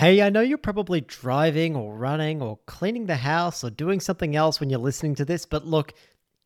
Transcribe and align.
Hey, 0.00 0.22
I 0.22 0.30
know 0.30 0.40
you're 0.40 0.56
probably 0.56 1.02
driving 1.02 1.76
or 1.76 1.94
running 1.94 2.40
or 2.40 2.58
cleaning 2.64 3.04
the 3.04 3.16
house 3.16 3.62
or 3.62 3.68
doing 3.68 4.00
something 4.00 4.34
else 4.34 4.58
when 4.58 4.70
you're 4.70 4.78
listening 4.78 5.14
to 5.16 5.26
this, 5.26 5.44
but 5.44 5.66
look, 5.66 5.92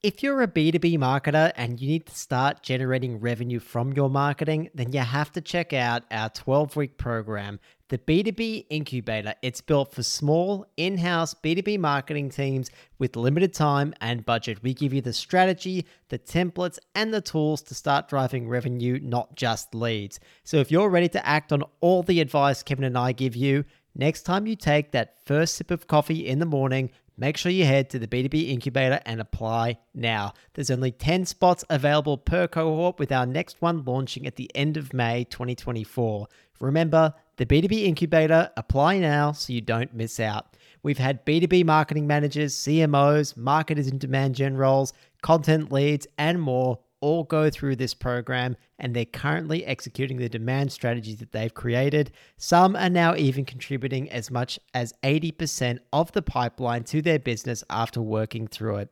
if 0.04 0.22
you're 0.22 0.42
a 0.42 0.46
B2B 0.46 0.98
marketer 0.98 1.50
and 1.56 1.80
you 1.80 1.88
need 1.88 2.04
to 2.04 2.14
start 2.14 2.62
generating 2.62 3.20
revenue 3.20 3.58
from 3.58 3.94
your 3.94 4.10
marketing, 4.10 4.68
then 4.74 4.92
you 4.92 5.00
have 5.00 5.32
to 5.32 5.40
check 5.40 5.72
out 5.72 6.02
our 6.10 6.28
12 6.28 6.76
week 6.76 6.98
program, 6.98 7.58
the 7.88 7.96
B2B 7.96 8.66
Incubator. 8.68 9.34
It's 9.40 9.62
built 9.62 9.94
for 9.94 10.02
small, 10.02 10.66
in 10.76 10.98
house 10.98 11.32
B2B 11.32 11.78
marketing 11.78 12.28
teams 12.28 12.70
with 12.98 13.16
limited 13.16 13.54
time 13.54 13.94
and 14.02 14.26
budget. 14.26 14.62
We 14.62 14.74
give 14.74 14.92
you 14.92 15.00
the 15.00 15.14
strategy, 15.14 15.86
the 16.10 16.18
templates, 16.18 16.78
and 16.94 17.14
the 17.14 17.22
tools 17.22 17.62
to 17.62 17.74
start 17.74 18.06
driving 18.06 18.46
revenue, 18.46 19.00
not 19.02 19.36
just 19.36 19.74
leads. 19.74 20.20
So 20.42 20.58
if 20.58 20.70
you're 20.70 20.90
ready 20.90 21.08
to 21.08 21.26
act 21.26 21.50
on 21.50 21.64
all 21.80 22.02
the 22.02 22.20
advice 22.20 22.62
Kevin 22.62 22.84
and 22.84 22.98
I 22.98 23.12
give 23.12 23.34
you, 23.34 23.64
next 23.94 24.24
time 24.24 24.46
you 24.46 24.54
take 24.54 24.92
that 24.92 25.24
first 25.24 25.54
sip 25.54 25.70
of 25.70 25.86
coffee 25.86 26.26
in 26.26 26.40
the 26.40 26.44
morning, 26.44 26.90
Make 27.16 27.36
sure 27.36 27.52
you 27.52 27.64
head 27.64 27.90
to 27.90 28.00
the 28.00 28.08
B2B 28.08 28.48
Incubator 28.50 29.00
and 29.06 29.20
apply 29.20 29.78
now. 29.94 30.32
There's 30.54 30.70
only 30.70 30.90
10 30.90 31.26
spots 31.26 31.64
available 31.70 32.18
per 32.18 32.48
cohort, 32.48 32.98
with 32.98 33.12
our 33.12 33.24
next 33.24 33.62
one 33.62 33.84
launching 33.84 34.26
at 34.26 34.34
the 34.34 34.50
end 34.54 34.76
of 34.76 34.92
May 34.92 35.22
2024. 35.24 36.26
Remember, 36.60 37.14
the 37.36 37.46
B2B 37.46 37.84
Incubator, 37.84 38.50
apply 38.56 38.98
now 38.98 39.30
so 39.30 39.52
you 39.52 39.60
don't 39.60 39.94
miss 39.94 40.18
out. 40.18 40.56
We've 40.82 40.98
had 40.98 41.24
B2B 41.24 41.64
marketing 41.64 42.06
managers, 42.06 42.54
CMOs, 42.56 43.36
marketers 43.36 43.86
in 43.86 43.98
demand 43.98 44.34
gen 44.34 44.56
roles, 44.56 44.92
content 45.22 45.70
leads, 45.70 46.08
and 46.18 46.40
more 46.40 46.80
all 47.04 47.22
go 47.22 47.50
through 47.50 47.76
this 47.76 47.92
program 47.92 48.56
and 48.78 48.96
they're 48.96 49.04
currently 49.04 49.62
executing 49.66 50.16
the 50.16 50.28
demand 50.28 50.72
strategies 50.72 51.18
that 51.18 51.32
they've 51.32 51.52
created. 51.52 52.10
Some 52.38 52.74
are 52.76 52.88
now 52.88 53.14
even 53.14 53.44
contributing 53.44 54.10
as 54.10 54.30
much 54.30 54.58
as 54.72 54.94
80% 55.02 55.80
of 55.92 56.10
the 56.12 56.22
pipeline 56.22 56.84
to 56.84 57.02
their 57.02 57.18
business 57.18 57.62
after 57.68 58.00
working 58.00 58.46
through 58.46 58.76
it. 58.76 58.90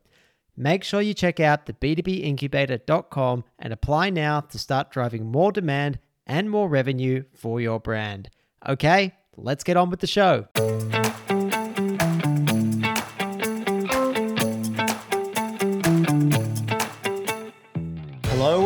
Make 0.54 0.84
sure 0.84 1.00
you 1.00 1.14
check 1.14 1.40
out 1.40 1.64
the 1.64 1.72
b2bincubator.com 1.72 3.44
and 3.58 3.72
apply 3.72 4.10
now 4.10 4.40
to 4.40 4.58
start 4.58 4.90
driving 4.90 5.32
more 5.32 5.50
demand 5.50 5.98
and 6.26 6.50
more 6.50 6.68
revenue 6.68 7.24
for 7.32 7.62
your 7.62 7.80
brand. 7.80 8.28
Okay, 8.68 9.14
let's 9.38 9.64
get 9.64 9.78
on 9.78 9.88
with 9.88 10.00
the 10.00 10.06
show. 10.06 10.48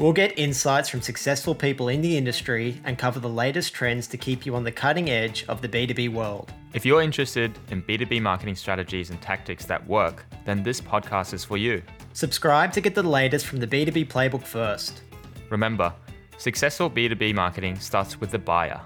We'll 0.00 0.14
get 0.14 0.38
insights 0.38 0.88
from 0.88 1.02
successful 1.02 1.54
people 1.54 1.88
in 1.90 2.00
the 2.00 2.16
industry 2.16 2.80
and 2.84 2.96
cover 2.96 3.20
the 3.20 3.28
latest 3.28 3.74
trends 3.74 4.06
to 4.06 4.16
keep 4.16 4.46
you 4.46 4.56
on 4.56 4.64
the 4.64 4.72
cutting 4.72 5.10
edge 5.10 5.44
of 5.46 5.60
the 5.60 5.68
B2B 5.68 6.08
world. 6.08 6.50
If 6.72 6.86
you're 6.86 7.02
interested 7.02 7.58
in 7.70 7.82
B2B 7.82 8.22
marketing 8.22 8.56
strategies 8.56 9.10
and 9.10 9.20
tactics 9.20 9.66
that 9.66 9.86
work, 9.86 10.24
then 10.46 10.62
this 10.62 10.80
podcast 10.80 11.34
is 11.34 11.44
for 11.44 11.58
you. 11.58 11.82
Subscribe 12.14 12.72
to 12.72 12.80
get 12.80 12.94
the 12.94 13.02
latest 13.02 13.44
from 13.44 13.58
the 13.58 13.66
B2B 13.66 14.08
playbook 14.08 14.42
first. 14.42 15.02
Remember, 15.50 15.92
successful 16.38 16.88
B2B 16.88 17.34
marketing 17.34 17.78
starts 17.78 18.18
with 18.18 18.30
the 18.30 18.38
buyer. 18.38 18.80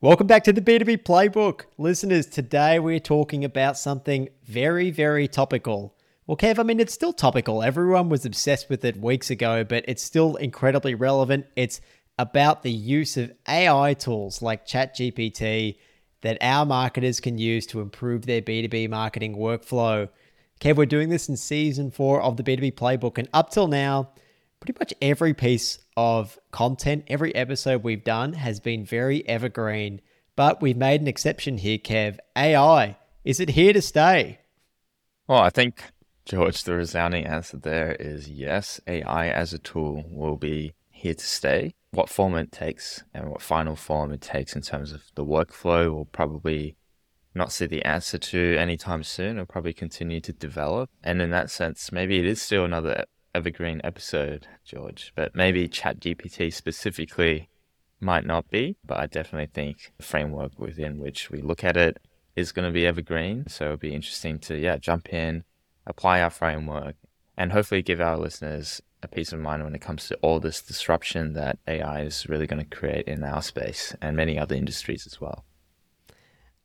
Welcome 0.00 0.26
back 0.26 0.42
to 0.42 0.52
the 0.52 0.60
B2B 0.60 1.04
playbook. 1.04 1.66
Listeners, 1.78 2.26
today 2.26 2.80
we're 2.80 2.98
talking 2.98 3.44
about 3.44 3.78
something 3.78 4.30
very, 4.42 4.90
very 4.90 5.28
topical 5.28 5.94
well, 6.26 6.36
Kev, 6.36 6.58
I 6.58 6.62
mean, 6.62 6.78
it's 6.78 6.94
still 6.94 7.12
topical. 7.12 7.62
Everyone 7.62 8.08
was 8.08 8.24
obsessed 8.24 8.68
with 8.68 8.84
it 8.84 8.96
weeks 8.96 9.30
ago, 9.30 9.64
but 9.64 9.84
it's 9.88 10.02
still 10.02 10.36
incredibly 10.36 10.94
relevant. 10.94 11.46
It's 11.56 11.80
about 12.18 12.62
the 12.62 12.70
use 12.70 13.16
of 13.16 13.32
AI 13.48 13.94
tools 13.94 14.40
like 14.40 14.66
ChatGPT 14.66 15.76
that 16.20 16.38
our 16.40 16.64
marketers 16.64 17.18
can 17.18 17.38
use 17.38 17.66
to 17.66 17.80
improve 17.80 18.26
their 18.26 18.40
B2B 18.40 18.88
marketing 18.88 19.36
workflow. 19.36 20.08
Kev, 20.60 20.76
we're 20.76 20.86
doing 20.86 21.08
this 21.08 21.28
in 21.28 21.36
season 21.36 21.90
four 21.90 22.22
of 22.22 22.36
the 22.36 22.44
B2B 22.44 22.74
playbook, 22.74 23.18
and 23.18 23.28
up 23.32 23.50
till 23.50 23.66
now, 23.66 24.10
pretty 24.60 24.78
much 24.78 24.94
every 25.02 25.34
piece 25.34 25.80
of 25.96 26.38
content, 26.52 27.04
every 27.08 27.34
episode 27.34 27.82
we've 27.82 28.04
done 28.04 28.34
has 28.34 28.60
been 28.60 28.84
very 28.84 29.28
evergreen. 29.28 30.00
But 30.36 30.62
we've 30.62 30.76
made 30.76 31.00
an 31.00 31.08
exception 31.08 31.58
here, 31.58 31.78
Kev. 31.78 32.18
AI, 32.36 32.96
is 33.24 33.40
it 33.40 33.50
here 33.50 33.72
to 33.72 33.82
stay? 33.82 34.38
Well, 35.26 35.40
I 35.40 35.50
think 35.50 35.82
George, 36.24 36.62
the 36.62 36.74
resounding 36.74 37.26
answer 37.26 37.56
there 37.56 37.96
is 37.98 38.28
yes. 38.28 38.80
AI 38.86 39.28
as 39.28 39.52
a 39.52 39.58
tool 39.58 40.04
will 40.08 40.36
be 40.36 40.74
here 40.90 41.14
to 41.14 41.24
stay. 41.24 41.74
What 41.90 42.08
form 42.08 42.34
it 42.36 42.52
takes 42.52 43.02
and 43.12 43.28
what 43.28 43.42
final 43.42 43.76
form 43.76 44.12
it 44.12 44.20
takes 44.20 44.54
in 44.54 44.62
terms 44.62 44.92
of 44.92 45.02
the 45.14 45.24
workflow 45.24 45.92
will 45.92 46.06
probably 46.06 46.76
not 47.34 47.52
see 47.52 47.66
the 47.66 47.84
answer 47.84 48.18
to 48.18 48.56
anytime 48.56 49.02
soon. 49.02 49.36
It'll 49.36 49.46
probably 49.46 49.72
continue 49.72 50.20
to 50.20 50.32
develop. 50.32 50.90
And 51.02 51.20
in 51.20 51.30
that 51.30 51.50
sense, 51.50 51.90
maybe 51.90 52.18
it 52.18 52.24
is 52.24 52.40
still 52.40 52.64
another 52.64 53.04
evergreen 53.34 53.80
episode, 53.82 54.46
George. 54.64 55.12
But 55.16 55.34
maybe 55.34 55.68
ChatGPT 55.68 56.52
specifically 56.52 57.48
might 58.00 58.24
not 58.24 58.48
be. 58.48 58.76
But 58.84 58.98
I 58.98 59.06
definitely 59.06 59.50
think 59.52 59.92
the 59.96 60.04
framework 60.04 60.58
within 60.58 60.98
which 60.98 61.30
we 61.30 61.42
look 61.42 61.64
at 61.64 61.76
it 61.76 61.98
is 62.36 62.52
going 62.52 62.66
to 62.66 62.72
be 62.72 62.86
evergreen. 62.86 63.46
So 63.48 63.64
it'll 63.64 63.76
be 63.76 63.94
interesting 63.94 64.38
to, 64.40 64.56
yeah, 64.56 64.76
jump 64.76 65.12
in 65.12 65.44
apply 65.86 66.20
our 66.20 66.30
framework, 66.30 66.96
and 67.36 67.52
hopefully 67.52 67.82
give 67.82 68.00
our 68.00 68.16
listeners 68.16 68.80
a 69.02 69.08
peace 69.08 69.32
of 69.32 69.40
mind 69.40 69.64
when 69.64 69.74
it 69.74 69.80
comes 69.80 70.08
to 70.08 70.16
all 70.16 70.38
this 70.38 70.62
disruption 70.62 71.32
that 71.32 71.58
AI 71.66 72.02
is 72.02 72.28
really 72.28 72.46
going 72.46 72.64
to 72.64 72.76
create 72.76 73.06
in 73.08 73.24
our 73.24 73.42
space 73.42 73.94
and 74.00 74.16
many 74.16 74.38
other 74.38 74.54
industries 74.54 75.06
as 75.06 75.20
well. 75.20 75.44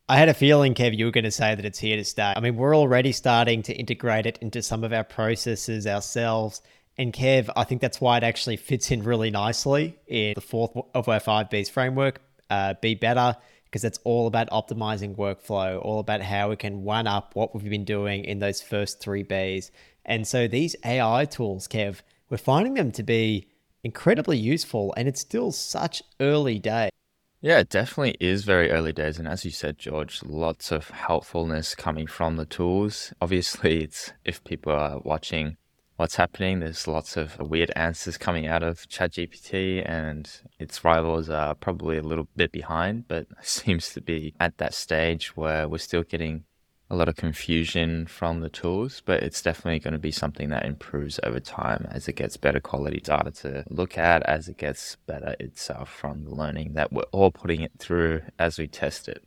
I 0.09 0.17
had 0.17 0.29
a 0.29 0.33
feeling, 0.33 0.73
Kev, 0.73 0.97
you 0.97 1.05
were 1.05 1.11
going 1.11 1.25
to 1.25 1.31
say 1.31 1.53
that 1.53 1.65
it's 1.65 1.79
here 1.79 1.97
to 1.97 2.05
stay. 2.05 2.31
I 2.33 2.39
mean, 2.39 2.55
we're 2.55 2.75
already 2.75 3.11
starting 3.11 3.61
to 3.63 3.73
integrate 3.73 4.25
it 4.25 4.37
into 4.41 4.61
some 4.61 4.83
of 4.85 4.93
our 4.93 5.03
processes 5.03 5.85
ourselves. 5.85 6.61
And 6.97 7.11
Kev, 7.11 7.49
I 7.57 7.65
think 7.65 7.81
that's 7.81 7.99
why 7.99 8.17
it 8.17 8.23
actually 8.23 8.55
fits 8.55 8.89
in 8.89 9.03
really 9.03 9.31
nicely 9.31 9.97
in 10.07 10.33
the 10.35 10.41
fourth 10.41 10.71
of 10.95 11.09
our 11.09 11.19
five 11.19 11.49
B's 11.49 11.69
framework, 11.69 12.21
uh, 12.49 12.75
Be 12.81 12.95
Better, 12.95 13.35
because 13.67 13.83
it's 13.83 13.99
all 14.03 14.27
about 14.27 14.49
optimizing 14.49 15.15
workflow, 15.15 15.83
all 15.83 15.99
about 15.99 16.21
how 16.21 16.49
we 16.49 16.55
can 16.55 16.83
one 16.83 17.05
up 17.05 17.35
what 17.35 17.53
we've 17.53 17.69
been 17.69 17.85
doing 17.85 18.23
in 18.25 18.39
those 18.39 18.61
first 18.61 18.99
three 18.99 19.23
Bs. 19.23 19.69
And 20.05 20.27
so 20.27 20.47
these 20.47 20.75
AI 20.85 21.25
tools, 21.25 21.67
Kev, 21.67 22.01
we're 22.29 22.37
finding 22.37 22.75
them 22.75 22.91
to 22.93 23.03
be 23.03 23.47
incredibly 23.83 24.37
useful 24.37 24.93
and 24.97 25.07
it's 25.07 25.21
still 25.21 25.51
such 25.51 26.01
early 26.19 26.59
days. 26.59 26.91
Yeah, 27.39 27.59
it 27.59 27.69
definitely 27.69 28.17
is 28.19 28.45
very 28.45 28.71
early 28.71 28.93
days. 28.93 29.19
And 29.19 29.27
as 29.27 29.45
you 29.45 29.51
said, 29.51 29.77
George, 29.77 30.23
lots 30.23 30.71
of 30.71 30.89
helpfulness 30.89 31.75
coming 31.75 32.07
from 32.07 32.35
the 32.35 32.45
tools. 32.45 33.13
Obviously, 33.21 33.83
it's 33.83 34.11
if 34.25 34.43
people 34.43 34.71
are 34.71 34.99
watching 34.99 35.57
what's 35.97 36.15
happening. 36.15 36.59
There's 36.59 36.87
lots 36.87 37.17
of 37.17 37.37
weird 37.39 37.71
answers 37.75 38.17
coming 38.17 38.47
out 38.47 38.63
of 38.63 38.87
ChatGPT, 38.87 39.83
and 39.87 40.29
its 40.59 40.83
rivals 40.85 41.29
are 41.29 41.55
probably 41.55 41.97
a 41.97 42.03
little 42.03 42.27
bit 42.35 42.51
behind, 42.51 43.07
but 43.07 43.27
seems 43.41 43.89
to 43.93 44.01
be 44.01 44.33
at 44.39 44.57
that 44.57 44.73
stage 44.73 45.35
where 45.35 45.67
we're 45.67 45.79
still 45.79 46.03
getting 46.03 46.45
a 46.89 46.95
lot 46.95 47.09
of 47.09 47.17
confusion 47.17 48.07
from 48.07 48.39
the 48.39 48.49
tools, 48.49 49.01
but 49.05 49.21
it's 49.21 49.41
definitely 49.41 49.79
going 49.79 49.93
to 49.93 49.99
be 49.99 50.11
something 50.11 50.49
that 50.49 50.65
improves 50.65 51.19
over 51.23 51.39
time 51.39 51.85
as 51.91 52.07
it 52.07 52.13
gets 52.13 52.37
better 52.37 52.61
quality 52.61 53.01
data 53.01 53.29
to 53.29 53.65
look 53.69 53.97
at, 53.97 54.23
as 54.23 54.47
it 54.47 54.57
gets 54.57 54.95
better 55.05 55.35
itself 55.39 55.89
from 55.89 56.23
the 56.23 56.33
learning 56.33 56.73
that 56.75 56.93
we're 56.93 57.01
all 57.11 57.31
putting 57.31 57.59
it 57.59 57.73
through 57.77 58.21
as 58.39 58.57
we 58.57 58.67
test 58.67 59.09
it. 59.09 59.21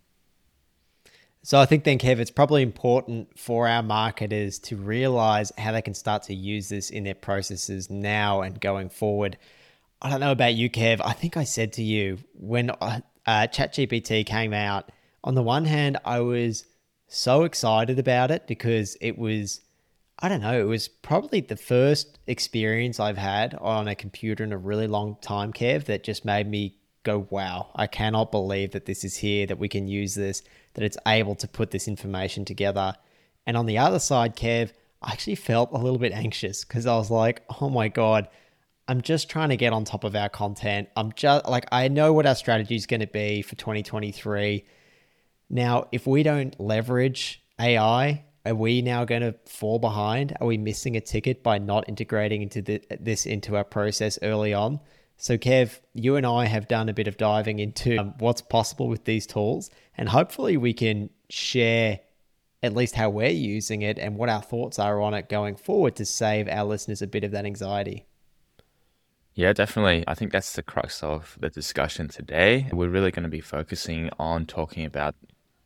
So 1.43 1.59
I 1.59 1.65
think 1.65 1.85
then, 1.85 1.99
Kev, 1.99 2.19
it's 2.19 2.31
probably 2.31 2.63
important 2.63 3.39
for 3.39 3.67
our 3.67 3.83
marketers 3.83 4.59
to 4.61 4.77
realize 4.77 5.51
how 5.57 5.73
they 5.73 5.81
can 5.81 5.95
start 5.95 6.25
to 6.25 6.35
use 6.35 6.69
this 6.69 6.91
in 6.91 7.05
their 7.05 7.15
processes 7.15 7.89
now 7.89 8.43
and 8.43 8.61
going 8.61 8.91
forward. 8.91 9.39
I 10.03 10.11
don't 10.11 10.21
know 10.21 10.33
about 10.33 10.55
you, 10.55 10.69
Kev. 10.69 11.01
I 11.03 11.15
think 11.15 11.39
I 11.39 11.45
said 11.45 11.73
to 11.75 11.83
you 11.83 12.19
when 12.35 12.71
uh, 12.71 13.01
uh 13.27 13.47
ChatGPT 13.47 14.27
came 14.27 14.53
out, 14.53 14.91
on 15.25 15.35
the 15.35 15.43
one 15.43 15.65
hand, 15.65 15.97
I 16.05 16.21
was 16.21 16.67
so 17.09 17.45
excited 17.45 17.99
about 17.99 18.31
it 18.31 18.47
because 18.47 18.97
it 19.01 19.19
was, 19.19 19.63
I 20.19 20.29
don't 20.29 20.41
know, 20.43 20.61
it 20.61 20.65
was 20.65 20.89
probably 20.89 21.41
the 21.41 21.57
first 21.57 22.19
experience 22.27 23.01
I've 23.01 23.19
had 23.19 23.55
on 23.55 23.89
a 23.89 23.95
computer 23.95 24.45
in 24.45 24.53
a 24.53 24.59
really 24.59 24.87
long 24.87 25.17
time, 25.21 25.53
Kev, 25.53 25.87
that 25.87 26.05
just 26.05 26.25
made 26.25 26.49
me 26.49 26.77
go, 27.03 27.27
wow, 27.31 27.71
I 27.75 27.87
cannot 27.87 28.31
believe 28.31 28.73
that 28.73 28.87
this 28.87 29.05
is 29.05 29.17
here, 29.17 29.47
that 29.47 29.59
we 29.59 29.69
can 29.69 29.89
use 29.89 30.15
this, 30.15 30.43
that 30.75 30.85
it's 30.85 30.97
able 31.07 31.35
to 31.37 31.49
put 31.49 31.71
this 31.71 31.89
information 31.89 32.45
together. 32.45 32.95
And 33.47 33.57
on 33.57 33.67
the 33.67 33.79
other 33.79 33.99
side, 33.99 34.37
Kev, 34.37 34.73
I 35.03 35.13
actually 35.13 35.37
felt 35.37 35.73
a 35.73 35.79
little 35.79 35.99
bit 35.99 36.13
anxious 36.13 36.65
because 36.65 36.87
I 36.87 36.97
was 36.97 37.11
like, 37.11 37.43
oh 37.61 37.71
my 37.71 37.89
God, 37.89 38.29
I'm 38.87 39.01
just 39.01 39.31
trying 39.31 39.51
to 39.51 39.57
get 39.57 39.73
on 39.73 39.85
top 39.85 40.05
of 40.05 40.15
our 40.15 40.29
content. 40.29 40.89
I'm 40.97 41.13
just 41.13 41.47
like, 41.47 41.67
I 41.73 41.89
know 41.89 42.13
what 42.13 42.27
our 42.27 42.35
strategy 42.35 42.75
is 42.75 42.87
going 42.87 43.01
to 43.01 43.07
be 43.07 43.43
for 43.43 43.55
2023. 43.57 44.65
Now, 45.49 45.89
if 45.91 46.07
we 46.07 46.23
don't 46.23 46.59
leverage 46.61 47.43
AI, 47.61 48.25
are 48.45 48.55
we 48.55 48.83
now 48.83 49.05
going 49.05 49.23
to 49.23 49.35
fall 49.47 49.79
behind? 49.79 50.37
Are 50.41 50.47
we 50.47 50.59
missing 50.59 50.97
a 50.97 51.01
ticket 51.01 51.43
by 51.43 51.59
not 51.59 51.89
integrating 51.89 52.43
into 52.43 52.63
the, 52.63 52.83
this 52.99 53.27
into 53.27 53.57
our 53.57 53.65
process 53.65 54.19
early 54.23 54.55
on? 54.55 54.81
So, 55.23 55.37
Kev, 55.37 55.81
you 55.93 56.17
and 56.17 56.25
I 56.25 56.47
have 56.47 56.67
done 56.67 56.89
a 56.89 56.95
bit 56.95 57.07
of 57.07 57.19
diving 57.19 57.59
into 57.59 57.99
um, 57.99 58.15
what's 58.21 58.41
possible 58.41 58.89
with 58.89 59.05
these 59.05 59.27
tools, 59.27 59.69
and 59.95 60.09
hopefully, 60.09 60.57
we 60.57 60.73
can 60.73 61.11
share 61.29 62.01
at 62.63 62.75
least 62.75 62.95
how 62.95 63.11
we're 63.11 63.29
using 63.29 63.83
it 63.83 63.99
and 63.99 64.17
what 64.17 64.31
our 64.31 64.41
thoughts 64.41 64.79
are 64.79 64.99
on 65.03 65.13
it 65.13 65.29
going 65.29 65.57
forward 65.57 65.95
to 65.97 66.07
save 66.07 66.49
our 66.49 66.65
listeners 66.65 67.03
a 67.03 67.07
bit 67.07 67.23
of 67.23 67.33
that 67.33 67.45
anxiety. 67.45 68.07
Yeah, 69.35 69.53
definitely. 69.53 70.05
I 70.09 70.15
think 70.15 70.33
that's 70.33 70.55
the 70.55 70.63
crux 70.63 71.03
of 71.03 71.37
the 71.39 71.51
discussion 71.51 72.09
today. 72.09 72.71
We're 72.73 72.89
really 72.89 73.11
going 73.11 73.25
to 73.25 73.29
be 73.29 73.43
focusing 73.43 74.09
on 74.19 74.47
talking 74.47 74.87
about 74.87 75.15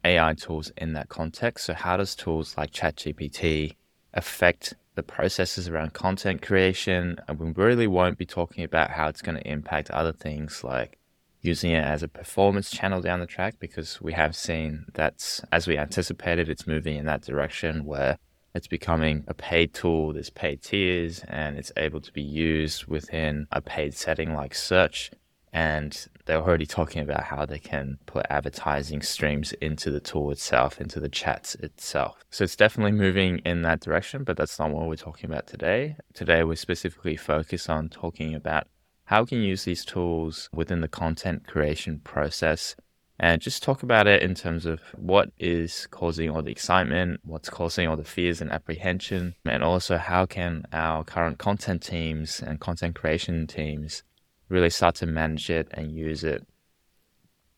AI 0.05 0.35
tools 0.35 0.73
in 0.77 0.95
that 0.95 1.09
context. 1.11 1.67
So, 1.67 1.75
how 1.75 1.97
does 1.97 2.17
tools 2.17 2.57
like 2.57 2.73
ChatGPT 2.73 3.77
affect 4.13 4.75
the 4.95 5.03
processes 5.03 5.69
around 5.69 5.93
content 5.93 6.43
creation? 6.43 7.19
And 7.29 7.39
we 7.39 7.51
really 7.53 7.87
won't 7.87 8.19
be 8.19 8.27
talking 8.27 8.65
about 8.65 8.91
how 8.91 9.09
it's 9.09 9.23
going 9.23 9.37
to 9.37 9.49
impact 9.49 9.91
other 9.91 10.13
things 10.13 10.65
like 10.65 10.99
using 11.45 11.73
it 11.73 11.85
as 11.85 12.03
a 12.03 12.09
performance 12.09 12.71
channel 12.71 13.03
down 13.03 13.21
the 13.21 13.27
track 13.27 13.57
because 13.61 14.01
we 14.01 14.15
have 14.15 14.35
seen 14.35 14.87
that's 14.95 15.43
as 15.53 15.67
we 15.67 15.77
anticipated 15.77 16.49
it's 16.49 16.67
moving 16.67 16.97
in 16.97 17.05
that 17.05 17.21
direction 17.21 17.85
where 17.85 18.17
it's 18.55 18.67
becoming 18.67 19.23
a 19.29 19.35
paid 19.35 19.75
tool 19.75 20.15
there's 20.15 20.31
paid 20.31 20.63
tiers 20.63 21.23
and 21.29 21.59
it's 21.59 21.71
able 21.77 22.01
to 22.01 22.11
be 22.13 22.23
used 22.23 22.87
within 22.87 23.47
a 23.53 23.61
paid 23.61 23.93
setting 23.93 24.33
like 24.33 24.55
search 24.55 25.11
and 25.53 26.07
they're 26.27 26.43
already 26.43 26.67
talking 26.67 27.03
about 27.03 27.25
how 27.25 27.45
they 27.45 27.59
can 27.59 27.99
put 28.07 28.27
advertising 28.31 29.03
streams 29.03 29.53
into 29.55 29.91
the 29.91 30.01
tool 30.01 30.31
itself 30.31 30.81
into 30.81 31.01
the 31.01 31.09
chats 31.09 31.55
itself. 31.57 32.25
So 32.31 32.45
it's 32.45 32.57
definitely 32.57 32.93
moving 32.93 33.39
in 33.39 33.63
that 33.63 33.81
direction 33.81 34.25
but 34.25 34.37
that's 34.37 34.59
not 34.59 34.71
what 34.71 34.89
we're 34.89 34.97
talking 34.97 35.31
about 35.31 35.47
today. 35.47 35.97
Today 36.13 36.45
we're 36.45 36.57
specifically 36.57 37.17
focused 37.17 37.69
on 37.69 37.89
talking 37.89 38.35
about 38.35 38.67
how 39.07 39.23
we 39.23 39.29
can 39.29 39.43
use 39.43 39.65
these 39.65 39.85
tools 39.85 40.49
within 40.53 40.81
the 40.81 40.89
content 40.89 41.47
creation 41.47 42.01
process 42.05 42.75
and 43.19 43.41
just 43.41 43.63
talk 43.63 43.83
about 43.83 44.07
it 44.07 44.23
in 44.23 44.35
terms 44.35 44.67
of 44.67 44.81
what 44.97 45.31
is 45.39 45.87
causing 45.91 46.31
all 46.31 46.43
the 46.43 46.51
excitement, 46.51 47.21
what's 47.23 47.49
causing 47.49 47.87
all 47.87 47.97
the 47.97 48.05
fears 48.05 48.41
and 48.41 48.51
apprehension, 48.51 49.37
and 49.45 49.63
also 49.63 49.99
how 49.99 50.27
can 50.27 50.65
our 50.73 51.05
current 51.05 51.39
content 51.39 51.83
teams 51.83 52.41
and 52.41 52.59
content 52.59 52.97
creation 52.97 53.47
teams 53.47 54.03
really 54.49 54.71
start 54.71 54.95
to 54.97 55.07
manage 55.07 55.51
it 55.51 55.69
and 55.73 55.93
use 55.93 56.25
it 56.25 56.47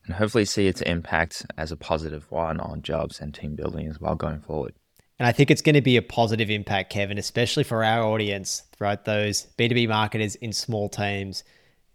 and 0.05 0.15
hopefully 0.15 0.45
see 0.45 0.67
its 0.67 0.81
impact 0.81 1.45
as 1.57 1.71
a 1.71 1.77
positive 1.77 2.31
one 2.31 2.59
on 2.59 2.81
jobs 2.81 3.19
and 3.19 3.33
team 3.33 3.55
building 3.55 3.87
as 3.87 3.99
well 3.99 4.15
going 4.15 4.39
forward. 4.39 4.73
And 5.19 5.27
I 5.27 5.31
think 5.31 5.51
it's 5.51 5.61
going 5.61 5.75
to 5.75 5.81
be 5.81 5.97
a 5.97 6.01
positive 6.01 6.49
impact, 6.49 6.91
Kevin, 6.91 7.17
especially 7.17 7.63
for 7.63 7.83
our 7.83 8.03
audience, 8.03 8.63
right? 8.79 9.03
Those 9.03 9.47
B2B 9.57 9.89
marketers 9.89 10.35
in 10.35 10.53
small 10.53 10.89
teams. 10.89 11.43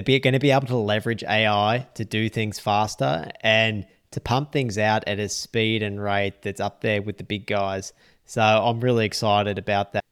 They're 0.05 0.19
going 0.19 0.33
to 0.33 0.41
be 0.41 0.50
able 0.50 0.67
to 0.67 0.77
leverage 0.77 1.23
AI 1.23 1.87
to 1.94 2.05
do 2.05 2.29
things 2.29 2.59
faster 2.59 3.31
and 3.41 3.87
to 4.11 4.21
pump 4.21 4.53
things 4.53 4.77
out 4.77 5.05
at 5.06 5.21
a 5.21 5.29
speed 5.29 5.83
and 5.83 6.03
rate 6.03 6.43
that's 6.43 6.61
up 6.61 6.81
there 6.81 7.00
with 7.00 7.19
the 7.19 7.25
big 7.25 7.47
guys. 7.47 7.93
So 8.25 8.43
I'm 8.43 8.81
really 8.81 9.06
excited 9.06 9.59
about 9.59 9.93
that. 9.93 10.05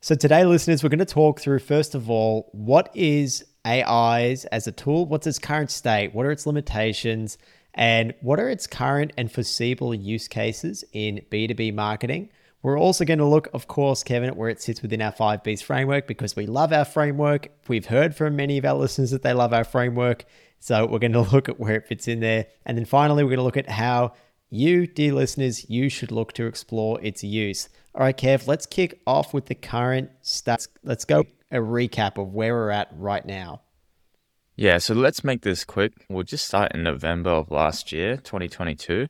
So 0.00 0.14
today, 0.14 0.44
listeners, 0.44 0.82
we're 0.82 0.88
going 0.88 0.98
to 1.00 1.04
talk 1.04 1.40
through, 1.40 1.58
first 1.58 1.94
of 1.94 2.08
all, 2.08 2.48
what 2.52 2.90
is 2.94 3.44
AIs 3.66 4.44
as 4.46 4.66
a 4.66 4.72
tool? 4.72 5.06
What's 5.06 5.26
its 5.26 5.38
current 5.38 5.70
state? 5.70 6.14
What 6.14 6.26
are 6.26 6.30
its 6.30 6.46
limitations? 6.46 7.38
And 7.74 8.14
what 8.20 8.38
are 8.38 8.48
its 8.48 8.66
current 8.66 9.12
and 9.16 9.30
foreseeable 9.30 9.94
use 9.94 10.28
cases 10.28 10.84
in 10.92 11.22
B2B 11.30 11.74
marketing? 11.74 12.28
We're 12.62 12.78
also 12.78 13.04
going 13.04 13.18
to 13.18 13.26
look, 13.26 13.48
of 13.54 13.66
course, 13.66 14.04
Kevin, 14.04 14.28
at 14.28 14.36
where 14.36 14.48
it 14.48 14.62
sits 14.62 14.82
within 14.82 15.02
our 15.02 15.12
5Bs 15.12 15.62
framework 15.62 16.06
because 16.06 16.36
we 16.36 16.46
love 16.46 16.72
our 16.72 16.84
framework. 16.84 17.48
We've 17.66 17.86
heard 17.86 18.14
from 18.14 18.36
many 18.36 18.56
of 18.58 18.64
our 18.64 18.74
listeners 18.74 19.10
that 19.10 19.22
they 19.22 19.32
love 19.32 19.52
our 19.52 19.64
framework. 19.64 20.24
So 20.60 20.86
we're 20.86 21.00
going 21.00 21.12
to 21.12 21.22
look 21.22 21.48
at 21.48 21.58
where 21.58 21.76
it 21.76 21.88
fits 21.88 22.06
in 22.06 22.20
there. 22.20 22.46
And 22.64 22.78
then 22.78 22.84
finally, 22.84 23.24
we're 23.24 23.30
going 23.30 23.38
to 23.38 23.44
look 23.44 23.56
at 23.56 23.68
how 23.68 24.12
you, 24.48 24.86
dear 24.86 25.14
listeners, 25.14 25.68
you 25.68 25.88
should 25.88 26.12
look 26.12 26.34
to 26.34 26.46
explore 26.46 27.00
its 27.00 27.24
use. 27.24 27.68
All 27.94 28.02
right, 28.02 28.16
Kev, 28.16 28.46
let's 28.46 28.66
kick 28.66 29.00
off 29.06 29.34
with 29.34 29.46
the 29.46 29.54
current 29.54 30.10
stats. 30.22 30.68
Let's 30.84 31.04
go 31.04 31.24
a 31.52 31.58
recap 31.58 32.18
of 32.18 32.32
where 32.32 32.54
we're 32.54 32.70
at 32.70 32.88
right 32.92 33.24
now. 33.24 33.60
Yeah, 34.56 34.78
so 34.78 34.94
let's 34.94 35.22
make 35.22 35.42
this 35.42 35.64
quick. 35.64 35.92
We'll 36.08 36.24
just 36.24 36.46
start 36.46 36.72
in 36.74 36.82
November 36.82 37.30
of 37.30 37.50
last 37.50 37.92
year, 37.92 38.16
2022. 38.16 39.06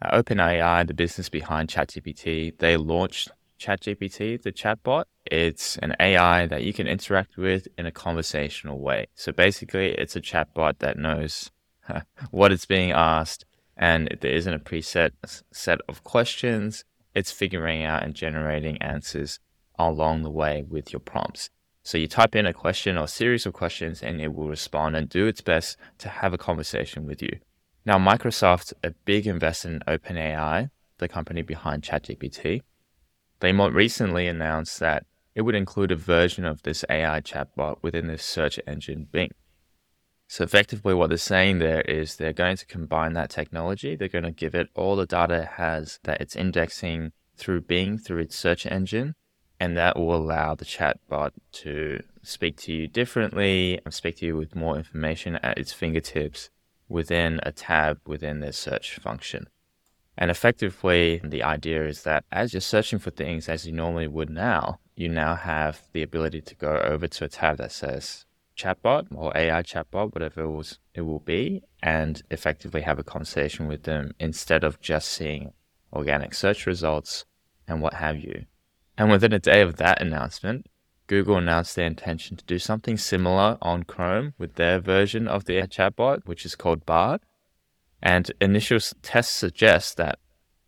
Uh, 0.00 0.22
OpenAI, 0.22 0.86
the 0.86 0.94
business 0.94 1.28
behind 1.28 1.68
ChatGPT, 1.68 2.58
they 2.58 2.76
launched 2.76 3.30
ChatGPT, 3.60 4.42
the 4.42 4.52
chatbot. 4.52 5.04
It's 5.24 5.76
an 5.78 5.94
AI 6.00 6.46
that 6.46 6.62
you 6.62 6.72
can 6.72 6.86
interact 6.86 7.36
with 7.36 7.68
in 7.78 7.86
a 7.86 7.92
conversational 7.92 8.80
way. 8.80 9.06
So 9.14 9.32
basically, 9.32 9.92
it's 9.92 10.16
a 10.16 10.20
chatbot 10.20 10.78
that 10.80 10.98
knows 10.98 11.50
what 12.30 12.52
it's 12.52 12.66
being 12.66 12.90
asked, 12.90 13.44
and 13.76 14.16
there 14.20 14.32
isn't 14.32 14.54
a 14.54 14.58
preset 14.58 15.12
set 15.52 15.80
of 15.88 16.04
questions. 16.04 16.84
It's 17.14 17.32
figuring 17.32 17.82
out 17.84 18.02
and 18.02 18.14
generating 18.14 18.80
answers 18.82 19.38
along 19.78 20.22
the 20.22 20.30
way 20.30 20.64
with 20.68 20.92
your 20.92 21.00
prompts. 21.00 21.50
So 21.82 21.98
you 21.98 22.06
type 22.06 22.36
in 22.36 22.46
a 22.46 22.52
question 22.52 22.96
or 22.96 23.04
a 23.04 23.08
series 23.08 23.44
of 23.44 23.54
questions, 23.54 24.02
and 24.02 24.20
it 24.20 24.32
will 24.34 24.48
respond 24.48 24.94
and 24.94 25.08
do 25.08 25.26
its 25.26 25.40
best 25.40 25.76
to 25.98 26.08
have 26.08 26.32
a 26.32 26.38
conversation 26.38 27.06
with 27.06 27.20
you. 27.20 27.40
Now, 27.84 27.98
Microsoft, 27.98 28.72
a 28.84 28.92
big 29.04 29.26
investor 29.26 29.68
in 29.68 29.80
OpenAI, 29.88 30.70
the 30.98 31.08
company 31.08 31.42
behind 31.42 31.82
ChatGPT, 31.82 32.62
they 33.40 33.52
more 33.52 33.72
recently 33.72 34.28
announced 34.28 34.78
that 34.78 35.04
it 35.34 35.42
would 35.42 35.56
include 35.56 35.90
a 35.90 35.96
version 35.96 36.44
of 36.44 36.62
this 36.62 36.84
AI 36.88 37.20
chatbot 37.20 37.78
within 37.82 38.06
the 38.06 38.18
search 38.18 38.60
engine 38.68 39.08
Bing. 39.10 39.32
So, 40.28 40.44
effectively, 40.44 40.94
what 40.94 41.08
they're 41.08 41.18
saying 41.18 41.58
there 41.58 41.80
is 41.82 42.16
they're 42.16 42.32
going 42.32 42.56
to 42.58 42.66
combine 42.66 43.14
that 43.14 43.30
technology. 43.30 43.96
They're 43.96 44.08
going 44.08 44.24
to 44.24 44.30
give 44.30 44.54
it 44.54 44.68
all 44.74 44.94
the 44.94 45.04
data 45.04 45.42
it 45.42 45.48
has 45.56 45.98
that 46.04 46.20
it's 46.20 46.36
indexing 46.36 47.12
through 47.36 47.62
Bing, 47.62 47.98
through 47.98 48.20
its 48.20 48.36
search 48.36 48.64
engine, 48.66 49.14
and 49.62 49.76
that 49.76 49.96
will 49.96 50.16
allow 50.16 50.56
the 50.56 50.64
chatbot 50.64 51.30
to 51.52 52.02
speak 52.20 52.56
to 52.56 52.72
you 52.72 52.88
differently, 52.88 53.78
and 53.84 53.94
speak 53.94 54.16
to 54.16 54.26
you 54.26 54.36
with 54.36 54.56
more 54.56 54.76
information 54.76 55.36
at 55.36 55.56
its 55.56 55.72
fingertips 55.72 56.50
within 56.88 57.38
a 57.44 57.52
tab 57.52 58.00
within 58.04 58.40
the 58.40 58.52
search 58.52 58.96
function. 58.96 59.46
And 60.18 60.32
effectively, 60.32 61.20
the 61.22 61.44
idea 61.44 61.86
is 61.86 62.02
that 62.02 62.24
as 62.32 62.52
you're 62.52 62.60
searching 62.60 62.98
for 62.98 63.12
things 63.12 63.48
as 63.48 63.64
you 63.64 63.72
normally 63.72 64.08
would 64.08 64.30
now, 64.30 64.80
you 64.96 65.08
now 65.08 65.36
have 65.36 65.82
the 65.92 66.02
ability 66.02 66.40
to 66.40 66.56
go 66.56 66.80
over 66.80 67.06
to 67.06 67.24
a 67.26 67.28
tab 67.28 67.58
that 67.58 67.70
says 67.70 68.26
chatbot 68.58 69.06
or 69.14 69.30
AI 69.36 69.62
chatbot, 69.62 70.12
whatever 70.12 70.42
it, 70.42 70.50
was, 70.50 70.80
it 70.92 71.02
will 71.02 71.20
be, 71.20 71.62
and 71.80 72.20
effectively 72.32 72.80
have 72.80 72.98
a 72.98 73.04
conversation 73.04 73.68
with 73.68 73.84
them 73.84 74.10
instead 74.18 74.64
of 74.64 74.80
just 74.80 75.08
seeing 75.08 75.52
organic 75.92 76.34
search 76.34 76.66
results 76.66 77.26
and 77.68 77.80
what 77.80 77.94
have 77.94 78.18
you. 78.18 78.46
And 78.96 79.10
within 79.10 79.32
a 79.32 79.38
day 79.38 79.62
of 79.62 79.76
that 79.76 80.00
announcement, 80.02 80.66
Google 81.06 81.36
announced 81.36 81.76
their 81.76 81.86
intention 81.86 82.36
to 82.36 82.44
do 82.44 82.58
something 82.58 82.96
similar 82.96 83.58
on 83.60 83.82
Chrome 83.82 84.34
with 84.38 84.54
their 84.54 84.80
version 84.80 85.26
of 85.28 85.44
the 85.44 85.54
chatbot, 85.62 86.26
which 86.26 86.44
is 86.44 86.54
called 86.54 86.86
Bard. 86.86 87.20
And 88.02 88.30
initial 88.40 88.78
tests 89.02 89.34
suggest 89.34 89.96
that 89.96 90.18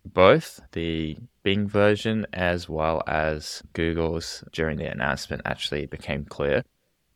both 0.04 0.60
the 0.72 1.16
Bing 1.42 1.68
version 1.68 2.26
as 2.32 2.68
well 2.68 3.02
as 3.06 3.62
Google's 3.72 4.44
during 4.52 4.78
the 4.78 4.90
announcement 4.90 5.42
actually 5.44 5.86
became 5.86 6.24
clear 6.24 6.64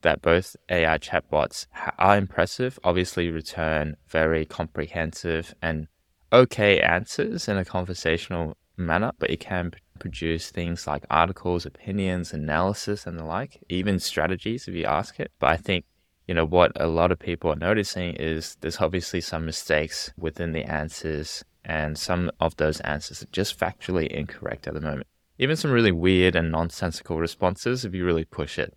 that 0.03 0.23
both 0.23 0.55
AI 0.69 0.99
chatbots 0.99 1.67
are 1.99 2.17
impressive, 2.17 2.79
obviously 2.85 3.31
return 3.31 3.97
very 4.07 4.45
comprehensive 4.45 5.55
and 5.61 5.89
okay 6.33 6.81
answers 6.81 7.49
in 7.49 7.57
a 7.57 7.65
conversational 7.65 8.57
manner, 8.77 9.13
but 9.19 9.31
it 9.31 9.41
can 9.41 9.73
produce 9.99 10.51
things 10.51 10.87
like 10.87 11.05
articles, 11.11 11.67
opinions, 11.67 12.33
analysis, 12.33 13.07
and 13.07 13.19
the 13.19 13.25
like, 13.25 13.63
even 13.69 13.99
strategies 13.99 14.69
if 14.69 14.75
you 14.75 14.85
ask 14.85 15.19
it. 15.21 15.31
But 15.39 15.51
I 15.51 15.57
think, 15.57 15.85
you 16.27 16.35
know, 16.35 16.45
what 16.45 16.73
a 16.77 16.87
lot 16.87 17.13
of 17.13 17.19
people 17.19 17.53
are 17.53 17.57
noticing 17.57 18.15
is 18.15 18.57
there's 18.61 18.81
obviously 18.81 19.21
some 19.21 19.45
mistakes 19.45 20.13
within 20.17 20.53
the 20.53 20.65
answers, 20.65 21.45
and 21.65 21.99
some 21.99 22.31
of 22.41 22.57
those 22.57 22.81
answers 22.81 23.23
are 23.23 23.33
just 23.33 23.59
factually 23.59 24.09
incorrect 24.09 24.67
at 24.67 24.75
the 24.75 24.81
moment. 24.81 25.07
Even 25.39 25.57
some 25.57 25.71
really 25.71 25.93
weird 25.93 26.35
and 26.35 26.51
nonsensical 26.51 27.19
responses 27.19 27.85
if 27.85 27.95
you 27.95 28.05
really 28.05 28.25
push 28.25 28.59
it. 28.59 28.77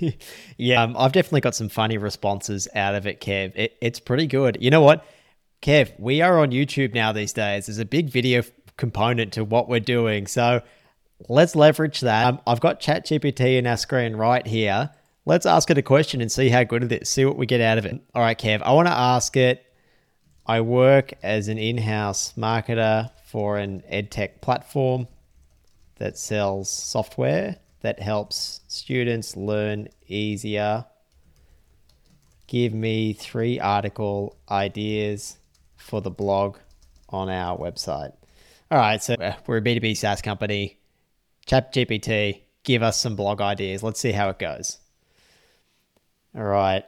yeah, 0.56 0.82
um, 0.82 0.96
I've 0.98 1.12
definitely 1.12 1.40
got 1.40 1.54
some 1.54 1.68
funny 1.68 1.98
responses 1.98 2.68
out 2.74 2.94
of 2.94 3.06
it, 3.06 3.20
Kev. 3.20 3.52
It, 3.54 3.76
it's 3.80 4.00
pretty 4.00 4.26
good. 4.26 4.58
You 4.60 4.70
know 4.70 4.80
what, 4.80 5.04
Kev? 5.62 5.92
We 5.98 6.20
are 6.20 6.38
on 6.40 6.50
YouTube 6.50 6.94
now 6.94 7.12
these 7.12 7.32
days. 7.32 7.66
There's 7.66 7.78
a 7.78 7.84
big 7.84 8.08
video 8.08 8.42
component 8.76 9.32
to 9.34 9.44
what 9.44 9.68
we're 9.68 9.80
doing, 9.80 10.26
so 10.26 10.62
let's 11.28 11.54
leverage 11.54 12.00
that. 12.00 12.26
Um, 12.26 12.40
I've 12.46 12.60
got 12.60 12.80
ChatGPT 12.80 13.58
in 13.58 13.66
our 13.66 13.76
screen 13.76 14.16
right 14.16 14.46
here. 14.46 14.90
Let's 15.24 15.46
ask 15.46 15.70
it 15.70 15.78
a 15.78 15.82
question 15.82 16.20
and 16.20 16.32
see 16.32 16.48
how 16.48 16.64
good 16.64 16.84
it 16.84 17.02
is. 17.02 17.08
See 17.08 17.24
what 17.24 17.36
we 17.36 17.46
get 17.46 17.60
out 17.60 17.78
of 17.78 17.86
it. 17.86 18.00
All 18.14 18.22
right, 18.22 18.38
Kev. 18.38 18.62
I 18.62 18.72
want 18.72 18.88
to 18.88 18.92
ask 18.92 19.36
it. 19.36 19.64
I 20.44 20.60
work 20.60 21.12
as 21.22 21.46
an 21.46 21.58
in-house 21.58 22.34
marketer 22.36 23.10
for 23.26 23.56
an 23.56 23.82
edtech 23.90 24.40
platform 24.40 25.06
that 25.98 26.18
sells 26.18 26.68
software 26.68 27.56
that 27.82 28.00
helps 28.00 28.60
students 28.66 29.36
learn 29.36 29.88
easier. 30.08 30.84
Give 32.48 32.74
me 32.74 33.12
three 33.12 33.60
article 33.60 34.36
ideas 34.50 35.38
for 35.76 36.00
the 36.00 36.10
blog 36.10 36.58
on 37.08 37.28
our 37.28 37.56
website. 37.56 38.12
All 38.72 38.78
right, 38.78 39.02
so 39.02 39.12
uh, 39.12 39.34
we're 39.46 39.58
a 39.58 39.60
B2B 39.60 39.94
SaaS 39.98 40.22
company. 40.22 40.78
ChatGPT, 41.46 42.40
give 42.64 42.82
us 42.82 42.98
some 42.98 43.16
blog 43.16 43.42
ideas. 43.42 43.82
Let's 43.82 44.00
see 44.00 44.12
how 44.12 44.30
it 44.30 44.38
goes. 44.38 44.78
All 46.34 46.44
right. 46.44 46.82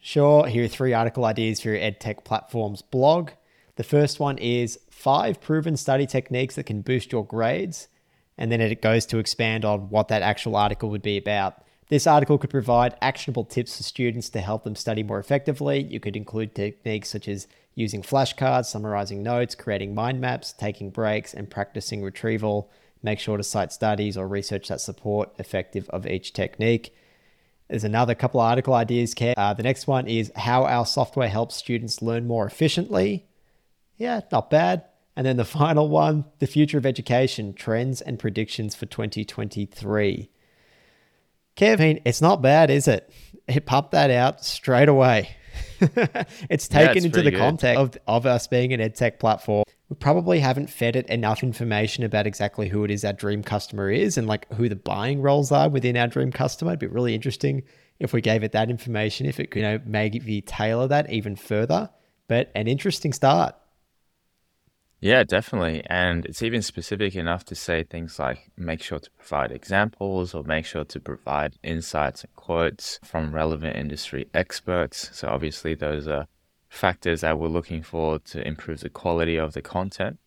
Sure, 0.00 0.46
here 0.46 0.64
are 0.64 0.68
three 0.68 0.94
article 0.94 1.26
ideas 1.26 1.60
for 1.60 1.68
your 1.68 1.76
EdTech 1.76 2.24
platform's 2.24 2.80
blog. 2.80 3.32
The 3.76 3.84
first 3.84 4.18
one 4.18 4.38
is 4.38 4.78
five 4.88 5.38
proven 5.42 5.76
study 5.76 6.06
techniques 6.06 6.54
that 6.54 6.64
can 6.64 6.80
boost 6.80 7.12
your 7.12 7.26
grades 7.26 7.88
and 8.38 8.50
then 8.50 8.62
it 8.62 8.80
goes 8.80 9.04
to 9.04 9.18
expand 9.18 9.66
on 9.66 9.90
what 9.90 10.08
that 10.08 10.22
actual 10.22 10.56
article 10.56 10.88
would 10.88 11.02
be 11.02 11.18
about. 11.18 11.62
This 11.90 12.06
article 12.06 12.38
could 12.38 12.48
provide 12.48 12.96
actionable 13.02 13.44
tips 13.44 13.76
for 13.76 13.82
students 13.82 14.30
to 14.30 14.40
help 14.40 14.64
them 14.64 14.76
study 14.76 15.02
more 15.02 15.18
effectively. 15.18 15.82
You 15.82 16.00
could 16.00 16.16
include 16.16 16.54
techniques 16.54 17.10
such 17.10 17.28
as 17.28 17.48
using 17.78 18.02
flashcards, 18.02 18.66
summarizing 18.66 19.22
notes, 19.22 19.54
creating 19.54 19.94
mind 19.94 20.20
maps, 20.20 20.52
taking 20.52 20.90
breaks, 20.90 21.32
and 21.32 21.48
practicing 21.48 22.02
retrieval. 22.02 22.68
Make 23.04 23.20
sure 23.20 23.36
to 23.36 23.44
cite 23.44 23.72
studies 23.72 24.16
or 24.16 24.26
research 24.26 24.66
that 24.66 24.80
support 24.80 25.30
effective 25.38 25.88
of 25.90 26.04
each 26.04 26.32
technique. 26.32 26.92
There's 27.68 27.84
another 27.84 28.16
couple 28.16 28.40
of 28.40 28.48
article 28.48 28.74
ideas. 28.74 29.14
Uh, 29.36 29.54
the 29.54 29.62
next 29.62 29.86
one 29.86 30.08
is 30.08 30.32
how 30.34 30.64
our 30.64 30.84
software 30.84 31.28
helps 31.28 31.54
students 31.54 32.02
learn 32.02 32.26
more 32.26 32.46
efficiently. 32.46 33.28
Yeah, 33.96 34.22
not 34.32 34.50
bad. 34.50 34.84
And 35.14 35.24
then 35.24 35.36
the 35.36 35.44
final 35.62 35.88
one, 35.88 36.24
the 36.40 36.48
future 36.48 36.78
of 36.78 36.86
education, 36.86 37.54
trends 37.54 38.00
and 38.00 38.18
predictions 38.18 38.74
for 38.74 38.86
2023. 38.86 40.30
Kevin, 41.54 42.00
it's 42.04 42.20
not 42.20 42.42
bad, 42.42 42.70
is 42.70 42.88
it? 42.88 43.12
It 43.48 43.64
popped 43.64 43.92
that 43.92 44.10
out 44.10 44.44
straight 44.44 44.90
away. 44.90 45.37
it's 46.50 46.68
taken 46.68 46.98
yeah, 46.98 47.06
into 47.06 47.22
the 47.22 47.30
good. 47.30 47.38
context 47.38 47.78
of, 47.78 47.96
of 48.06 48.26
us 48.26 48.46
being 48.46 48.72
an 48.72 48.80
edtech 48.80 49.18
platform. 49.18 49.64
We 49.88 49.96
probably 49.96 50.40
haven't 50.40 50.68
fed 50.68 50.96
it 50.96 51.06
enough 51.06 51.42
information 51.42 52.04
about 52.04 52.26
exactly 52.26 52.68
who 52.68 52.84
it 52.84 52.90
is 52.90 53.04
our 53.04 53.12
dream 53.12 53.42
customer 53.42 53.90
is 53.90 54.18
and 54.18 54.26
like 54.26 54.52
who 54.54 54.68
the 54.68 54.76
buying 54.76 55.22
roles 55.22 55.50
are 55.50 55.68
within 55.68 55.96
our 55.96 56.08
dream 56.08 56.30
customer. 56.30 56.72
It'd 56.72 56.80
be 56.80 56.86
really 56.86 57.14
interesting 57.14 57.62
if 57.98 58.12
we 58.12 58.20
gave 58.20 58.42
it 58.42 58.52
that 58.52 58.70
information, 58.70 59.26
if 59.26 59.40
it 59.40 59.50
could, 59.50 59.62
you 59.62 59.68
know, 59.68 59.80
maybe 59.86 60.42
tailor 60.42 60.88
that 60.88 61.10
even 61.10 61.36
further. 61.36 61.90
But 62.28 62.50
an 62.54 62.68
interesting 62.68 63.12
start. 63.12 63.54
Yeah, 65.00 65.22
definitely. 65.22 65.84
And 65.86 66.26
it's 66.26 66.42
even 66.42 66.60
specific 66.62 67.14
enough 67.14 67.44
to 67.46 67.54
say 67.54 67.84
things 67.84 68.18
like 68.18 68.50
make 68.56 68.82
sure 68.82 68.98
to 68.98 69.10
provide 69.12 69.52
examples 69.52 70.34
or 70.34 70.42
make 70.42 70.66
sure 70.66 70.84
to 70.84 71.00
provide 71.00 71.56
insights 71.62 72.24
and 72.24 72.34
quotes 72.34 72.98
from 73.04 73.32
relevant 73.32 73.76
industry 73.76 74.28
experts. 74.34 75.10
So, 75.12 75.28
obviously, 75.28 75.74
those 75.74 76.08
are 76.08 76.26
factors 76.68 77.20
that 77.20 77.38
we're 77.38 77.48
looking 77.48 77.82
for 77.82 78.18
to 78.18 78.46
improve 78.46 78.80
the 78.80 78.90
quality 78.90 79.36
of 79.36 79.52
the 79.52 79.62
content. 79.62 80.18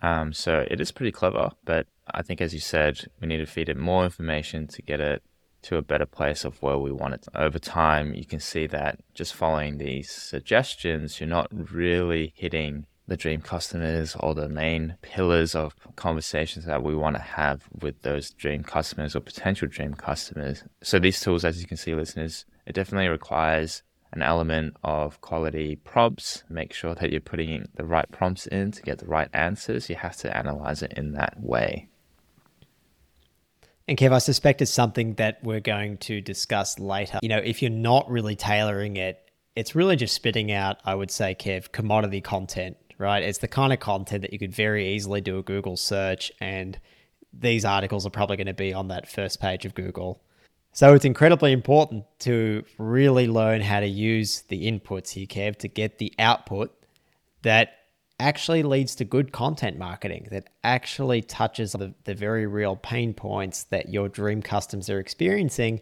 Um, 0.00 0.32
so, 0.32 0.66
it 0.70 0.80
is 0.80 0.92
pretty 0.92 1.12
clever, 1.12 1.50
but 1.64 1.88
I 2.08 2.22
think, 2.22 2.40
as 2.40 2.54
you 2.54 2.60
said, 2.60 3.00
we 3.20 3.26
need 3.26 3.38
to 3.38 3.46
feed 3.46 3.68
it 3.68 3.76
more 3.76 4.04
information 4.04 4.68
to 4.68 4.82
get 4.82 5.00
it 5.00 5.22
to 5.62 5.76
a 5.76 5.82
better 5.82 6.06
place 6.06 6.44
of 6.44 6.62
where 6.62 6.78
we 6.78 6.92
want 6.92 7.14
it. 7.14 7.26
Over 7.34 7.58
time, 7.58 8.14
you 8.14 8.24
can 8.24 8.40
see 8.40 8.66
that 8.68 9.00
just 9.14 9.34
following 9.34 9.78
these 9.78 10.10
suggestions, 10.10 11.20
you're 11.20 11.28
not 11.28 11.48
really 11.52 12.32
hitting 12.36 12.86
the 13.12 13.16
dream 13.18 13.42
customers 13.42 14.16
or 14.20 14.34
the 14.34 14.48
main 14.48 14.96
pillars 15.02 15.54
of 15.54 15.76
conversations 15.96 16.64
that 16.64 16.82
we 16.82 16.94
want 16.94 17.14
to 17.14 17.20
have 17.20 17.68
with 17.82 18.00
those 18.00 18.30
dream 18.30 18.64
customers 18.64 19.14
or 19.14 19.20
potential 19.20 19.68
dream 19.68 19.92
customers. 19.92 20.64
So 20.82 20.98
these 20.98 21.20
tools, 21.20 21.44
as 21.44 21.60
you 21.60 21.66
can 21.66 21.76
see, 21.76 21.94
listeners, 21.94 22.46
it 22.64 22.74
definitely 22.74 23.08
requires 23.08 23.82
an 24.14 24.22
element 24.22 24.74
of 24.82 25.20
quality 25.20 25.76
prompts. 25.76 26.42
Make 26.48 26.72
sure 26.72 26.94
that 26.94 27.10
you're 27.12 27.20
putting 27.20 27.68
the 27.74 27.84
right 27.84 28.10
prompts 28.10 28.46
in 28.46 28.72
to 28.72 28.80
get 28.80 28.96
the 28.96 29.06
right 29.06 29.28
answers. 29.34 29.90
You 29.90 29.96
have 29.96 30.16
to 30.16 30.34
analyze 30.34 30.80
it 30.82 30.94
in 30.96 31.12
that 31.12 31.38
way. 31.38 31.90
And 33.86 33.98
Kev, 33.98 34.12
I 34.12 34.18
suspect 34.20 34.62
it's 34.62 34.70
something 34.70 35.16
that 35.16 35.38
we're 35.42 35.60
going 35.60 35.98
to 35.98 36.22
discuss 36.22 36.78
later. 36.78 37.18
You 37.20 37.28
know, 37.28 37.42
if 37.44 37.60
you're 37.60 37.70
not 37.70 38.10
really 38.10 38.36
tailoring 38.36 38.96
it, 38.96 39.18
it's 39.54 39.74
really 39.74 39.96
just 39.96 40.14
spitting 40.14 40.50
out, 40.50 40.78
I 40.84 40.94
would 40.94 41.10
say, 41.10 41.34
Kev, 41.34 41.72
commodity 41.72 42.20
content 42.20 42.76
right? 43.02 43.22
It's 43.22 43.38
the 43.38 43.48
kind 43.48 43.72
of 43.72 43.80
content 43.80 44.22
that 44.22 44.32
you 44.32 44.38
could 44.38 44.54
very 44.54 44.94
easily 44.94 45.20
do 45.20 45.36
a 45.38 45.42
Google 45.42 45.76
search, 45.76 46.30
and 46.40 46.78
these 47.32 47.64
articles 47.64 48.06
are 48.06 48.10
probably 48.10 48.36
going 48.36 48.46
to 48.46 48.54
be 48.54 48.72
on 48.72 48.88
that 48.88 49.08
first 49.08 49.40
page 49.40 49.66
of 49.66 49.74
Google. 49.74 50.22
So 50.72 50.94
it's 50.94 51.04
incredibly 51.04 51.52
important 51.52 52.04
to 52.20 52.64
really 52.78 53.26
learn 53.26 53.60
how 53.60 53.80
to 53.80 53.86
use 53.86 54.42
the 54.42 54.70
inputs 54.70 55.10
here, 55.10 55.26
Kev, 55.26 55.56
to 55.58 55.68
get 55.68 55.98
the 55.98 56.14
output 56.18 56.72
that 57.42 57.74
actually 58.20 58.62
leads 58.62 58.94
to 58.94 59.04
good 59.04 59.32
content 59.32 59.76
marketing, 59.76 60.28
that 60.30 60.48
actually 60.62 61.22
touches 61.22 61.72
the, 61.72 61.92
the 62.04 62.14
very 62.14 62.46
real 62.46 62.76
pain 62.76 63.12
points 63.12 63.64
that 63.64 63.88
your 63.88 64.08
dream 64.08 64.40
customers 64.40 64.88
are 64.88 65.00
experiencing 65.00 65.80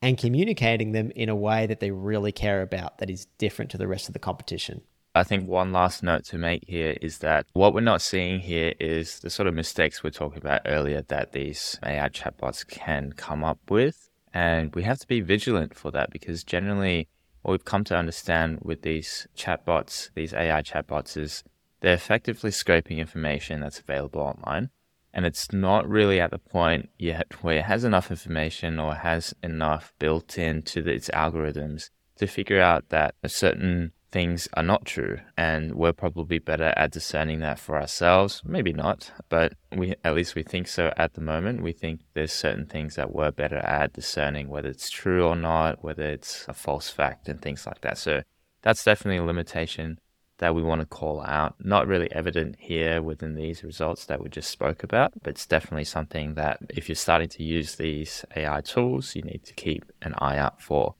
and 0.00 0.16
communicating 0.16 0.92
them 0.92 1.10
in 1.14 1.28
a 1.28 1.36
way 1.36 1.66
that 1.66 1.80
they 1.80 1.90
really 1.90 2.32
care 2.32 2.62
about 2.62 2.98
that 2.98 3.10
is 3.10 3.26
different 3.38 3.70
to 3.70 3.78
the 3.78 3.86
rest 3.86 4.08
of 4.08 4.14
the 4.14 4.18
competition. 4.18 4.80
I 5.16 5.22
think 5.22 5.48
one 5.48 5.70
last 5.70 6.02
note 6.02 6.24
to 6.26 6.38
make 6.38 6.64
here 6.66 6.96
is 7.00 7.18
that 7.18 7.46
what 7.52 7.72
we're 7.72 7.80
not 7.80 8.02
seeing 8.02 8.40
here 8.40 8.74
is 8.80 9.20
the 9.20 9.30
sort 9.30 9.46
of 9.46 9.54
mistakes 9.54 10.02
we 10.02 10.08
are 10.08 10.10
talking 10.10 10.38
about 10.38 10.62
earlier 10.66 11.02
that 11.02 11.30
these 11.30 11.78
AI 11.84 12.08
chatbots 12.08 12.66
can 12.66 13.12
come 13.12 13.44
up 13.44 13.60
with. 13.70 14.10
And 14.32 14.74
we 14.74 14.82
have 14.82 14.98
to 14.98 15.06
be 15.06 15.20
vigilant 15.20 15.76
for 15.76 15.92
that 15.92 16.10
because 16.10 16.42
generally, 16.42 17.06
what 17.42 17.52
we've 17.52 17.64
come 17.64 17.84
to 17.84 17.96
understand 17.96 18.58
with 18.62 18.82
these 18.82 19.28
chatbots, 19.36 20.10
these 20.16 20.34
AI 20.34 20.62
chatbots, 20.62 21.16
is 21.16 21.44
they're 21.78 21.94
effectively 21.94 22.50
scraping 22.50 22.98
information 22.98 23.60
that's 23.60 23.78
available 23.78 24.20
online. 24.20 24.70
And 25.12 25.24
it's 25.24 25.52
not 25.52 25.88
really 25.88 26.20
at 26.20 26.32
the 26.32 26.38
point 26.38 26.90
yet 26.98 27.40
where 27.40 27.58
it 27.58 27.66
has 27.66 27.84
enough 27.84 28.10
information 28.10 28.80
or 28.80 28.96
has 28.96 29.32
enough 29.44 29.92
built 30.00 30.38
into 30.38 30.88
its 30.88 31.08
algorithms 31.10 31.90
to 32.16 32.26
figure 32.26 32.60
out 32.60 32.88
that 32.88 33.14
a 33.22 33.28
certain 33.28 33.92
things 34.14 34.46
are 34.54 34.62
not 34.62 34.84
true 34.84 35.18
and 35.36 35.74
we're 35.74 35.92
probably 35.92 36.38
better 36.38 36.72
at 36.76 36.92
discerning 36.92 37.40
that 37.40 37.58
for 37.58 37.74
ourselves. 37.76 38.40
Maybe 38.44 38.72
not 38.72 39.10
but 39.28 39.54
we 39.76 39.96
at 40.04 40.14
least 40.14 40.36
we 40.36 40.44
think 40.44 40.68
so 40.68 40.92
at 40.96 41.14
the 41.14 41.20
moment. 41.20 41.64
We 41.64 41.72
think 41.72 42.02
there's 42.14 42.32
certain 42.32 42.66
things 42.66 42.94
that 42.94 43.12
we're 43.12 43.32
better 43.32 43.56
at 43.56 43.92
discerning 43.92 44.48
whether 44.48 44.68
it's 44.68 44.88
true 44.88 45.26
or 45.26 45.34
not 45.34 45.82
whether 45.82 46.04
it's 46.04 46.46
a 46.46 46.54
false 46.54 46.88
fact 46.88 47.28
and 47.28 47.42
things 47.42 47.66
like 47.66 47.80
that. 47.80 47.98
So 47.98 48.22
that's 48.62 48.84
definitely 48.84 49.16
a 49.16 49.24
limitation 49.24 49.98
that 50.38 50.54
we 50.54 50.62
want 50.62 50.80
to 50.80 50.86
call 50.86 51.20
out. 51.22 51.56
Not 51.58 51.88
really 51.88 52.10
evident 52.12 52.54
here 52.60 53.02
within 53.02 53.34
these 53.34 53.64
results 53.64 54.06
that 54.06 54.22
we 54.22 54.28
just 54.28 54.48
spoke 54.48 54.84
about 54.84 55.12
but 55.24 55.30
it's 55.30 55.46
definitely 55.46 55.86
something 55.96 56.34
that 56.34 56.60
if 56.68 56.88
you're 56.88 56.94
starting 56.94 57.30
to 57.30 57.42
use 57.42 57.74
these 57.74 58.24
ai 58.36 58.60
tools 58.60 59.16
you 59.16 59.22
need 59.22 59.42
to 59.42 59.54
keep 59.54 59.82
an 60.02 60.14
eye 60.18 60.38
out 60.38 60.62
for. 60.62 60.94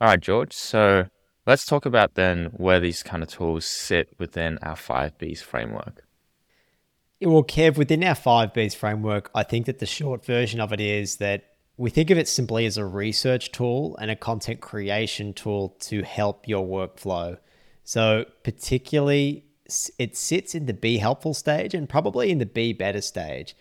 All 0.00 0.08
right 0.08 0.20
george 0.20 0.52
so 0.52 1.06
Let's 1.46 1.66
talk 1.66 1.84
about 1.84 2.14
then 2.14 2.46
where 2.56 2.80
these 2.80 3.02
kind 3.02 3.22
of 3.22 3.28
tools 3.28 3.66
sit 3.66 4.14
within 4.18 4.58
our 4.62 4.76
5Bs 4.76 5.42
framework. 5.42 6.04
Well, 7.20 7.44
Kev, 7.44 7.76
within 7.76 8.02
our 8.02 8.14
5Bs 8.14 8.74
framework, 8.74 9.30
I 9.34 9.42
think 9.42 9.66
that 9.66 9.78
the 9.78 9.86
short 9.86 10.24
version 10.24 10.58
of 10.60 10.72
it 10.72 10.80
is 10.80 11.16
that 11.16 11.44
we 11.76 11.90
think 11.90 12.10
of 12.10 12.16
it 12.16 12.28
simply 12.28 12.64
as 12.64 12.78
a 12.78 12.84
research 12.84 13.52
tool 13.52 13.96
and 14.00 14.10
a 14.10 14.16
content 14.16 14.60
creation 14.60 15.34
tool 15.34 15.76
to 15.80 16.02
help 16.02 16.48
your 16.48 16.66
workflow. 16.66 17.38
So, 17.82 18.24
particularly, 18.42 19.44
it 19.98 20.16
sits 20.16 20.54
in 20.54 20.66
the 20.66 20.72
be 20.72 20.98
helpful 20.98 21.34
stage 21.34 21.74
and 21.74 21.88
probably 21.88 22.30
in 22.30 22.38
the 22.38 22.46
be 22.46 22.72
better 22.72 23.02
stage. 23.02 23.54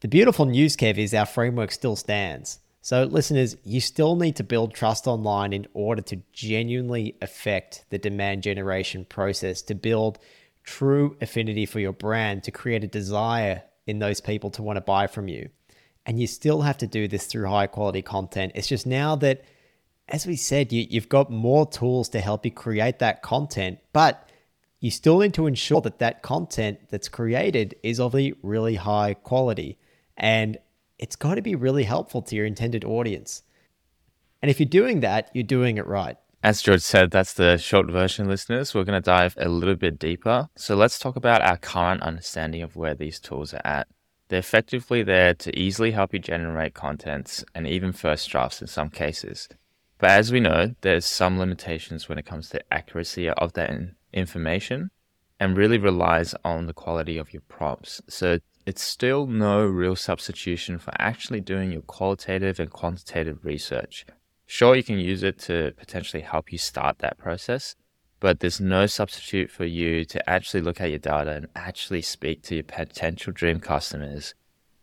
The 0.00 0.08
beautiful 0.08 0.46
news, 0.46 0.76
Kev, 0.76 0.98
is 0.98 1.14
our 1.14 1.26
framework 1.26 1.70
still 1.70 1.94
stands. 1.94 2.58
So, 2.84 3.04
listeners, 3.04 3.56
you 3.64 3.80
still 3.80 4.16
need 4.16 4.36
to 4.36 4.44
build 4.44 4.74
trust 4.74 5.06
online 5.06 5.52
in 5.52 5.68
order 5.72 6.02
to 6.02 6.20
genuinely 6.32 7.16
affect 7.22 7.84
the 7.90 7.98
demand 7.98 8.42
generation 8.42 9.04
process, 9.04 9.62
to 9.62 9.74
build 9.74 10.18
true 10.64 11.16
affinity 11.20 11.64
for 11.64 11.78
your 11.78 11.92
brand, 11.92 12.42
to 12.42 12.50
create 12.50 12.82
a 12.82 12.88
desire 12.88 13.62
in 13.86 14.00
those 14.00 14.20
people 14.20 14.50
to 14.50 14.62
want 14.62 14.76
to 14.76 14.80
buy 14.80 15.06
from 15.06 15.28
you. 15.28 15.48
and 16.04 16.20
you 16.20 16.26
still 16.26 16.62
have 16.62 16.78
to 16.78 16.86
do 16.86 17.06
this 17.08 17.26
through 17.26 17.46
high 17.46 17.66
quality 17.66 18.02
content. 18.02 18.52
It's 18.54 18.66
just 18.66 18.86
now 18.86 19.14
that, 19.16 19.44
as 20.08 20.26
we 20.26 20.36
said, 20.36 20.72
you, 20.72 20.86
you've 20.90 21.08
got 21.08 21.30
more 21.30 21.66
tools 21.66 22.08
to 22.10 22.20
help 22.20 22.44
you 22.44 22.50
create 22.50 22.98
that 22.98 23.22
content, 23.22 23.78
but 23.92 24.28
you 24.80 24.90
still 24.90 25.20
need 25.20 25.34
to 25.34 25.46
ensure 25.46 25.80
that 25.82 26.00
that 26.00 26.22
content 26.22 26.80
that's 26.90 27.08
created 27.08 27.76
is 27.82 28.00
of 28.00 28.14
a 28.16 28.32
really 28.42 28.74
high 28.74 29.14
quality. 29.14 29.78
And 30.16 30.58
it's 31.02 31.16
got 31.16 31.34
to 31.34 31.42
be 31.42 31.56
really 31.56 31.82
helpful 31.82 32.22
to 32.22 32.36
your 32.36 32.46
intended 32.46 32.84
audience. 32.84 33.42
And 34.40 34.48
if 34.48 34.60
you're 34.60 34.68
doing 34.68 35.00
that, 35.00 35.30
you're 35.34 35.42
doing 35.42 35.76
it 35.76 35.86
right. 35.86 36.16
As 36.44 36.62
George 36.62 36.80
said, 36.80 37.10
that's 37.10 37.34
the 37.34 37.56
short 37.58 37.90
version, 37.90 38.28
listeners. 38.28 38.72
We're 38.72 38.84
going 38.84 39.02
to 39.02 39.04
dive 39.04 39.34
a 39.36 39.48
little 39.48 39.74
bit 39.74 39.98
deeper. 39.98 40.48
So 40.56 40.76
let's 40.76 41.00
talk 41.00 41.16
about 41.16 41.42
our 41.42 41.56
current 41.56 42.02
understanding 42.02 42.62
of 42.62 42.76
where 42.76 42.94
these 42.94 43.18
tools 43.18 43.52
are 43.52 43.60
at. 43.64 43.88
They're 44.28 44.38
effectively 44.38 45.02
there 45.02 45.34
to 45.34 45.58
easily 45.58 45.90
help 45.90 46.14
you 46.14 46.20
generate 46.20 46.74
contents 46.74 47.44
and 47.52 47.66
even 47.66 47.92
first 47.92 48.30
drafts 48.30 48.60
in 48.60 48.68
some 48.68 48.88
cases. 48.88 49.48
But 49.98 50.10
as 50.10 50.30
we 50.30 50.38
know, 50.38 50.76
there's 50.82 51.04
some 51.04 51.36
limitations 51.36 52.08
when 52.08 52.18
it 52.18 52.26
comes 52.26 52.48
to 52.50 52.72
accuracy 52.72 53.28
of 53.28 53.54
that 53.54 53.70
information 54.12 54.90
and 55.40 55.56
really 55.56 55.78
relies 55.78 56.32
on 56.44 56.66
the 56.66 56.72
quality 56.72 57.18
of 57.18 57.32
your 57.32 57.42
prompts. 57.48 58.00
So 58.08 58.38
it's 58.64 58.82
still 58.82 59.26
no 59.26 59.64
real 59.64 59.96
substitution 59.96 60.78
for 60.78 60.92
actually 60.98 61.40
doing 61.40 61.72
your 61.72 61.82
qualitative 61.82 62.60
and 62.60 62.70
quantitative 62.70 63.44
research. 63.44 64.06
Sure, 64.46 64.76
you 64.76 64.82
can 64.82 64.98
use 64.98 65.22
it 65.22 65.38
to 65.40 65.72
potentially 65.78 66.22
help 66.22 66.52
you 66.52 66.58
start 66.58 66.98
that 66.98 67.18
process, 67.18 67.74
but 68.20 68.40
there's 68.40 68.60
no 68.60 68.86
substitute 68.86 69.50
for 69.50 69.64
you 69.64 70.04
to 70.04 70.30
actually 70.30 70.60
look 70.60 70.80
at 70.80 70.90
your 70.90 70.98
data 70.98 71.32
and 71.32 71.48
actually 71.56 72.02
speak 72.02 72.42
to 72.42 72.56
your 72.56 72.64
potential 72.64 73.32
dream 73.32 73.58
customers 73.58 74.34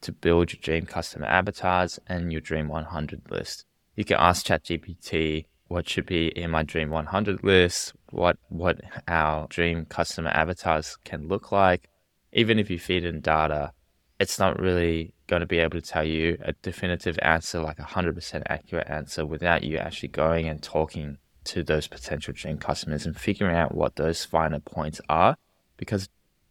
to 0.01 0.11
build 0.11 0.51
your 0.53 0.61
dream 0.61 0.85
customer 0.85 1.25
avatars 1.27 1.99
and 2.07 2.31
your 2.31 2.41
dream 2.41 2.67
100 2.67 3.21
list. 3.29 3.65
You 3.95 4.05
can 4.05 4.17
ask 4.17 4.45
ChatGPT 4.45 5.45
what 5.67 5.87
should 5.87 6.05
be 6.05 6.27
in 6.29 6.51
my 6.51 6.63
dream 6.63 6.89
100 6.89 7.43
list, 7.43 7.93
what 8.11 8.37
what 8.49 8.81
our 9.07 9.47
dream 9.47 9.85
customer 9.85 10.31
avatars 10.31 10.97
can 11.03 11.27
look 11.27 11.51
like. 11.51 11.89
Even 12.33 12.59
if 12.59 12.69
you 12.69 12.77
feed 12.79 13.03
in 13.03 13.21
data, 13.21 13.73
it's 14.19 14.37
not 14.37 14.59
really 14.59 15.13
going 15.27 15.39
to 15.39 15.45
be 15.45 15.59
able 15.59 15.79
to 15.79 15.85
tell 15.85 16.03
you 16.03 16.37
a 16.41 16.53
definitive 16.61 17.17
answer, 17.21 17.61
like 17.61 17.79
a 17.79 17.83
100% 17.83 18.43
accurate 18.47 18.89
answer, 18.89 19.25
without 19.25 19.63
you 19.63 19.77
actually 19.77 20.09
going 20.09 20.47
and 20.47 20.61
talking 20.61 21.17
to 21.45 21.63
those 21.63 21.87
potential 21.87 22.33
dream 22.35 22.57
customers 22.57 23.05
and 23.05 23.17
figuring 23.17 23.55
out 23.55 23.73
what 23.73 23.95
those 23.95 24.25
finer 24.25 24.59
points 24.59 25.01
are 25.09 25.35
because 25.77 26.09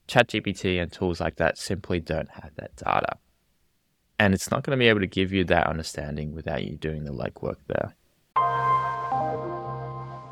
ChatGPT 0.09 0.83
and 0.83 0.91
tools 0.91 1.21
like 1.21 1.37
that 1.37 1.59
simply 1.59 2.01
don't 2.01 2.31
have 2.31 2.51
that 2.57 2.75
data. 2.77 3.19
And 4.19 4.35
it's 4.35 4.51
not 4.51 4.65
going 4.65 4.77
to 4.77 4.83
be 4.83 4.89
able 4.89 5.01
to 5.01 5.07
give 5.07 5.33
you 5.33 5.45
that 5.45 5.67
understanding 5.67 6.35
without 6.35 6.65
you 6.65 6.77
doing 6.77 7.05
the 7.05 7.13
legwork 7.13 7.59
there. 7.69 7.95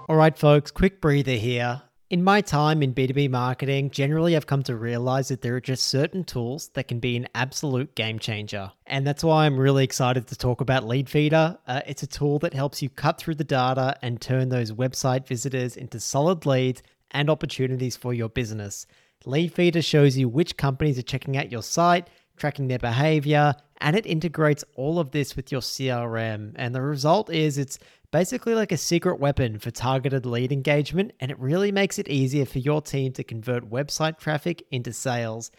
All 0.09 0.17
right, 0.17 0.37
folks, 0.37 0.71
quick 0.71 1.01
breather 1.01 1.33
here. 1.33 1.83
In 2.09 2.23
my 2.23 2.41
time 2.41 2.85
in 2.85 2.95
B2B 2.95 3.31
marketing, 3.31 3.91
generally 3.91 4.37
I've 4.37 4.47
come 4.47 4.63
to 4.65 4.77
realize 4.77 5.27
that 5.27 5.43
there 5.43 5.57
are 5.57 5.61
just 5.61 5.89
certain 5.89 6.23
tools 6.23 6.69
that 6.75 6.87
can 6.87 7.01
be 7.01 7.17
an 7.17 7.27
absolute 7.35 7.97
game 7.97 8.21
changer. 8.21 8.71
And 8.87 9.05
that's 9.05 9.25
why 9.25 9.45
I'm 9.45 9.59
really 9.59 9.83
excited 9.83 10.29
to 10.29 10.37
talk 10.37 10.61
about 10.61 10.85
Leadfeeder. 10.85 11.59
Uh, 11.67 11.81
it's 11.85 12.05
a 12.05 12.07
tool 12.07 12.39
that 12.41 12.55
helps 12.55 12.81
you 12.81 12.89
cut 12.89 13.19
through 13.19 13.35
the 13.35 13.43
data 13.43 13.97
and 14.03 14.21
turn 14.21 14.51
those 14.51 14.71
website 14.71 15.27
visitors 15.27 15.77
into 15.77 15.99
solid 15.99 16.47
leads 16.47 16.81
and 17.11 17.29
opportunities 17.29 17.97
for 17.97 18.15
your 18.15 18.29
business. 18.29 18.87
Leadfeeder 19.25 19.85
shows 19.85 20.17
you 20.17 20.29
which 20.29 20.57
companies 20.57 21.01
are 21.01 21.03
checking 21.03 21.37
out 21.37 21.51
your 21.51 21.63
site, 21.65 22.09
tracking 22.37 22.69
their 22.69 22.79
behavior, 22.79 23.53
and 23.79 23.97
it 23.97 24.07
integrates 24.07 24.65
all 24.77 25.01
of 25.01 25.11
this 25.11 25.35
with 25.35 25.51
your 25.51 25.61
CRM. 25.61 26.53
And 26.55 26.73
the 26.73 26.83
result 26.83 27.31
is 27.31 27.59
it's 27.59 27.81
basically 28.17 28.55
like 28.55 28.73
a 28.73 28.79
secret 28.79 29.21
weapon 29.21 29.59
for 29.59 29.71
targeted 29.71 30.25
lead 30.25 30.51
engagement, 30.51 31.13
and 31.21 31.31
it 31.31 31.39
really 31.39 31.71
makes 31.71 31.99
it 31.99 32.09
easier 32.09 32.47
for 32.47 32.59
your 32.61 32.81
team 32.81 33.13
to 33.13 33.23
convert 33.23 33.69
website 33.69 34.19
traffic 34.19 34.65
into 34.71 34.91
sales. 34.91 35.51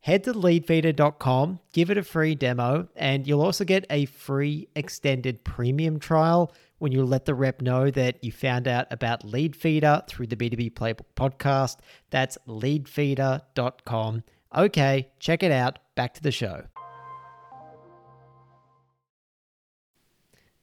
Head 0.00 0.24
to 0.24 0.32
leadfeeder.com, 0.32 1.60
give 1.74 1.90
it 1.90 1.98
a 1.98 2.02
free 2.02 2.34
demo, 2.34 2.88
and 2.96 3.26
you'll 3.26 3.42
also 3.42 3.64
get 3.64 3.84
a 3.90 4.06
free 4.06 4.66
extended 4.74 5.44
premium 5.44 6.00
trial 6.00 6.54
when 6.78 6.90
you 6.90 7.04
let 7.04 7.26
the 7.26 7.34
rep 7.34 7.60
know 7.60 7.90
that 7.90 8.24
you 8.24 8.32
found 8.32 8.66
out 8.66 8.86
about 8.90 9.22
Leadfeeder 9.22 10.08
through 10.08 10.28
the 10.28 10.36
B2B 10.36 10.72
Playbook 10.72 11.04
podcast. 11.16 11.76
That's 12.08 12.38
leadfeeder.com. 12.48 14.22
Okay, 14.56 15.08
check 15.18 15.42
it 15.42 15.52
out. 15.52 15.80
Back 15.96 16.14
to 16.14 16.22
the 16.22 16.32
show. 16.32 16.62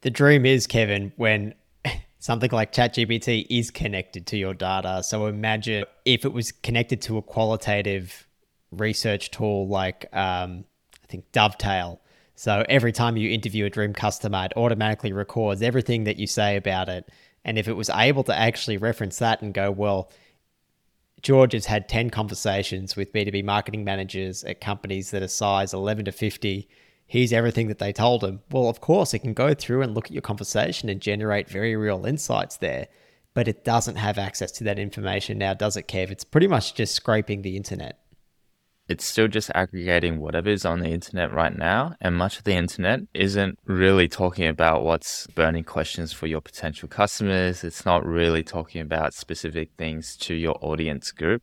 The 0.04 0.12
dream 0.12 0.46
is, 0.46 0.68
Kevin, 0.68 1.12
when 1.16 1.56
something 2.20 2.52
like 2.52 2.72
ChatGPT 2.74 3.48
is 3.50 3.72
connected 3.72 4.28
to 4.28 4.38
your 4.38 4.54
data. 4.54 5.02
So 5.02 5.26
imagine 5.26 5.86
if 6.06 6.26
it 6.26 6.34
was 6.34 6.52
connected 6.52 7.02
to 7.04 7.18
a 7.18 7.22
qualitative 7.22 8.28
research 8.72 9.32
tool 9.32 9.68
like 9.68 10.06
um, 10.14 10.66
I 11.04 11.08
think 11.08 11.32
Dovetail. 11.32 12.02
So 12.36 12.66
every 12.68 12.92
time 12.92 13.16
you 13.16 13.30
interview 13.30 13.66
a 13.66 13.70
dream 13.70 13.94
customer, 13.94 14.46
it 14.46 14.58
automatically 14.58 15.14
records 15.14 15.62
everything 15.62 16.04
that 16.04 16.18
you 16.18 16.28
say 16.28 16.58
about 16.58 16.90
it. 16.90 17.10
And 17.46 17.58
if 17.58 17.68
it 17.68 17.74
was 17.74 17.90
able 17.90 18.24
to 18.26 18.38
actually 18.38 18.78
reference 18.78 19.20
that 19.20 19.42
and 19.42 19.54
go, 19.54 19.72
well, 19.72 20.12
George 21.22 21.54
has 21.54 21.68
had 21.68 21.88
10 21.88 22.10
conversations 22.10 22.98
with 22.98 23.14
B2B 23.14 23.46
marketing 23.46 23.86
managers 23.86 24.44
at 24.44 24.60
companies 24.60 25.12
that 25.12 25.24
are 25.24 25.28
size 25.30 25.74
11 25.74 26.06
to 26.06 26.12
50 26.12 26.68
here's 27.06 27.34
everything 27.34 27.68
that 27.68 27.80
they 27.80 27.94
told 27.94 28.24
him. 28.24 28.42
Well, 28.52 28.68
of 28.68 28.82
course, 28.82 29.14
it 29.14 29.20
can 29.20 29.34
go 29.34 29.54
through 29.54 29.82
and 29.82 29.94
look 29.94 30.06
at 30.06 30.12
your 30.12 30.22
conversation 30.22 30.90
and 30.90 31.02
generate 31.02 31.50
very 31.50 31.76
real 31.76 32.06
insights 32.06 32.58
there, 32.58 32.88
but 33.34 33.48
it 33.48 33.64
doesn't 33.64 33.96
have 33.96 34.18
access 34.18 34.52
to 34.54 34.64
that 34.66 34.80
information 34.80 35.38
now, 35.38 35.54
does 35.54 35.78
it, 35.78 35.88
Kev? 35.88 36.12
It's 36.12 36.24
pretty 36.24 36.48
much 36.48 36.76
just 36.76 36.96
scraping 36.96 37.42
the 37.42 37.58
internet. 37.58 38.00
It's 38.90 39.06
still 39.06 39.30
just 39.30 39.50
aggregating 39.56 40.20
whatever 40.20 40.50
is 40.50 40.66
on 40.66 40.82
the 40.82 40.90
internet 40.90 41.32
right 41.32 41.58
now, 41.58 41.96
and 42.02 42.18
much 42.18 42.38
of 42.38 42.44
the 42.44 42.56
internet 42.56 43.00
isn't 43.14 43.58
really 43.66 44.10
talking 44.10 44.46
about 44.46 44.84
what's 44.84 45.26
burning 45.28 45.64
questions 45.64 46.12
for 46.12 46.28
your 46.28 46.42
potential 46.42 46.90
customers. 46.90 47.64
It's 47.64 47.86
not 47.86 48.06
really 48.06 48.44
talking 48.44 48.82
about 48.82 49.14
specific 49.14 49.70
things 49.78 50.18
to 50.18 50.34
your 50.34 50.58
audience 50.60 51.12
group. 51.12 51.42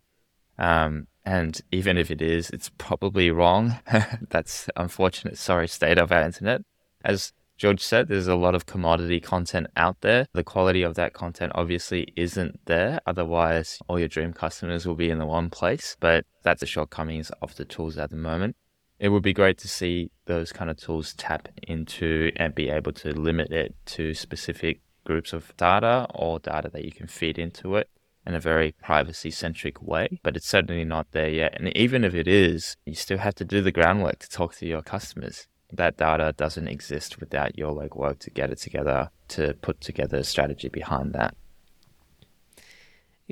Um, 0.58 1.06
and 1.24 1.60
even 1.70 1.96
if 1.96 2.10
it 2.10 2.22
is, 2.22 2.50
it's 2.50 2.70
probably 2.78 3.30
wrong. 3.30 3.78
That's 4.30 4.68
unfortunate, 4.76 5.38
sorry, 5.38 5.68
state 5.68 5.98
of 5.98 6.12
our 6.12 6.22
internet. 6.22 6.62
As 7.04 7.32
George 7.56 7.82
said, 7.82 8.08
there's 8.08 8.26
a 8.26 8.36
lot 8.36 8.54
of 8.54 8.64
commodity 8.64 9.20
content 9.20 9.66
out 9.76 10.00
there. 10.00 10.26
The 10.32 10.42
quality 10.42 10.82
of 10.82 10.94
that 10.94 11.12
content 11.12 11.52
obviously 11.54 12.10
isn't 12.16 12.58
there. 12.64 13.00
Otherwise, 13.06 13.78
all 13.86 13.98
your 13.98 14.08
dream 14.08 14.32
customers 14.32 14.86
will 14.86 14.94
be 14.94 15.10
in 15.10 15.18
the 15.18 15.26
one 15.26 15.50
place. 15.50 15.94
But 16.00 16.24
that's 16.42 16.60
the 16.60 16.66
shortcomings 16.66 17.30
of 17.42 17.54
the 17.56 17.66
tools 17.66 17.98
at 17.98 18.08
the 18.08 18.16
moment. 18.16 18.56
It 18.98 19.10
would 19.10 19.22
be 19.22 19.34
great 19.34 19.58
to 19.58 19.68
see 19.68 20.10
those 20.24 20.52
kind 20.52 20.70
of 20.70 20.78
tools 20.78 21.14
tap 21.14 21.48
into 21.62 22.32
and 22.36 22.54
be 22.54 22.70
able 22.70 22.92
to 22.92 23.12
limit 23.12 23.50
it 23.50 23.74
to 23.86 24.14
specific 24.14 24.80
groups 25.04 25.32
of 25.32 25.54
data 25.56 26.06
or 26.14 26.38
data 26.38 26.70
that 26.72 26.84
you 26.84 26.92
can 26.92 27.06
feed 27.06 27.38
into 27.38 27.76
it 27.76 27.90
in 28.30 28.36
a 28.36 28.40
very 28.40 28.70
privacy 28.70 29.30
centric 29.32 29.82
way, 29.82 30.20
but 30.22 30.36
it's 30.36 30.46
certainly 30.46 30.84
not 30.84 31.10
there 31.10 31.28
yet. 31.28 31.52
And 31.58 31.76
even 31.76 32.04
if 32.04 32.14
it 32.14 32.28
is, 32.28 32.76
you 32.86 32.94
still 32.94 33.18
have 33.18 33.34
to 33.34 33.44
do 33.44 33.60
the 33.60 33.72
groundwork 33.72 34.20
to 34.20 34.28
talk 34.28 34.54
to 34.56 34.66
your 34.66 34.82
customers. 34.82 35.48
That 35.72 35.96
data 35.96 36.32
doesn't 36.36 36.68
exist 36.68 37.18
without 37.18 37.58
your 37.58 37.74
legwork 37.74 38.20
to 38.20 38.30
get 38.30 38.50
it 38.50 38.58
together, 38.58 39.10
to 39.28 39.54
put 39.62 39.80
together 39.80 40.18
a 40.18 40.24
strategy 40.24 40.68
behind 40.68 41.12
that. 41.14 41.34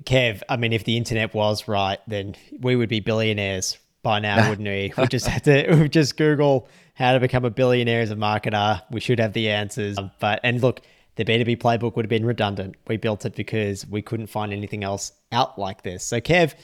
Kev, 0.02 0.42
I 0.48 0.56
mean, 0.56 0.72
if 0.72 0.82
the 0.82 0.96
internet 0.96 1.32
was 1.32 1.68
right, 1.68 2.00
then 2.08 2.34
we 2.61 2.74
would 2.74 2.88
be 2.88 2.98
billionaires 2.98 3.78
by 4.02 4.18
now, 4.18 4.48
wouldn't 4.48 4.66
we? 4.66 4.92
We 4.98 5.06
just 5.06 5.26
had 5.28 5.44
to 5.44 5.76
we 5.80 5.88
just 5.88 6.16
Google 6.16 6.68
how 6.94 7.12
to 7.12 7.20
become 7.20 7.44
a 7.44 7.50
billionaire 7.50 8.00
as 8.00 8.11
a 8.11 8.16
marketer. 8.16 8.82
We 8.90 8.98
should 8.98 9.20
have 9.20 9.32
the 9.32 9.50
answers. 9.50 9.96
But 10.18 10.40
and 10.42 10.61
look, 10.61 10.80
the 11.18 11.24
B2B 11.24 11.59
playbook 11.59 11.96
would 11.96 12.04
have 12.04 12.11
been 12.11 12.24
redundant. 12.24 12.76
We 12.87 12.96
built 12.96 13.26
it 13.26 13.35
because 13.35 13.85
we 13.88 14.02
couldn't 14.02 14.28
find 14.28 14.52
anything 14.52 14.85
else 14.85 15.11
out 15.33 15.59
like 15.59 15.83
this. 15.83 16.04
So, 16.04 16.20
Kev, 16.20 16.54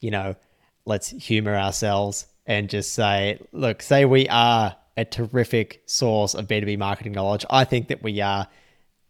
you 0.00 0.12
know, 0.12 0.36
let's 0.86 1.10
humor 1.10 1.56
ourselves 1.56 2.26
and 2.46 2.70
just 2.70 2.94
say, 2.94 3.40
look, 3.50 3.82
say 3.82 4.04
we 4.04 4.28
are 4.28 4.76
a 4.96 5.04
terrific 5.04 5.82
source 5.86 6.34
of 6.34 6.46
B2B 6.46 6.78
marketing 6.78 7.10
knowledge. 7.10 7.44
I 7.50 7.64
think 7.64 7.88
that 7.88 8.04
we 8.04 8.20
are. 8.20 8.46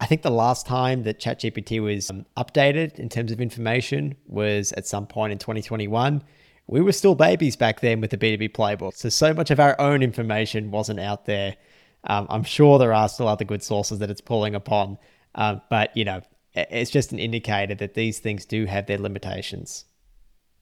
I 0.00 0.06
think 0.06 0.22
the 0.22 0.30
last 0.30 0.66
time 0.66 1.02
that 1.02 1.20
ChatGPT 1.20 1.82
was 1.82 2.10
um, 2.10 2.24
updated 2.38 2.98
in 2.98 3.10
terms 3.10 3.30
of 3.30 3.42
information 3.42 4.16
was 4.26 4.72
at 4.72 4.86
some 4.86 5.06
point 5.06 5.32
in 5.32 5.38
2021. 5.38 6.22
We 6.66 6.80
were 6.80 6.92
still 6.92 7.14
babies 7.14 7.56
back 7.56 7.80
then 7.80 8.00
with 8.00 8.10
the 8.10 8.16
B2B 8.16 8.52
playbook. 8.52 8.94
So, 8.94 9.10
so 9.10 9.34
much 9.34 9.50
of 9.50 9.60
our 9.60 9.78
own 9.78 10.02
information 10.02 10.70
wasn't 10.70 10.98
out 10.98 11.26
there. 11.26 11.56
Um, 12.04 12.26
I'm 12.28 12.44
sure 12.44 12.78
there 12.78 12.92
are 12.92 13.08
still 13.08 13.28
other 13.28 13.44
good 13.44 13.62
sources 13.62 13.98
that 13.98 14.10
it's 14.10 14.20
pulling 14.20 14.54
upon, 14.54 14.98
um, 15.34 15.62
but 15.70 15.96
you 15.96 16.04
know, 16.04 16.20
it's 16.54 16.90
just 16.90 17.12
an 17.12 17.18
indicator 17.18 17.74
that 17.74 17.94
these 17.94 18.18
things 18.18 18.44
do 18.44 18.66
have 18.66 18.86
their 18.86 18.98
limitations. 18.98 19.86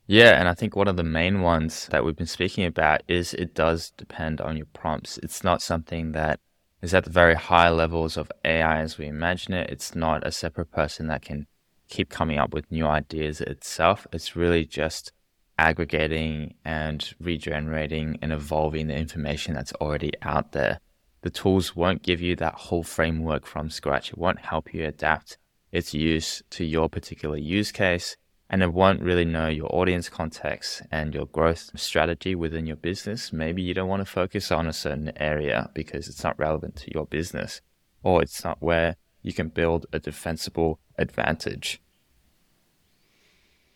Yeah, 0.07 0.38
and 0.38 0.48
I 0.48 0.55
think 0.55 0.74
one 0.74 0.88
of 0.88 0.96
the 0.96 1.05
main 1.05 1.42
ones 1.42 1.87
that 1.90 2.05
we've 2.05 2.16
been 2.16 2.26
speaking 2.26 2.64
about 2.64 3.02
is 3.09 3.35
it 3.35 3.55
does 3.55 3.90
depend 3.96 4.40
on 4.40 4.57
your 4.57 4.66
prompts. 4.66 5.18
It's 5.18 5.44
not 5.44 5.62
something 5.62 6.12
that 6.12 6.40
is 6.81 6.92
at 6.92 7.05
the 7.05 7.11
very 7.11 7.35
high 7.35 7.70
levels 7.70 8.16
of 8.16 8.31
AI 8.44 8.81
as 8.81 8.98
we 8.98 9.07
imagine 9.07 9.55
it. 9.55 9.70
It's 9.70 9.94
not 9.94 10.26
a 10.26 10.33
separate 10.33 10.72
person 10.72 11.07
that 11.07 11.22
can 11.22 11.46
keep 11.88 12.11
coming 12.11 12.38
up 12.38 12.52
with 12.52 12.70
new 12.70 12.87
ideas 12.87 13.40
itself. 13.40 14.07
It's 14.12 14.35
really 14.35 14.64
just 14.64 15.12
aggregating 15.59 16.55
and 16.64 17.14
regenerating 17.20 18.18
and 18.20 18.33
evolving 18.33 18.88
the 18.88 18.96
information 18.96 19.55
that's 19.55 19.72
already 19.74 20.12
out 20.22 20.52
there. 20.52 20.81
The 21.22 21.30
tools 21.30 21.74
won't 21.74 22.02
give 22.02 22.20
you 22.20 22.37
that 22.37 22.54
whole 22.54 22.82
framework 22.82 23.46
from 23.46 23.70
scratch. 23.70 24.11
It 24.11 24.18
won't 24.18 24.40
help 24.40 24.74
you 24.74 24.85
adapt 24.85 25.38
its 25.70 25.94
use 25.94 26.42
to 26.50 26.64
your 26.64 26.88
particular 26.88 27.37
use 27.37 27.72
case 27.72 28.16
and 28.50 28.62
it 28.62 28.74
won't 28.74 29.00
really 29.00 29.24
know 29.24 29.48
your 29.48 29.74
audience 29.74 30.11
context 30.11 30.82
and 30.90 31.14
your 31.14 31.24
growth 31.24 31.70
strategy 31.74 32.35
within 32.35 32.66
your 32.66 32.76
business. 32.76 33.32
Maybe 33.32 33.62
you 33.62 33.72
don't 33.72 33.88
want 33.88 34.02
to 34.02 34.12
focus 34.12 34.52
on 34.52 34.66
a 34.66 34.74
certain 34.74 35.11
area 35.16 35.70
because 35.72 36.06
it's 36.06 36.22
not 36.22 36.38
relevant 36.38 36.76
to 36.76 36.92
your 36.92 37.06
business 37.06 37.62
or 38.02 38.22
it's 38.22 38.44
not 38.44 38.61
where 38.61 38.96
you 39.22 39.32
can 39.32 39.48
build 39.48 39.87
a 39.92 39.98
defensible 39.98 40.80
advantage. 40.98 41.80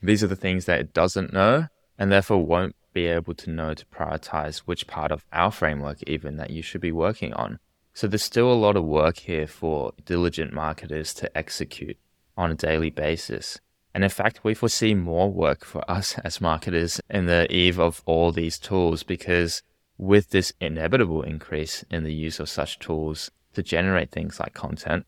These 0.02 0.22
are 0.22 0.28
the 0.28 0.36
things 0.36 0.66
that 0.66 0.80
it 0.80 0.92
doesn't 0.92 1.32
know 1.32 1.68
and 1.98 2.12
therefore 2.12 2.44
won't 2.44 2.76
be 2.96 3.06
able 3.06 3.34
to 3.34 3.50
know 3.50 3.74
to 3.74 3.84
prioritize 3.86 4.60
which 4.60 4.86
part 4.86 5.12
of 5.12 5.26
our 5.30 5.52
framework 5.52 5.98
even 6.06 6.38
that 6.38 6.48
you 6.48 6.62
should 6.62 6.80
be 6.80 6.92
working 6.92 7.34
on. 7.34 7.58
So 7.92 8.06
there's 8.06 8.22
still 8.22 8.50
a 8.50 8.64
lot 8.66 8.74
of 8.74 8.84
work 8.84 9.18
here 9.18 9.46
for 9.46 9.92
diligent 10.06 10.54
marketers 10.54 11.12
to 11.14 11.36
execute 11.36 11.98
on 12.38 12.50
a 12.50 12.54
daily 12.54 12.88
basis. 12.88 13.60
And 13.94 14.02
in 14.02 14.08
fact, 14.08 14.44
we 14.44 14.54
foresee 14.54 14.94
more 14.94 15.30
work 15.30 15.62
for 15.62 15.82
us 15.90 16.18
as 16.24 16.40
marketers 16.40 16.98
in 17.10 17.26
the 17.26 17.46
eve 17.54 17.78
of 17.78 18.02
all 18.06 18.32
these 18.32 18.58
tools 18.58 19.02
because 19.02 19.62
with 19.98 20.30
this 20.30 20.54
inevitable 20.58 21.20
increase 21.20 21.84
in 21.90 22.02
the 22.02 22.14
use 22.14 22.40
of 22.40 22.48
such 22.48 22.78
tools 22.78 23.30
to 23.52 23.62
generate 23.62 24.10
things 24.10 24.40
like 24.40 24.54
content, 24.54 25.04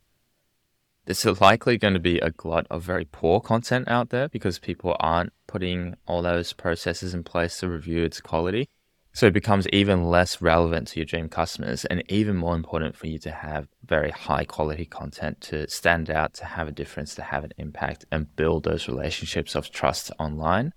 there's 1.09 1.41
likely 1.41 1.79
going 1.79 1.95
to 1.95 2.01
be 2.01 2.19
a 2.19 2.31
glut 2.31 2.67
of 2.69 2.83
very 2.83 3.07
poor 3.07 3.41
content 3.41 3.89
out 3.89 4.11
there 4.11 4.29
because 4.29 4.59
people 4.59 4.95
aren't 5.01 5.33
putting 5.47 5.97
all 6.07 6.21
those 6.21 6.53
processes 6.53 7.15
in 7.15 7.25
place 7.25 7.59
to 7.61 7.69
review 7.69 8.05
its 8.05 8.21
quality. 8.21 8.69
So 9.15 9.25
it 9.27 9.33
becomes 9.33 9.67
even 9.69 10.05
less 10.05 10.43
relevant 10.43 10.89
to 10.89 11.01
your 11.01 11.07
dream 11.07 11.31
customers 11.31 11.87
and 11.87 12.03
even 12.11 12.37
more 12.37 12.55
important 12.55 12.95
for 12.95 13.07
you 13.07 13.19
to 13.21 13.31
have 13.31 13.69
very 13.87 14.11
high 14.11 14.45
quality 14.45 14.85
content 14.85 15.41
to 15.41 15.67
stand 15.71 16.11
out, 16.11 16.35
to 16.35 16.45
have 16.45 16.69
a 16.69 16.73
difference, 16.73 17.15
to 17.15 17.23
have 17.23 17.43
an 17.43 17.53
impact 17.57 18.05
and 18.13 18.37
build 18.37 18.65
those 18.65 18.87
relationships 18.87 19.55
of 19.55 19.71
trust 19.71 20.13
online. 20.19 20.75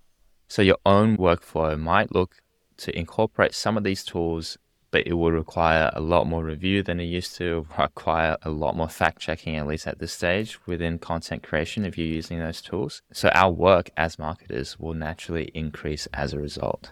So 0.48 0.62
your 0.62 0.78
own 0.86 1.18
workflow 1.18 1.78
might 1.78 2.16
look 2.16 2.38
to 2.78 2.98
incorporate 2.98 3.54
some 3.54 3.76
of 3.76 3.84
these 3.84 4.06
tools, 4.06 4.58
but 4.92 5.08
it 5.08 5.14
will 5.14 5.32
require 5.32 5.90
a 5.94 6.02
lot 6.02 6.28
more 6.28 6.44
review 6.44 6.84
than 6.84 7.00
it 7.00 7.06
used 7.06 7.36
to, 7.38 7.66
require 7.80 8.38
a 8.44 8.50
lot 8.50 8.76
more 8.76 8.90
fact 8.90 9.20
checking, 9.20 9.56
at 9.56 9.66
least 9.66 9.88
at 9.88 10.00
this 10.00 10.12
stage 10.12 10.60
within 10.68 11.00
content 11.00 11.42
creation 11.44 11.86
if 11.86 11.98
you're 11.98 12.08
using 12.08 12.40
those 12.40 12.62
tools. 12.62 13.02
So 13.12 13.30
our 13.30 13.52
work 13.52 13.90
as 13.98 14.20
marketers 14.20 14.78
will 14.78 14.94
naturally 14.94 15.50
increase 15.54 16.08
as 16.14 16.34
a 16.34 16.40
result. 16.40 16.92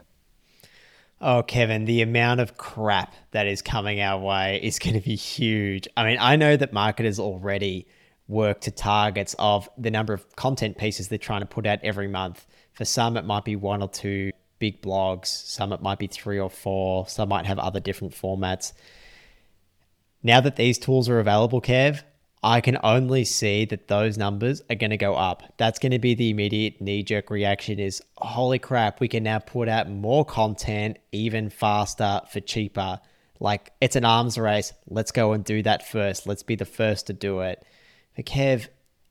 Oh, 1.22 1.44
Kevin, 1.44 1.84
the 1.84 2.02
amount 2.02 2.40
of 2.40 2.56
crap 2.56 3.14
that 3.32 3.46
is 3.46 3.62
coming 3.62 4.00
our 4.00 4.20
way 4.20 4.62
is 4.64 4.80
going 4.80 4.94
to 4.94 5.02
be 5.02 5.16
huge. 5.16 5.86
I 5.98 6.06
mean, 6.06 6.18
I 6.20 6.38
know 6.38 6.56
that 6.56 6.72
marketers 6.72 7.20
already 7.20 7.88
work 8.30 8.62
to 8.62 8.72
targets 8.72 9.36
of 9.38 9.68
the 9.78 9.92
number 9.92 10.14
of 10.14 10.36
content 10.38 10.78
pieces 10.78 11.10
they're 11.10 11.18
trying 11.18 11.42
to 11.42 11.48
put 11.48 11.66
out 11.66 11.80
every 11.84 12.08
month. 12.08 12.48
For 12.72 12.86
some, 12.86 13.18
it 13.18 13.26
might 13.26 13.44
be 13.44 13.58
one 13.58 13.82
or 13.82 13.90
two 13.90 14.32
big 14.60 14.82
blogs, 14.82 15.28
some, 15.28 15.74
it 15.74 15.82
might 15.82 16.00
be 16.00 16.08
three 16.08 16.40
or 16.40 16.50
four, 16.50 17.08
some 17.08 17.30
might 17.30 17.46
have 17.46 17.60
other 17.60 17.80
different 17.80 18.14
formats. 18.14 18.74
Now 20.22 20.42
that 20.42 20.58
these 20.58 20.78
tools 20.78 21.10
are 21.10 21.20
available, 21.20 21.62
Kev, 21.62 22.04
I 22.42 22.62
can 22.62 22.78
only 22.84 23.26
see 23.26 23.66
that 23.66 23.88
those 23.88 24.18
numbers 24.18 24.62
are 24.70 24.76
going 24.76 24.92
to 24.92 24.98
go 24.98 25.16
up. 25.16 25.44
That's 25.58 25.80
going 25.80 25.92
to 25.92 26.00
be 26.00 26.14
the 26.14 26.30
immediate 26.30 26.80
knee 26.80 27.04
jerk 27.04 27.30
reaction 27.30 27.80
is 27.80 28.02
holy 28.18 28.60
crap, 28.60 29.00
we 29.00 29.08
can 29.08 29.24
now 29.24 29.40
put 29.40 29.68
out 29.68 29.90
more 29.90 30.24
content 30.24 30.98
even 31.12 31.50
faster 31.50 32.22
for 32.32 32.40
cheaper. 32.40 33.02
Like 33.42 33.72
it's 33.82 33.96
an 33.96 34.06
arms 34.06 34.38
race. 34.38 34.74
Let's 34.88 35.12
go 35.12 35.34
and 35.34 35.44
do 35.44 35.64
that 35.64 35.88
first. 35.88 36.28
Let's 36.28 36.44
be 36.44 36.56
the 36.56 36.66
first 36.66 37.08
to 37.08 37.14
do 37.14 37.40
it. 37.42 37.64
But 38.16 38.26
Kev, 38.26 38.68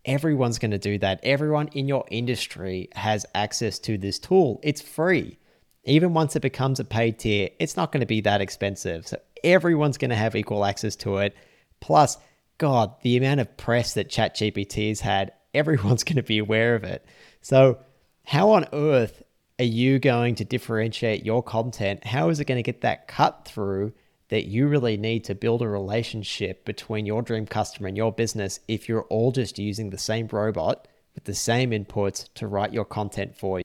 everyone's 0.09 0.59
going 0.59 0.71
to 0.73 0.79
do 0.79 0.99
that. 0.99 1.21
Everyone 1.23 1.69
in 1.69 1.87
your 1.87 2.05
industry 2.11 2.89
has 2.95 3.27
access 3.35 3.79
to 3.81 3.99
this 3.99 4.19
tool. 4.19 4.59
It's 4.65 4.81
free. 4.81 5.39
Even 5.85 6.15
once 6.15 6.35
it 6.35 6.41
becomes 6.41 6.81
a 6.81 6.85
paid 6.85 7.19
tier, 7.19 7.51
it's 7.61 7.77
not 7.77 7.93
going 7.93 8.01
to 8.01 8.07
be 8.07 8.23
that 8.23 8.41
expensive. 8.41 9.07
So 9.07 9.19
everyone's 9.45 9.99
going 9.99 10.11
to 10.11 10.17
have 10.17 10.35
equal 10.35 10.65
access 10.65 10.97
to 10.97 11.19
it. 11.19 11.37
Plus, 11.81 12.17
God, 12.57 12.95
the 13.03 13.17
amount 13.19 13.41
of 13.41 13.57
press 13.57 13.95
that 13.95 14.09
ChatGPT 14.09 14.89
has 14.89 15.01
had, 15.01 15.33
everyone's 15.55 16.05
going 16.05 16.17
to 16.17 16.23
be 16.23 16.39
aware 16.39 16.75
of 16.75 16.85
it. 16.85 17.05
So, 17.43 17.79
how 18.25 18.51
on 18.51 18.67
earth 18.73 19.23
are 19.59 19.65
you 19.65 19.99
going 19.99 20.35
to 20.37 20.45
differentiate 20.45 21.25
your 21.25 21.43
content? 21.43 22.05
How 22.05 22.29
is 22.29 22.41
it 22.41 22.45
going 22.45 22.63
to 22.63 22.63
get 22.63 22.83
that 22.83 23.09
cut 23.09 23.47
through 23.47 23.93
that 24.29 24.47
you 24.47 24.67
really 24.69 24.97
need 24.97 25.25
to 25.25 25.35
build 25.35 25.63
a 25.63 25.69
relationship 25.69 26.65
between 26.65 27.07
your 27.07 27.23
dream 27.23 27.47
customer 27.47 27.89
and 27.89 27.97
your 27.97 28.13
business 28.13 28.61
if 28.69 28.89
you're 28.89 29.05
all 29.05 29.33
just 29.33 29.59
using 29.59 29.91
the 29.91 29.99
same 29.99 30.29
robot 30.31 30.87
with 31.15 31.25
the 31.25 31.35
same 31.35 31.71
inputs 31.71 32.29
to 32.35 32.47
write 32.47 32.73
your 32.73 32.85
content 32.85 33.37
for 33.37 33.59
you? 33.59 33.65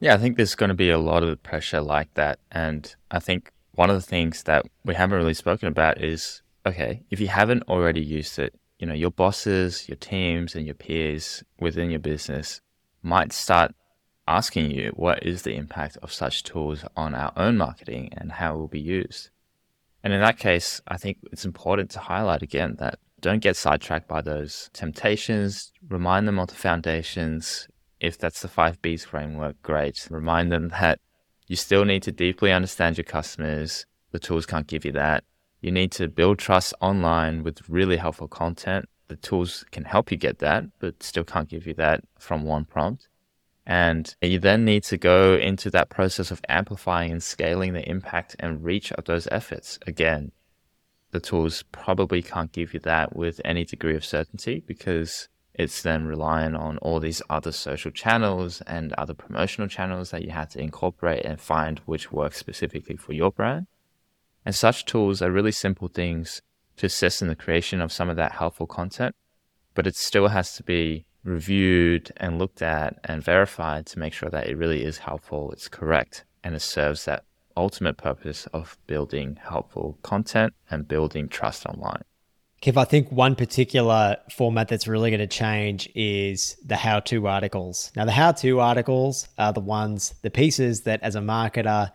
Yeah, 0.00 0.14
I 0.14 0.18
think 0.18 0.36
there's 0.36 0.54
going 0.54 0.68
to 0.68 0.74
be 0.74 0.90
a 0.90 0.98
lot 0.98 1.22
of 1.22 1.42
pressure 1.42 1.80
like 1.80 2.12
that. 2.14 2.38
And 2.52 2.94
I 3.10 3.18
think 3.18 3.50
one 3.72 3.90
of 3.90 3.96
the 3.96 4.02
things 4.02 4.44
that 4.44 4.66
we 4.84 4.94
haven't 4.94 5.18
really 5.18 5.34
spoken 5.34 5.68
about 5.68 6.02
is 6.02 6.42
okay, 6.66 7.02
if 7.10 7.20
you 7.20 7.28
haven't 7.28 7.62
already 7.68 8.00
used 8.02 8.38
it, 8.38 8.54
you 8.78 8.86
know, 8.86 8.94
your 8.94 9.10
bosses, 9.10 9.88
your 9.88 9.96
teams, 9.96 10.54
and 10.54 10.66
your 10.66 10.74
peers 10.74 11.44
within 11.60 11.90
your 11.90 12.00
business 12.00 12.60
might 13.02 13.32
start 13.32 13.74
asking 14.26 14.70
you 14.70 14.90
what 14.96 15.22
is 15.22 15.42
the 15.42 15.54
impact 15.54 15.98
of 16.02 16.12
such 16.12 16.42
tools 16.42 16.84
on 16.96 17.14
our 17.14 17.32
own 17.36 17.58
marketing 17.58 18.08
and 18.16 18.32
how 18.32 18.54
it 18.54 18.58
will 18.58 18.68
be 18.68 18.80
used. 18.80 19.28
And 20.04 20.12
in 20.12 20.20
that 20.20 20.38
case, 20.38 20.82
I 20.86 20.98
think 20.98 21.16
it's 21.32 21.46
important 21.46 21.90
to 21.92 21.98
highlight 21.98 22.42
again 22.42 22.76
that 22.78 22.98
don't 23.22 23.42
get 23.42 23.56
sidetracked 23.56 24.06
by 24.06 24.20
those 24.20 24.68
temptations. 24.74 25.72
Remind 25.88 26.28
them 26.28 26.38
of 26.38 26.48
the 26.48 26.54
foundations. 26.54 27.68
If 28.00 28.18
that's 28.18 28.42
the 28.42 28.48
five 28.48 28.82
B's 28.82 29.06
framework, 29.06 29.60
great. 29.62 30.06
Remind 30.10 30.52
them 30.52 30.68
that 30.68 31.00
you 31.46 31.56
still 31.56 31.86
need 31.86 32.02
to 32.02 32.12
deeply 32.12 32.52
understand 32.52 32.98
your 32.98 33.04
customers. 33.04 33.86
The 34.10 34.18
tools 34.18 34.44
can't 34.44 34.66
give 34.66 34.84
you 34.84 34.92
that. 34.92 35.24
You 35.62 35.72
need 35.72 35.90
to 35.92 36.08
build 36.08 36.38
trust 36.38 36.74
online 36.82 37.42
with 37.42 37.66
really 37.66 37.96
helpful 37.96 38.28
content. 38.28 38.86
The 39.08 39.16
tools 39.16 39.64
can 39.70 39.84
help 39.84 40.10
you 40.10 40.18
get 40.18 40.38
that, 40.40 40.64
but 40.80 41.02
still 41.02 41.24
can't 41.24 41.48
give 41.48 41.66
you 41.66 41.72
that 41.74 42.02
from 42.18 42.44
one 42.44 42.66
prompt. 42.66 43.08
And 43.66 44.14
you 44.20 44.38
then 44.38 44.64
need 44.64 44.84
to 44.84 44.98
go 44.98 45.36
into 45.36 45.70
that 45.70 45.88
process 45.88 46.30
of 46.30 46.42
amplifying 46.48 47.10
and 47.12 47.22
scaling 47.22 47.72
the 47.72 47.88
impact 47.88 48.36
and 48.38 48.62
reach 48.62 48.92
of 48.92 49.04
those 49.04 49.26
efforts. 49.30 49.78
Again, 49.86 50.32
the 51.12 51.20
tools 51.20 51.64
probably 51.72 52.20
can't 52.20 52.52
give 52.52 52.74
you 52.74 52.80
that 52.80 53.16
with 53.16 53.40
any 53.44 53.64
degree 53.64 53.96
of 53.96 54.04
certainty 54.04 54.62
because 54.66 55.28
it's 55.54 55.82
then 55.82 56.04
relying 56.06 56.56
on 56.56 56.76
all 56.78 56.98
these 56.98 57.22
other 57.30 57.52
social 57.52 57.92
channels 57.92 58.60
and 58.62 58.92
other 58.94 59.14
promotional 59.14 59.68
channels 59.68 60.10
that 60.10 60.24
you 60.24 60.30
have 60.30 60.50
to 60.50 60.60
incorporate 60.60 61.24
and 61.24 61.40
find 61.40 61.78
which 61.86 62.10
works 62.10 62.38
specifically 62.38 62.96
for 62.96 63.12
your 63.12 63.30
brand. 63.30 63.66
And 64.44 64.54
such 64.54 64.84
tools 64.84 65.22
are 65.22 65.30
really 65.30 65.52
simple 65.52 65.88
things 65.88 66.42
to 66.76 66.86
assist 66.86 67.22
in 67.22 67.28
the 67.28 67.36
creation 67.36 67.80
of 67.80 67.92
some 67.92 68.10
of 68.10 68.16
that 68.16 68.32
helpful 68.32 68.66
content, 68.66 69.14
but 69.74 69.86
it 69.86 69.94
still 69.94 70.28
has 70.28 70.54
to 70.56 70.64
be 70.64 71.06
reviewed 71.24 72.12
and 72.18 72.38
looked 72.38 72.62
at 72.62 72.98
and 73.04 73.22
verified 73.22 73.86
to 73.86 73.98
make 73.98 74.12
sure 74.12 74.30
that 74.30 74.46
it 74.46 74.56
really 74.56 74.84
is 74.84 74.98
helpful, 74.98 75.50
it's 75.52 75.68
correct, 75.68 76.24
and 76.44 76.54
it 76.54 76.60
serves 76.60 77.06
that 77.06 77.24
ultimate 77.56 77.96
purpose 77.96 78.46
of 78.52 78.76
building 78.86 79.38
helpful 79.42 79.98
content 80.02 80.52
and 80.70 80.86
building 80.86 81.28
trust 81.28 81.66
online. 81.66 82.02
Kev, 82.62 82.76
I 82.78 82.84
think 82.84 83.12
one 83.12 83.34
particular 83.36 84.16
format 84.30 84.68
that's 84.68 84.88
really 84.88 85.10
going 85.10 85.20
to 85.20 85.26
change 85.26 85.88
is 85.94 86.56
the 86.64 86.76
how 86.76 87.00
to 87.00 87.26
articles. 87.26 87.92
Now, 87.94 88.06
the 88.06 88.12
how 88.12 88.32
to 88.32 88.60
articles 88.60 89.28
are 89.36 89.52
the 89.52 89.60
ones, 89.60 90.14
the 90.22 90.30
pieces 90.30 90.82
that 90.82 91.02
as 91.02 91.14
a 91.14 91.20
marketer, 91.20 91.90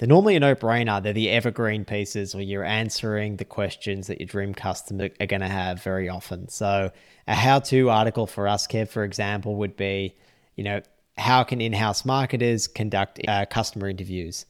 they're 0.00 0.08
normally 0.08 0.34
a 0.34 0.40
no 0.40 0.54
brainer. 0.54 1.02
They're 1.02 1.12
the 1.12 1.28
evergreen 1.28 1.84
pieces 1.84 2.34
where 2.34 2.42
you're 2.42 2.64
answering 2.64 3.36
the 3.36 3.44
questions 3.44 4.06
that 4.06 4.18
your 4.18 4.28
dream 4.28 4.54
customer 4.54 5.10
are 5.20 5.26
going 5.26 5.42
to 5.42 5.48
have 5.48 5.82
very 5.82 6.08
often. 6.08 6.48
So, 6.48 6.90
a 7.28 7.34
how 7.34 7.58
to 7.58 7.90
article 7.90 8.26
for 8.26 8.48
us, 8.48 8.66
Kev, 8.66 8.88
for 8.88 9.04
example, 9.04 9.56
would 9.56 9.76
be, 9.76 10.16
you 10.56 10.64
know, 10.64 10.80
how 11.18 11.44
can 11.44 11.60
in 11.60 11.74
house 11.74 12.06
marketers 12.06 12.66
conduct 12.66 13.20
uh, 13.28 13.44
customer 13.44 13.90
interviews? 13.90 14.46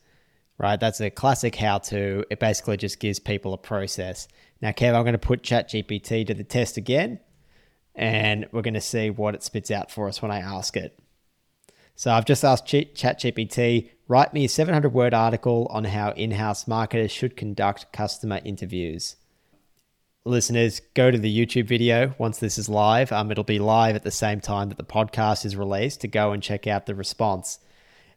Right? 0.56 0.78
That's 0.78 1.00
a 1.00 1.10
classic 1.10 1.56
how 1.56 1.78
to. 1.78 2.24
It 2.30 2.38
basically 2.38 2.76
just 2.76 3.00
gives 3.00 3.18
people 3.18 3.52
a 3.52 3.58
process. 3.58 4.28
Now, 4.62 4.70
Kev, 4.70 4.94
I'm 4.94 5.02
going 5.02 5.14
to 5.14 5.18
put 5.18 5.42
ChatGPT 5.42 6.28
to 6.28 6.34
the 6.34 6.44
test 6.44 6.76
again, 6.76 7.18
and 7.96 8.46
we're 8.52 8.62
going 8.62 8.74
to 8.74 8.80
see 8.80 9.10
what 9.10 9.34
it 9.34 9.42
spits 9.42 9.72
out 9.72 9.90
for 9.90 10.06
us 10.06 10.22
when 10.22 10.30
I 10.30 10.38
ask 10.38 10.76
it. 10.76 10.96
So 12.00 12.10
I've 12.10 12.24
just 12.24 12.46
asked 12.46 12.64
ChatGPT, 12.64 13.90
write 14.10 14.34
me 14.34 14.44
a 14.44 14.48
700 14.48 14.92
word 14.92 15.14
article 15.14 15.68
on 15.70 15.84
how 15.84 16.10
in 16.10 16.32
house 16.32 16.66
marketers 16.66 17.12
should 17.12 17.36
conduct 17.36 17.92
customer 17.92 18.40
interviews. 18.44 19.14
Listeners, 20.24 20.80
go 20.94 21.12
to 21.12 21.16
the 21.16 21.34
YouTube 21.34 21.68
video 21.68 22.12
once 22.18 22.38
this 22.38 22.58
is 22.58 22.68
live. 22.68 23.12
Um, 23.12 23.30
it'll 23.30 23.44
be 23.44 23.60
live 23.60 23.94
at 23.94 24.02
the 24.02 24.10
same 24.10 24.40
time 24.40 24.68
that 24.68 24.78
the 24.78 24.84
podcast 24.84 25.44
is 25.44 25.54
released 25.54 26.00
to 26.00 26.08
go 26.08 26.32
and 26.32 26.42
check 26.42 26.66
out 26.66 26.86
the 26.86 26.94
response. 26.96 27.60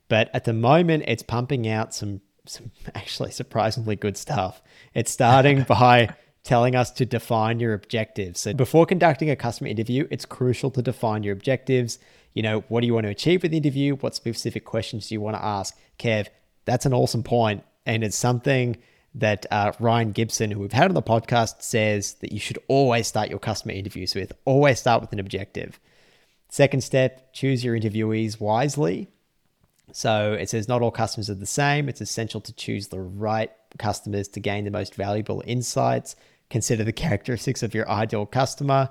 But 0.10 0.32
at 0.34 0.45
the 0.45 0.51
moment, 0.51 1.03
it's 1.06 1.21
pumping 1.21 1.67
out 1.67 1.93
some, 1.93 2.21
some 2.47 2.71
actually 2.95 3.29
surprisingly 3.29 3.95
good 3.95 4.17
stuff. 4.17 4.63
It's 4.95 5.12
starting 5.12 5.62
by 5.67 6.15
telling 6.43 6.75
us 6.75 6.89
to 6.89 7.06
define 7.06 7.60
your 7.60 7.75
objectives. 7.75 8.39
So 8.39 8.53
before 8.56 8.88
conducting 8.88 9.29
a 9.29 9.36
customer 9.36 9.69
interview, 9.69 10.08
it's 10.10 10.25
crucial 10.25 10.71
to 10.71 10.82
define 10.82 11.21
your 11.21 11.34
objectives. 11.34 11.99
You 12.34 12.43
know, 12.43 12.63
what 12.67 12.82
do 12.82 12.88
you 12.88 12.93
want 12.93 13.06
to 13.06 13.12
achieve 13.12 13.43
with 13.43 13.52
the 13.52 13.58
interview? 13.58 13.96
What 13.96 14.15
specific 14.15 14.65
questions 14.65 15.08
do 15.08 15.15
you 15.15 15.22
want 15.22 15.36
to 15.38 15.43
ask? 15.43 15.78
Kev, 16.00 16.28
that's 16.65 16.86
an 16.86 16.93
awesome 16.93 17.24
point, 17.24 17.63
and 17.86 18.04
it's 18.04 18.17
something 18.17 18.78
that 19.15 19.46
uh, 19.52 19.74
Ryan 19.80 20.12
Gibson, 20.12 20.50
who 20.50 20.60
we've 20.60 20.72
had 20.72 20.89
on 20.89 20.96
the 20.96 21.02
podcast, 21.04 21.62
says 21.62 22.15
that 22.15 22.32
you 22.32 22.39
should 22.39 22.58
always 22.67 23.08
start 23.08 23.30
your 23.30 23.39
customer 23.39 23.74
interviews 23.74 24.15
with. 24.15 24.34
Always 24.46 24.80
start 24.80 25.02
with 25.02 25.13
an 25.13 25.19
objective. 25.19 25.80
Second 26.50 26.84
step, 26.84 27.32
choose 27.34 27.63
your 27.63 27.78
interviewees 27.78 28.39
wisely. 28.39 29.10
So 29.91 30.34
it 30.34 30.50
says 30.50 30.67
not 30.67 30.82
all 30.82 30.89
customers 30.89 31.30
are 31.30 31.36
the 31.36 31.46
same. 31.46 31.88
It's 31.89 32.02
essential 32.02 32.41
to 32.41 32.54
choose 32.54 32.88
the 32.88 33.00
right 33.00 33.52
customers 33.78 34.28
to 34.30 34.39
gain 34.39 34.65
the 34.65 34.72
most 34.72 34.96
valuable 34.96 35.43
insights 35.46 36.15
consider 36.54 36.84
the 36.84 36.93
characteristics 36.93 37.63
of 37.63 37.74
your 37.74 37.89
ideal 37.89 38.28
customer. 38.28 38.88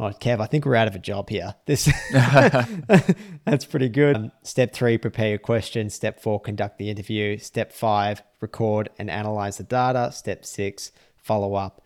Oh, 0.00 0.10
Kev, 0.10 0.40
I 0.40 0.46
think 0.46 0.64
we're 0.64 0.76
out 0.76 0.86
of 0.86 0.94
a 0.94 1.00
job 1.00 1.28
here. 1.28 1.56
This 1.66 1.90
that's 2.12 3.64
pretty 3.64 3.88
good. 3.88 4.16
Um, 4.16 4.32
step 4.42 4.72
three, 4.72 4.96
prepare 4.96 5.30
your 5.30 5.38
questions. 5.38 5.94
Step 5.94 6.20
four, 6.20 6.40
conduct 6.40 6.78
the 6.78 6.88
interview. 6.88 7.38
Step 7.38 7.72
five, 7.72 8.22
record 8.40 8.90
and 8.98 9.10
analyze 9.10 9.56
the 9.56 9.64
data. 9.64 10.12
Step 10.12 10.44
six, 10.44 10.92
follow 11.16 11.54
up. 11.54 11.84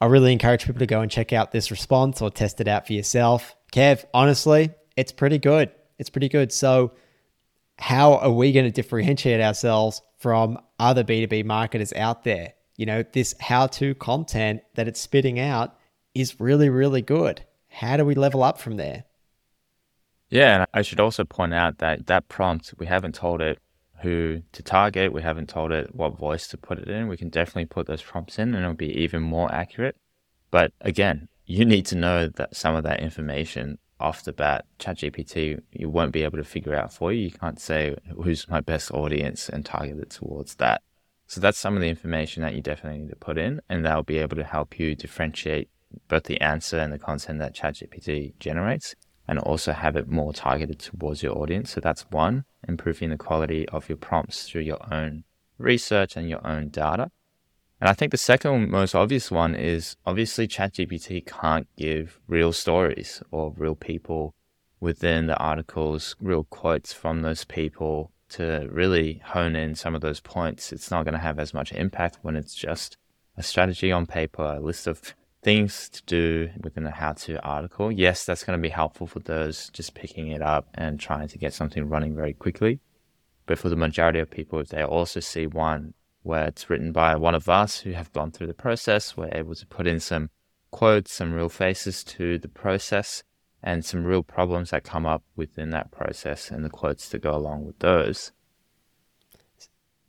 I 0.00 0.06
really 0.06 0.32
encourage 0.32 0.64
people 0.64 0.80
to 0.80 0.86
go 0.86 1.00
and 1.00 1.10
check 1.10 1.32
out 1.32 1.52
this 1.52 1.70
response 1.70 2.20
or 2.20 2.30
test 2.30 2.60
it 2.60 2.66
out 2.66 2.86
for 2.86 2.94
yourself. 2.94 3.54
Kev, 3.72 4.04
honestly, 4.12 4.70
it's 4.96 5.12
pretty 5.12 5.38
good. 5.38 5.70
It's 5.98 6.10
pretty 6.10 6.28
good. 6.28 6.52
So, 6.52 6.92
how 7.78 8.14
are 8.14 8.32
we 8.32 8.52
going 8.52 8.66
to 8.66 8.72
differentiate 8.72 9.40
ourselves 9.40 10.02
from 10.18 10.58
other 10.78 11.04
B2B 11.04 11.44
marketers 11.44 11.92
out 11.92 12.24
there? 12.24 12.54
you 12.80 12.86
know, 12.86 13.04
this 13.12 13.34
how 13.40 13.66
to 13.66 13.94
content 13.96 14.62
that 14.74 14.88
it's 14.88 14.98
spitting 14.98 15.38
out 15.38 15.76
is 16.14 16.40
really, 16.40 16.68
really 16.68 17.02
good. 17.02 17.44
How 17.68 17.96
do 17.96 18.04
we 18.04 18.14
level 18.14 18.42
up 18.42 18.58
from 18.58 18.76
there? 18.76 19.04
Yeah, 20.28 20.60
and 20.60 20.66
I 20.72 20.82
should 20.82 21.00
also 21.00 21.24
point 21.24 21.54
out 21.54 21.78
that 21.78 22.06
that 22.06 22.28
prompt, 22.28 22.74
we 22.78 22.86
haven't 22.86 23.14
told 23.14 23.40
it 23.40 23.58
who 24.02 24.42
to 24.52 24.62
target, 24.62 25.12
we 25.12 25.22
haven't 25.22 25.48
told 25.48 25.72
it 25.72 25.94
what 25.94 26.16
voice 26.16 26.46
to 26.48 26.56
put 26.56 26.78
it 26.78 26.88
in. 26.88 27.08
We 27.08 27.16
can 27.16 27.28
definitely 27.28 27.66
put 27.66 27.86
those 27.86 28.02
prompts 28.02 28.38
in 28.38 28.54
and 28.54 28.64
it'll 28.64 28.74
be 28.74 28.96
even 28.96 29.22
more 29.22 29.52
accurate. 29.52 29.96
But 30.50 30.72
again, 30.80 31.28
you 31.46 31.64
need 31.64 31.86
to 31.86 31.96
know 31.96 32.28
that 32.28 32.56
some 32.56 32.76
of 32.76 32.84
that 32.84 33.00
information 33.00 33.78
off 33.98 34.24
the 34.24 34.32
bat. 34.32 34.64
ChatGPT, 34.78 35.60
you 35.72 35.90
won't 35.90 36.12
be 36.12 36.22
able 36.22 36.38
to 36.38 36.44
figure 36.44 36.74
out 36.74 36.92
for 36.92 37.12
you. 37.12 37.24
You 37.24 37.30
can't 37.30 37.60
say 37.60 37.96
who's 38.22 38.48
my 38.48 38.60
best 38.60 38.90
audience 38.92 39.48
and 39.48 39.64
target 39.64 39.98
it 39.98 40.10
towards 40.10 40.54
that. 40.56 40.82
So 41.26 41.40
that's 41.40 41.58
some 41.58 41.76
of 41.76 41.82
the 41.82 41.88
information 41.88 42.42
that 42.42 42.54
you 42.54 42.62
definitely 42.62 43.00
need 43.00 43.10
to 43.10 43.16
put 43.16 43.38
in, 43.38 43.60
and 43.68 43.84
that'll 43.84 44.02
be 44.02 44.18
able 44.18 44.36
to 44.36 44.44
help 44.44 44.80
you 44.80 44.96
differentiate 44.96 45.68
both 46.08 46.24
the 46.24 46.40
answer 46.40 46.78
and 46.78 46.92
the 46.92 46.98
content 46.98 47.38
that 47.38 47.54
ChatGPT 47.54 48.38
generates, 48.38 48.94
and 49.28 49.38
also 49.38 49.72
have 49.72 49.96
it 49.96 50.08
more 50.08 50.32
targeted 50.32 50.78
towards 50.78 51.22
your 51.22 51.38
audience. 51.38 51.70
So 51.70 51.80
that's 51.80 52.02
one, 52.10 52.44
improving 52.66 53.10
the 53.10 53.16
quality 53.16 53.68
of 53.68 53.88
your 53.88 53.98
prompts 53.98 54.48
through 54.48 54.62
your 54.62 54.92
own 54.92 55.24
research 55.58 56.16
and 56.16 56.28
your 56.28 56.44
own 56.46 56.68
data. 56.68 57.10
And 57.80 57.88
I 57.88 57.94
think 57.94 58.10
the 58.10 58.18
second 58.18 58.70
most 58.70 58.94
obvious 58.94 59.30
one 59.30 59.54
is 59.54 59.96
obviously 60.04 60.46
ChatGPT 60.46 61.24
can't 61.26 61.66
give 61.76 62.20
real 62.26 62.52
stories 62.52 63.22
or 63.30 63.54
real 63.56 63.74
people 63.74 64.34
within 64.80 65.26
the 65.26 65.36
articles, 65.36 66.16
real 66.20 66.44
quotes 66.44 66.92
from 66.92 67.22
those 67.22 67.44
people 67.44 68.10
to 68.30 68.68
really 68.70 69.20
hone 69.24 69.56
in 69.56 69.74
some 69.74 69.94
of 69.94 70.00
those 70.00 70.20
points, 70.20 70.72
it's 70.72 70.90
not 70.90 71.04
going 71.04 71.14
to 71.14 71.20
have 71.20 71.38
as 71.38 71.52
much 71.52 71.72
impact 71.72 72.18
when 72.22 72.36
it's 72.36 72.54
just 72.54 72.96
a 73.36 73.42
strategy 73.42 73.92
on 73.92 74.06
paper, 74.06 74.56
a 74.56 74.60
list 74.60 74.86
of 74.86 75.14
things 75.42 75.88
to 75.88 76.02
do 76.04 76.50
within 76.62 76.86
a 76.86 76.90
how 76.90 77.12
to 77.12 77.42
article. 77.42 77.90
Yes, 77.90 78.24
that's 78.24 78.44
going 78.44 78.58
to 78.58 78.62
be 78.62 78.68
helpful 78.68 79.06
for 79.06 79.20
those 79.20 79.70
just 79.70 79.94
picking 79.94 80.28
it 80.28 80.42
up 80.42 80.68
and 80.74 81.00
trying 81.00 81.28
to 81.28 81.38
get 81.38 81.54
something 81.54 81.88
running 81.88 82.14
very 82.14 82.34
quickly. 82.34 82.80
But 83.46 83.58
for 83.58 83.68
the 83.68 83.76
majority 83.76 84.20
of 84.20 84.30
people, 84.30 84.60
if 84.60 84.68
they 84.68 84.82
also 84.82 85.20
see 85.20 85.46
one 85.46 85.94
where 86.22 86.46
it's 86.46 86.68
written 86.68 86.92
by 86.92 87.16
one 87.16 87.34
of 87.34 87.48
us 87.48 87.80
who 87.80 87.92
have 87.92 88.12
gone 88.12 88.30
through 88.30 88.48
the 88.48 88.54
process, 88.54 89.16
we're 89.16 89.30
able 89.32 89.54
to 89.54 89.66
put 89.66 89.86
in 89.86 89.98
some 89.98 90.30
quotes, 90.70 91.12
some 91.12 91.32
real 91.32 91.48
faces 91.48 92.04
to 92.04 92.38
the 92.38 92.48
process, 92.48 93.22
and 93.62 93.84
some 93.84 94.04
real 94.04 94.22
problems 94.22 94.70
that 94.70 94.84
come 94.84 95.06
up 95.06 95.22
within 95.36 95.70
that 95.70 95.90
process 95.90 96.50
and 96.50 96.64
the 96.64 96.70
quotes 96.70 97.08
to 97.08 97.18
go 97.18 97.34
along 97.34 97.66
with 97.66 97.78
those, 97.80 98.32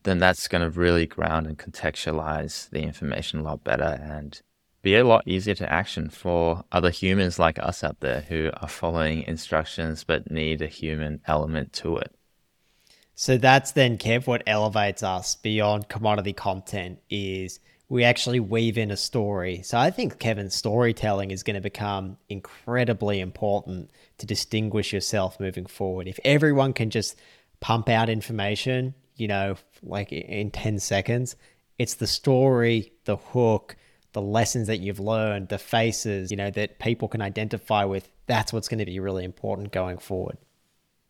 then 0.04 0.20
that's 0.20 0.48
going 0.48 0.62
to 0.62 0.80
really 0.80 1.06
ground 1.06 1.46
and 1.46 1.58
contextualize 1.58 2.70
the 2.70 2.82
information 2.82 3.40
a 3.40 3.44
lot 3.44 3.64
better 3.64 4.00
and 4.02 4.42
be 4.82 4.96
a 4.96 5.04
lot 5.04 5.28
easier 5.28 5.56
to 5.56 5.72
action 5.72 6.10
for 6.10 6.64
other 6.72 6.90
humans 6.90 7.38
like 7.38 7.60
us 7.60 7.84
out 7.84 8.00
there 8.00 8.22
who 8.22 8.50
are 8.62 8.68
following 8.68 9.24
instructions 9.24 10.04
but 10.04 10.32
need 10.32 10.62
a 10.62 10.68
human 10.68 11.22
element 11.28 11.74
to 11.74 11.98
it. 11.98 12.14
So 13.14 13.38
that's 13.38 13.74
then, 13.74 13.98
Kev, 13.98 14.26
what 14.26 14.42
elevates 14.48 15.04
us 15.04 15.36
beyond 15.36 15.90
commodity 15.90 16.34
content 16.34 17.00
is 17.10 17.60
we 17.88 18.04
actually 18.04 18.40
weave 18.40 18.78
in 18.78 18.90
a 18.90 18.98
story. 18.98 19.62
So 19.64 19.78
I 19.78 19.92
think 19.92 20.18
Kevin's 20.18 20.56
storytelling 20.56 21.30
is 21.30 21.44
going 21.44 21.56
to 21.56 21.62
become 21.62 22.18
incredibly 22.30 23.20
important 23.20 23.92
to 24.18 24.26
distinguish 24.26 24.94
yourself 24.94 25.40
moving 25.40 25.66
forward. 25.66 26.08
If 26.08 26.20
everyone 26.24 26.74
can 26.74 26.90
just 26.90 27.20
pump 27.60 27.90
out 27.90 28.10
information, 28.10 28.96
you 29.18 29.28
know, 29.28 29.56
like 29.84 30.12
in 30.14 30.52
10 30.52 30.80
seconds, 30.80 31.36
it's 31.78 31.96
the 31.96 32.08
story, 32.08 32.94
the 33.04 33.18
hook, 33.18 33.76
the 34.14 34.22
lessons 34.22 34.68
that 34.68 34.80
you've 34.80 35.00
learned, 35.00 35.50
the 35.50 35.58
faces, 35.58 36.32
you 36.32 36.38
know, 36.38 36.52
that 36.52 36.80
people 36.80 37.08
can 37.08 37.22
identify 37.22 37.86
with. 37.86 38.10
That's 38.28 38.52
what's 38.52 38.68
going 38.68 38.80
to 38.80 38.86
be 38.86 39.00
really 39.00 39.24
important 39.24 39.72
going 39.72 39.98
forward. 39.98 40.38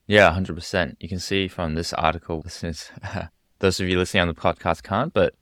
Yeah, 0.08 0.32
100%. 0.34 0.98
You 1.00 1.10
can 1.10 1.20
see 1.20 1.48
from 1.48 1.76
this 1.76 1.94
article, 1.94 2.44
since 2.48 2.92
those 3.60 3.80
of 3.80 3.88
you 3.88 3.98
listening 3.98 4.22
on 4.22 4.28
the 4.28 4.34
podcast 4.34 4.84
can't, 4.84 5.14
but 5.14 5.34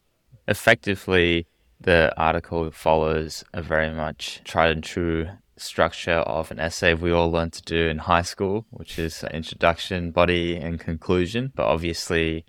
effectively, 0.47 1.47
the 1.79 2.13
article 2.17 2.69
follows 2.71 3.43
a 3.53 3.61
very 3.61 3.91
much 3.91 4.41
tried 4.43 4.71
and 4.71 4.83
true 4.83 5.27
structure 5.57 6.11
of 6.11 6.51
an 6.51 6.59
essay 6.59 6.93
we 6.93 7.11
all 7.11 7.31
learned 7.31 7.53
to 7.53 7.61
do 7.63 7.87
in 7.87 7.99
high 7.99 8.21
school, 8.21 8.65
which 8.69 8.97
is 8.97 9.23
introduction, 9.31 10.11
body, 10.11 10.55
and 10.55 10.79
conclusion. 10.79 11.51
But 11.55 11.65
obviously, 11.65 12.45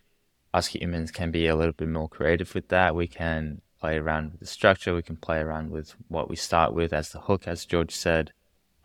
us 0.53 0.69
humans 0.69 1.11
can 1.11 1.31
be 1.31 1.47
a 1.47 1.57
little 1.57 1.73
bit 1.73 1.89
more 1.89 2.09
creative 2.09 2.55
with 2.55 2.69
that. 2.69 2.95
We 2.95 3.07
can 3.07 3.61
play 3.81 3.97
around 3.97 4.33
with 4.33 4.41
the 4.41 4.47
structure, 4.47 4.95
we 4.95 5.03
can 5.03 5.17
play 5.17 5.39
around 5.39 5.71
with 5.71 5.95
what 6.09 6.29
we 6.29 6.37
start 6.37 6.75
with 6.75 6.93
as 6.93 7.11
the 7.11 7.21
hook, 7.21 7.47
as 7.47 7.65
George 7.65 7.95
said, 7.95 8.33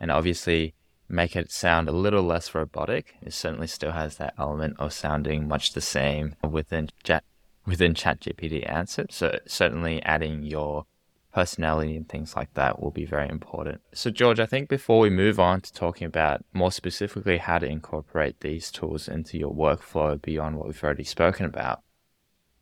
and 0.00 0.10
obviously 0.10 0.74
make 1.08 1.36
it 1.36 1.52
sound 1.52 1.88
a 1.88 1.92
little 1.92 2.22
less 2.22 2.54
robotic. 2.54 3.14
It 3.22 3.32
certainly 3.32 3.66
still 3.66 3.92
has 3.92 4.16
that 4.16 4.34
element 4.38 4.76
of 4.78 4.92
sounding 4.92 5.46
much 5.46 5.72
the 5.72 5.80
same 5.80 6.34
within 6.42 6.90
chat 7.02 7.24
within 7.66 7.94
ChatGPT 7.94 8.68
answer. 8.70 9.06
So 9.10 9.38
certainly 9.46 10.00
adding 10.04 10.44
your 10.44 10.86
personality 11.34 11.96
and 11.96 12.08
things 12.08 12.34
like 12.36 12.54
that 12.54 12.80
will 12.80 12.92
be 12.92 13.04
very 13.04 13.28
important. 13.28 13.80
So 13.92 14.10
George, 14.10 14.40
I 14.40 14.46
think 14.46 14.68
before 14.68 15.00
we 15.00 15.10
move 15.10 15.38
on 15.38 15.60
to 15.62 15.72
talking 15.72 16.06
about 16.06 16.44
more 16.52 16.72
specifically 16.72 17.38
how 17.38 17.58
to 17.58 17.66
incorporate 17.66 18.40
these 18.40 18.70
tools 18.70 19.08
into 19.08 19.36
your 19.36 19.52
workflow 19.52 20.20
beyond 20.20 20.56
what 20.56 20.68
we've 20.68 20.82
already 20.82 21.04
spoken 21.04 21.44
about, 21.44 21.82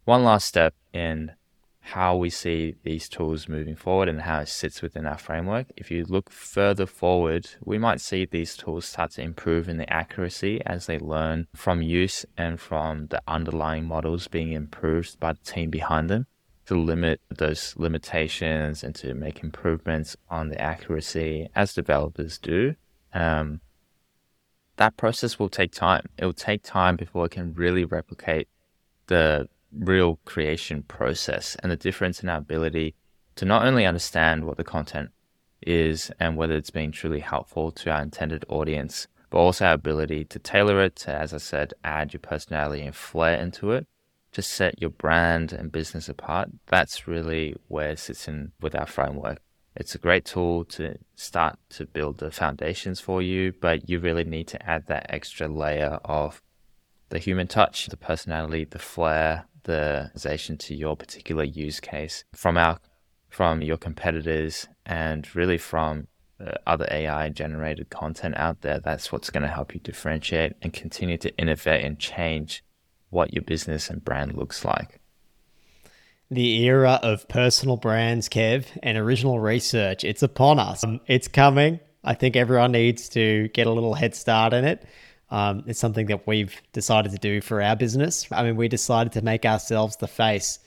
one 0.05 0.25
last 0.25 0.49
step 0.49 0.75
in 0.93 1.33
how 1.87 2.17
we 2.17 2.31
see 2.31 2.75
these 2.83 3.11
tools 3.11 3.47
moving 3.47 3.77
forward 3.77 4.09
and 4.09 4.23
how 4.23 4.41
it 4.41 4.49
sits 4.49 4.81
within 4.81 5.05
our 5.05 5.19
framework. 5.19 5.67
If 5.77 5.91
you 5.91 6.07
look 6.07 6.31
further 6.31 6.87
forward, 6.87 7.51
we 7.63 7.77
might 7.77 8.01
see 8.01 8.25
these 8.25 8.57
tools 8.57 8.87
start 8.87 9.11
to 9.13 9.23
improve 9.23 9.69
in 9.69 9.77
the 9.77 9.93
accuracy 9.93 10.63
as 10.65 10.87
they 10.87 10.99
learn 10.99 11.47
from 11.55 11.83
use 11.83 12.25
and 12.39 12.59
from 12.59 13.09
the 13.09 13.21
underlying 13.29 13.85
models 13.85 14.29
being 14.29 14.53
improved 14.53 15.21
by 15.21 15.35
the 15.35 15.45
team 15.45 15.69
behind 15.69 16.09
them 16.09 16.27
to 16.65 16.75
limit 16.75 17.21
those 17.29 17.75
limitations 17.77 18.83
and 18.83 18.95
to 18.95 19.13
make 19.13 19.43
improvements 19.43 20.17
on 20.31 20.49
the 20.49 20.59
accuracy 20.59 21.51
as 21.55 21.75
developers 21.75 22.39
do. 22.39 22.77
Um, 23.13 23.61
that 24.77 24.97
process 24.97 25.39
will 25.39 25.51
take 25.51 25.73
time. 25.73 26.09
It 26.17 26.25
will 26.25 26.33
take 26.33 26.63
time 26.63 26.97
before 26.97 27.27
it 27.27 27.33
can 27.33 27.53
really 27.53 27.85
replicate 27.85 28.49
the 29.07 29.49
real 29.79 30.19
creation 30.25 30.83
process 30.83 31.57
and 31.63 31.71
the 31.71 31.77
difference 31.77 32.23
in 32.23 32.29
our 32.29 32.39
ability 32.39 32.95
to 33.37 33.45
not 33.45 33.67
only 33.67 33.85
understand 33.87 34.45
what 34.45 34.57
the 34.57 34.65
content 34.65 35.11
is 35.63 36.11
and 36.21 36.37
whether 36.37 36.55
it's 36.55 36.71
been 36.71 36.93
truly 36.93 37.21
helpful 37.21 37.73
to 37.73 37.91
our 37.91 38.03
intended 38.03 38.45
audience, 38.49 39.07
but 39.31 39.39
also 39.39 39.67
our 39.67 39.73
ability 39.75 40.25
to 40.27 40.39
tailor 40.39 40.83
it 40.83 40.97
to, 40.97 41.11
as 41.11 41.35
I 41.35 41.39
said, 41.39 41.75
add 41.83 42.13
your 42.13 42.21
personality 42.21 42.83
and 42.83 42.95
flair 42.95 43.39
into 43.41 43.73
it 43.73 43.87
to 44.33 44.43
set 44.43 44.81
your 44.81 44.91
brand 44.91 45.53
and 45.53 45.73
business 45.73 46.09
apart. 46.09 46.51
That's 46.67 47.07
really 47.07 47.57
where 47.69 47.91
it 47.91 47.99
sits 47.99 48.29
in 48.29 48.53
with 48.61 48.75
our 48.75 48.87
framework. 48.87 49.39
It's 49.77 49.95
a 49.95 49.99
great 49.99 50.25
tool 50.25 50.65
to 50.67 50.99
start 51.17 51.59
to 51.71 51.87
build 51.87 52.19
the 52.19 52.31
foundations 52.31 53.01
for 53.01 53.23
you, 53.23 53.53
but 53.61 53.89
you 53.89 53.99
really 53.99 54.25
need 54.25 54.47
to 54.49 54.69
add 54.69 54.87
that 54.87 55.07
extra 55.09 55.49
layer 55.49 55.99
of 56.05 56.41
the 57.09 57.19
human 57.19 57.49
touch, 57.49 57.87
the 57.87 57.97
personality, 57.97 58.65
the 58.65 58.79
flair, 58.79 59.47
the 59.65 60.11
organization 60.15 60.57
to 60.59 60.75
your 60.75 60.97
particular 60.97 61.45
use 61.45 61.81
case 61.81 62.25
from 62.33 62.57
our 62.57 62.79
from 63.29 63.63
your 63.63 63.77
competitors 63.77 64.69
and 64.87 65.35
really 65.35 65.59
from 65.59 66.07
uh, 66.41 66.53
other 66.67 66.87
AI 66.91 67.29
generated 67.31 67.91
content 67.91 68.37
out 68.37 68.61
there. 68.61 68.79
That's 68.79 69.11
what's 69.11 69.31
going 69.31 69.43
to 69.43 69.49
help 69.49 69.75
you 69.75 69.81
differentiate 69.81 70.53
and 70.63 70.73
continue 70.73 71.19
to 71.19 71.37
innovate 71.37 71.85
and 71.85 71.99
change 71.99 72.63
what 73.11 73.35
your 73.35 73.43
business 73.43 73.91
and 73.91 74.05
brand 74.05 74.37
looks 74.37 74.65
like. 74.65 75.01
The 76.31 76.65
era 76.65 77.01
of 77.03 77.29
personal 77.29 77.77
brands, 77.77 78.29
Kev, 78.29 78.67
and 78.83 78.97
original 78.97 79.41
research, 79.41 80.05
it's 80.05 80.23
upon 80.23 80.59
us. 80.59 80.85
Um, 80.85 81.01
it's 81.07 81.29
coming. 81.29 81.81
I 82.03 82.15
think 82.15 82.37
everyone 82.37 82.73
needs 82.73 83.09
to 83.11 83.49
get 83.49 83.67
a 83.67 83.73
little 83.73 83.95
head 83.95 84.15
start 84.15 84.53
in 84.53 84.65
it. 84.65 84.85
Um, 85.31 85.65
it's 85.67 85.81
something 85.81 86.07
that 86.07 86.27
we've 86.27 86.61
decided 86.73 87.13
to 87.13 87.19
do 87.19 87.41
for 87.41 87.61
our 87.63 87.77
business. 87.77 88.27
I 88.31 88.43
mean, 88.45 88.57
we 88.57 88.69
decided 88.69 89.13
to 89.15 89.23
make 89.23 89.45
ourselves 89.45 89.97
the 89.97 90.07
face 90.07 90.59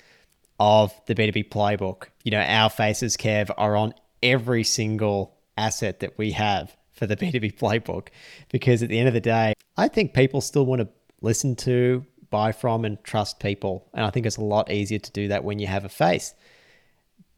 of 0.59 0.93
the 1.05 1.15
B2B 1.15 1.49
playbook. 1.49 2.05
You 2.23 2.31
know, 2.31 2.41
our 2.41 2.69
faces, 2.69 3.15
Kev, 3.15 3.49
are 3.57 3.75
on 3.75 3.93
every 4.23 4.63
single 4.63 5.37
asset 5.57 5.99
that 5.99 6.17
we 6.17 6.31
have 6.31 6.75
for 6.93 7.05
the 7.05 7.15
B2B 7.17 7.57
playbook 7.57 8.09
because 8.49 8.83
at 8.83 8.89
the 8.89 8.99
end 8.99 9.07
of 9.07 9.13
the 9.13 9.21
day, 9.21 9.53
I 9.77 9.87
think 9.87 10.13
people 10.13 10.41
still 10.41 10.65
want 10.65 10.81
to 10.81 10.89
listen 11.21 11.55
to, 11.57 12.05
buy 12.29 12.51
from, 12.51 12.85
and 12.85 13.01
trust 13.03 13.39
people. 13.39 13.87
And 13.93 14.05
I 14.05 14.09
think 14.09 14.25
it's 14.25 14.37
a 14.37 14.43
lot 14.43 14.71
easier 14.71 14.99
to 14.99 15.11
do 15.11 15.27
that 15.29 15.43
when 15.43 15.59
you 15.59 15.67
have 15.67 15.85
a 15.85 15.89
face. 15.89 16.33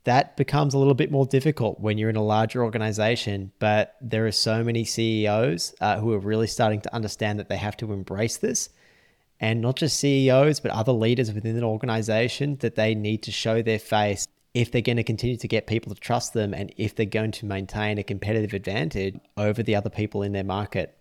That 0.10 0.36
becomes 0.38 0.74
a 0.74 0.80
little 0.80 0.96
bit 0.96 1.12
more 1.12 1.28
difficult 1.28 1.80
when 1.80 2.00
you're 2.00 2.10
in 2.10 2.16
a 2.16 2.24
larger 2.24 2.64
organization, 2.64 3.52
but 3.60 3.96
there 4.02 4.26
are 4.26 4.32
so 4.32 4.64
many 4.64 4.84
CEOs 4.84 5.76
uh, 5.82 6.00
who 6.00 6.12
are 6.14 6.18
really 6.18 6.48
starting 6.48 6.82
to 6.82 6.96
understand 6.96 7.38
that 7.38 7.48
they 7.48 7.58
have 7.58 7.78
to 7.78 7.94
embrace 7.94 8.38
this 8.38 8.70
and 9.40 9.62
not 9.62 9.76
just 9.76 10.00
CEOs, 10.00 10.62
but 10.62 10.72
other 10.72 10.94
leaders 10.94 11.32
within 11.32 11.56
an 11.56 11.64
organization 11.64 12.58
that 12.62 12.74
they 12.74 12.96
need 12.96 13.22
to 13.22 13.32
show 13.32 13.62
their 13.62 13.78
face 13.78 14.28
if 14.56 14.72
they're 14.72 14.82
going 14.82 14.98
to 14.98 15.04
continue 15.04 15.38
to 15.38 15.48
get 15.48 15.68
people 15.68 15.94
to 15.94 16.02
trust 16.02 16.34
them 16.34 16.56
and 16.56 16.74
if 16.76 16.96
they're 16.96 17.06
going 17.06 17.30
to 17.34 17.46
maintain 17.46 18.00
a 18.00 18.04
competitive 18.04 18.56
advantage 18.56 19.16
over 19.38 19.62
the 19.62 19.76
other 19.76 19.92
people 19.92 20.24
in 20.24 20.32
their 20.32 20.44
market. 20.44 20.98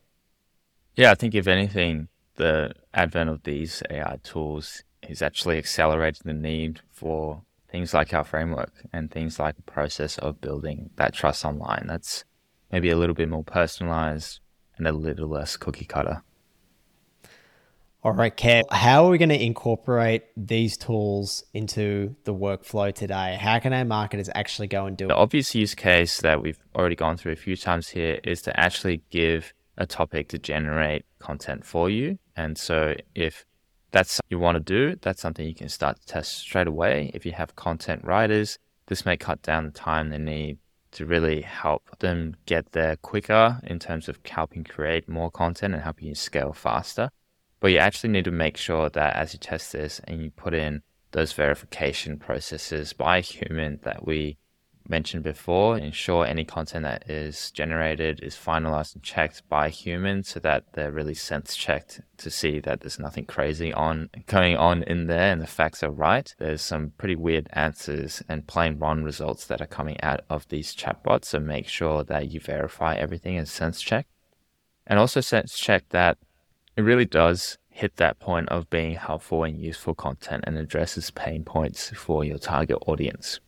Yeah, 0.97 1.13
I 1.13 1.15
think 1.15 1.35
if 1.35 1.47
anything, 1.47 2.09
the 2.35 2.75
advent 2.93 3.31
of 3.31 3.45
these 3.45 3.83
AI 3.89 4.19
tools 4.23 4.83
is 5.09 5.23
actually 5.23 5.57
accelerating 5.57 6.25
the 6.27 6.35
need 6.35 6.83
for 6.93 7.41
things 7.71 7.93
like 7.93 8.15
our 8.15 8.25
framework 8.25 8.73
and 8.93 9.11
things 9.11 9.39
like 9.39 9.57
the 9.57 9.63
process 9.63 10.19
of 10.19 10.41
building 10.41 10.91
that 10.97 11.15
trust 11.15 11.45
online. 11.45 11.85
That's 11.87 12.25
maybe 12.73 12.91
a 12.91 12.97
little 12.97 13.15
bit 13.15 13.29
more 13.29 13.45
personalized 13.45 14.41
and 14.77 14.87
a 14.87 14.93
little 14.93 15.29
less 15.29 15.57
cookie 15.57 15.85
cutter. 15.85 16.23
All 18.05 18.13
right, 18.13 18.35
Kev, 18.35 18.71
how 18.71 19.05
are 19.05 19.11
we 19.11 19.19
going 19.19 19.29
to 19.31 19.43
incorporate 19.43 20.23
these 20.37 20.77
tools 20.77 21.43
into 21.53 22.15
the 22.25 22.33
workflow 22.33 22.95
today? 22.95 23.37
How 23.41 23.59
can 23.59 23.73
our 23.73 23.85
marketers 23.85 24.31
actually 24.35 24.69
go 24.69 24.87
and 24.87 24.97
do 24.97 25.07
it? 25.07 25.09
The 25.09 25.17
obvious 25.17 25.53
use 25.55 25.75
case 25.75 26.21
that 26.21 26.41
we've 26.41 26.61
already 26.77 26.95
gone 26.95 27.17
through 27.17 27.33
a 27.33 27.37
few 27.37 27.57
times 27.57 27.89
here 27.89 28.21
is 28.23 28.41
to 28.43 28.59
actually 28.59 29.03
give 29.11 29.53
a 29.77 29.85
topic 29.85 30.29
to 30.29 30.39
generate 30.39 31.07
content 31.19 31.67
for 31.67 31.91
you. 31.91 32.19
And 32.37 32.57
so 32.57 32.95
if 33.17 33.45
that's 33.91 34.21
you 34.29 34.39
want 34.39 34.57
to 34.57 34.61
do, 34.61 34.97
that's 35.01 35.21
something 35.21 35.47
you 35.47 35.55
can 35.55 35.69
start 35.69 36.01
to 36.01 36.07
test 36.07 36.39
straight 36.39 36.67
away. 36.67 37.11
If 37.15 37.25
you 37.25 37.33
have 37.33 37.57
content 37.57 38.05
writers, 38.05 38.59
this 38.87 39.05
may 39.05 39.17
cut 39.17 39.43
down 39.43 39.65
the 39.65 39.71
time 39.71 40.11
they 40.11 40.19
need 40.19 40.59
to 40.93 41.07
really 41.07 41.43
help 41.43 41.99
them 41.99 42.35
get 42.47 42.73
there 42.73 42.97
quicker 42.97 43.61
in 43.65 43.79
terms 43.79 44.09
of 44.09 44.19
helping 44.25 44.65
create 44.65 45.09
more 45.09 45.31
content 45.31 45.75
and 45.75 45.83
helping 45.83 46.09
you 46.09 46.15
scale 46.15 46.53
faster. 46.53 47.11
But 47.61 47.73
you 47.73 47.79
actually 47.79 48.11
need 48.11 48.25
to 48.25 48.31
make 48.31 48.57
sure 48.57 48.89
that 48.91 49.17
as 49.17 49.33
you 49.33 49.39
test 49.39 49.73
this 49.73 50.01
and 50.05 50.23
you 50.23 50.31
put 50.31 50.55
in 50.55 50.83
those 51.13 51.33
verification 51.33 52.19
processes 52.19 52.93
by 52.93 53.19
a 53.19 53.23
human 53.23 53.81
that 53.83 54.07
we 54.07 54.37
mentioned 54.89 55.23
before, 55.23 55.79
ensure 55.79 56.27
any 56.27 56.45
content 56.45 56.85
that 56.85 57.09
is 57.11 57.51
generated 57.51 58.21
is 58.23 58.35
finalized 58.35 58.95
and 58.95 59.03
checked 59.03 59.49
by 59.49 59.67
a 59.67 59.71
human 59.71 60.23
so 60.23 60.41
that 60.41 60.65
they're 60.73 60.91
really 60.91 61.15
sense 61.15 61.57
checked 61.57 62.01
to 62.19 62.31
see 62.31 62.61
that 62.61 62.81
there's 62.81 62.99
nothing 62.99 63.25
crazy 63.25 63.73
on 63.73 64.11
going 64.27 64.57
on 64.57 64.83
in 64.85 65.07
there 65.07 65.33
and 65.33 65.41
the 65.41 65.47
facts 65.47 65.83
are 65.83 65.91
right. 65.91 66.35
There's 66.39 66.63
some 66.63 66.93
pretty 66.99 67.17
weird 67.17 67.49
answers 67.53 68.23
and 68.29 68.47
plain 68.47 68.79
wrong 68.79 69.03
results 69.03 69.47
that 69.47 69.61
are 69.61 69.67
coming 69.67 70.01
out 70.03 70.21
of 70.31 70.49
these 70.49 70.75
chatbots. 70.75 71.27
So 71.27 71.41
make 71.41 71.69
sure 71.69 72.05
that 72.05 72.31
you 72.31 72.41
verify 72.41 72.95
everything 72.95 73.37
and 73.37 73.49
sense 73.49 73.81
check. 73.81 74.07
And 74.87 74.99
also 74.99 75.21
sense 75.21 75.59
check 75.59 75.89
that 75.91 76.19
it 76.77 76.83
really 76.83 77.05
does 77.05 77.59
hit 77.69 77.97
that 77.97 78.19
point 78.19 78.49
of 78.49 78.69
being 78.71 78.95
helpful 78.95 79.45
and 79.45 79.61
useful 79.61 79.95
content 79.95 80.43
and 80.47 80.59
addresses 80.59 81.11
pain 81.13 81.45
points 81.45 81.91
for 81.91 82.25
your 82.25 82.39
target 82.39 82.79
audience. 82.87 83.39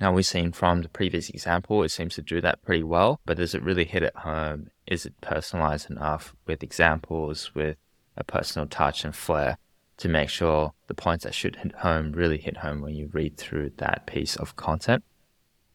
Now, 0.00 0.12
we've 0.12 0.26
seen 0.26 0.52
from 0.52 0.82
the 0.82 0.88
previous 0.88 1.30
example, 1.30 1.82
it 1.82 1.90
seems 1.90 2.14
to 2.16 2.22
do 2.22 2.40
that 2.40 2.62
pretty 2.62 2.82
well, 2.82 3.20
but 3.24 3.36
does 3.36 3.54
it 3.54 3.62
really 3.62 3.84
hit 3.84 4.02
it 4.02 4.16
home? 4.16 4.70
Is 4.86 5.06
it 5.06 5.20
personalized 5.20 5.90
enough 5.90 6.34
with 6.46 6.62
examples, 6.62 7.54
with 7.54 7.76
a 8.16 8.24
personal 8.24 8.66
touch 8.66 9.04
and 9.04 9.14
flair 9.14 9.58
to 9.98 10.08
make 10.08 10.28
sure 10.28 10.72
the 10.88 10.94
points 10.94 11.24
that 11.24 11.34
should 11.34 11.56
hit 11.56 11.76
home 11.76 12.12
really 12.12 12.38
hit 12.38 12.58
home 12.58 12.80
when 12.80 12.94
you 12.94 13.08
read 13.12 13.36
through 13.36 13.70
that 13.76 14.06
piece 14.06 14.36
of 14.36 14.56
content? 14.56 15.04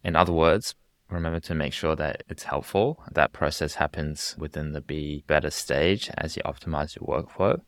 In 0.03 0.15
other 0.15 0.33
words, 0.33 0.75
remember 1.09 1.39
to 1.39 1.55
make 1.55 1.73
sure 1.73 1.95
that 1.95 2.23
it's 2.29 2.43
helpful. 2.43 3.01
That 3.11 3.33
process 3.33 3.75
happens 3.75 4.35
within 4.37 4.73
the 4.73 4.81
be 4.81 5.23
better 5.27 5.49
stage 5.49 6.09
as 6.17 6.35
you 6.35 6.43
optimize 6.43 6.95
your 6.95 7.07
workflow. 7.07 7.61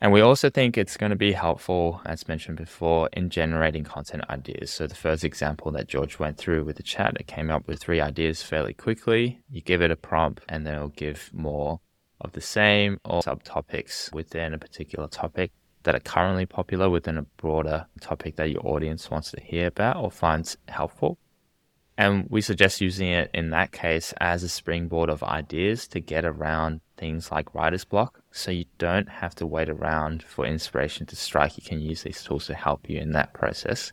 And 0.00 0.12
we 0.12 0.20
also 0.20 0.50
think 0.50 0.76
it's 0.76 0.98
going 0.98 1.10
to 1.10 1.16
be 1.16 1.32
helpful, 1.32 2.02
as 2.04 2.28
mentioned 2.28 2.58
before, 2.58 3.08
in 3.14 3.30
generating 3.30 3.82
content 3.82 4.24
ideas. 4.28 4.70
So 4.70 4.86
the 4.86 4.94
first 4.94 5.24
example 5.24 5.72
that 5.72 5.88
George 5.88 6.18
went 6.18 6.36
through 6.36 6.64
with 6.64 6.76
the 6.76 6.82
chat, 6.82 7.16
it 7.18 7.26
came 7.26 7.50
up 7.50 7.66
with 7.66 7.80
three 7.80 8.00
ideas 8.00 8.42
fairly 8.42 8.74
quickly. 8.74 9.40
You 9.50 9.62
give 9.62 9.80
it 9.80 9.90
a 9.90 9.96
prompt 9.96 10.42
and 10.48 10.66
then 10.66 10.74
it'll 10.74 10.88
give 10.88 11.30
more 11.32 11.80
of 12.20 12.32
the 12.32 12.42
same 12.42 12.98
or 13.04 13.22
subtopics 13.22 14.12
within 14.12 14.52
a 14.52 14.58
particular 14.58 15.08
topic 15.08 15.52
that 15.84 15.94
are 15.94 16.00
currently 16.00 16.44
popular 16.44 16.90
within 16.90 17.16
a 17.16 17.22
broader 17.22 17.86
topic 18.00 18.36
that 18.36 18.50
your 18.50 18.66
audience 18.66 19.10
wants 19.10 19.30
to 19.30 19.40
hear 19.40 19.68
about 19.68 19.96
or 19.96 20.10
finds 20.10 20.58
helpful. 20.68 21.16
And 21.96 22.26
we 22.28 22.42
suggest 22.42 22.82
using 22.82 23.08
it 23.08 23.30
in 23.32 23.50
that 23.50 23.72
case 23.72 24.12
as 24.20 24.42
a 24.42 24.48
springboard 24.48 25.08
of 25.08 25.22
ideas 25.22 25.88
to 25.88 26.00
get 26.00 26.26
around 26.26 26.80
things 26.96 27.30
like 27.30 27.54
writer's 27.54 27.84
block. 27.84 28.20
So 28.30 28.50
you 28.50 28.64
don't 28.78 29.08
have 29.08 29.34
to 29.36 29.46
wait 29.46 29.68
around 29.68 30.22
for 30.22 30.46
inspiration 30.46 31.06
to 31.06 31.16
strike. 31.16 31.56
You 31.56 31.64
can 31.64 31.80
use 31.80 32.02
these 32.02 32.22
tools 32.22 32.46
to 32.46 32.54
help 32.54 32.88
you 32.88 32.98
in 32.98 33.12
that 33.12 33.32
process. 33.32 33.92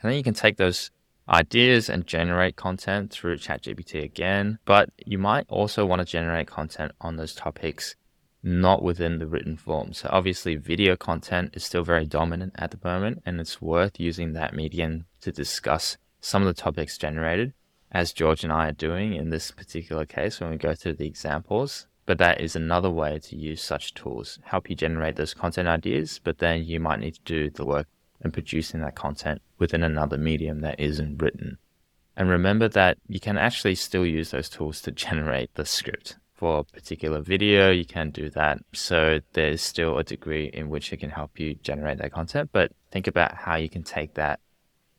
And 0.00 0.10
then 0.10 0.16
you 0.16 0.24
can 0.24 0.34
take 0.34 0.56
those 0.56 0.90
ideas 1.28 1.88
and 1.88 2.06
generate 2.06 2.56
content 2.56 3.10
through 3.10 3.38
ChatGPT 3.38 4.02
again. 4.02 4.58
But 4.64 4.90
you 5.04 5.18
might 5.18 5.46
also 5.48 5.86
want 5.86 6.00
to 6.00 6.04
generate 6.04 6.46
content 6.46 6.92
on 7.00 7.16
those 7.16 7.34
topics 7.34 7.96
not 8.46 8.82
within 8.82 9.18
the 9.18 9.26
written 9.26 9.56
form. 9.56 9.94
So 9.94 10.10
obviously 10.12 10.56
video 10.56 10.96
content 10.96 11.52
is 11.54 11.64
still 11.64 11.82
very 11.82 12.04
dominant 12.04 12.52
at 12.56 12.70
the 12.70 12.78
moment 12.84 13.22
and 13.24 13.40
it's 13.40 13.62
worth 13.62 13.98
using 13.98 14.34
that 14.34 14.54
medium 14.54 15.06
to 15.22 15.32
discuss 15.32 15.96
some 16.20 16.42
of 16.42 16.46
the 16.46 16.62
topics 16.62 16.98
generated, 16.98 17.54
as 17.94 18.12
George 18.12 18.42
and 18.42 18.52
I 18.52 18.68
are 18.68 18.72
doing 18.72 19.14
in 19.14 19.30
this 19.30 19.52
particular 19.52 20.04
case 20.04 20.40
when 20.40 20.50
we 20.50 20.56
go 20.56 20.74
through 20.74 20.94
the 20.94 21.06
examples. 21.06 21.86
But 22.06 22.18
that 22.18 22.40
is 22.40 22.54
another 22.54 22.90
way 22.90 23.18
to 23.20 23.36
use 23.36 23.62
such 23.62 23.94
tools, 23.94 24.38
help 24.42 24.68
you 24.68 24.76
generate 24.76 25.16
those 25.16 25.32
content 25.32 25.68
ideas, 25.68 26.20
but 26.22 26.38
then 26.38 26.64
you 26.64 26.78
might 26.78 27.00
need 27.00 27.14
to 27.14 27.22
do 27.24 27.48
the 27.48 27.64
work 27.64 27.86
and 28.20 28.32
producing 28.32 28.80
that 28.80 28.94
content 28.94 29.40
within 29.58 29.82
another 29.82 30.18
medium 30.18 30.60
that 30.60 30.78
isn't 30.78 31.22
written. 31.22 31.56
And 32.16 32.28
remember 32.28 32.68
that 32.68 32.98
you 33.08 33.20
can 33.20 33.38
actually 33.38 33.76
still 33.76 34.04
use 34.04 34.32
those 34.32 34.48
tools 34.48 34.82
to 34.82 34.90
generate 35.06 35.54
the 35.54 35.64
script. 35.64 36.16
For 36.34 36.58
a 36.58 36.64
particular 36.64 37.20
video, 37.20 37.70
you 37.70 37.84
can 37.86 38.10
do 38.10 38.28
that. 38.30 38.58
So 38.72 39.20
there's 39.32 39.62
still 39.62 39.96
a 39.98 40.04
degree 40.04 40.50
in 40.52 40.68
which 40.68 40.92
it 40.92 40.98
can 40.98 41.10
help 41.10 41.38
you 41.38 41.54
generate 41.54 41.98
that 41.98 42.12
content, 42.12 42.50
but 42.52 42.72
think 42.90 43.06
about 43.06 43.34
how 43.34 43.54
you 43.54 43.68
can 43.68 43.84
take 43.84 44.14
that 44.14 44.40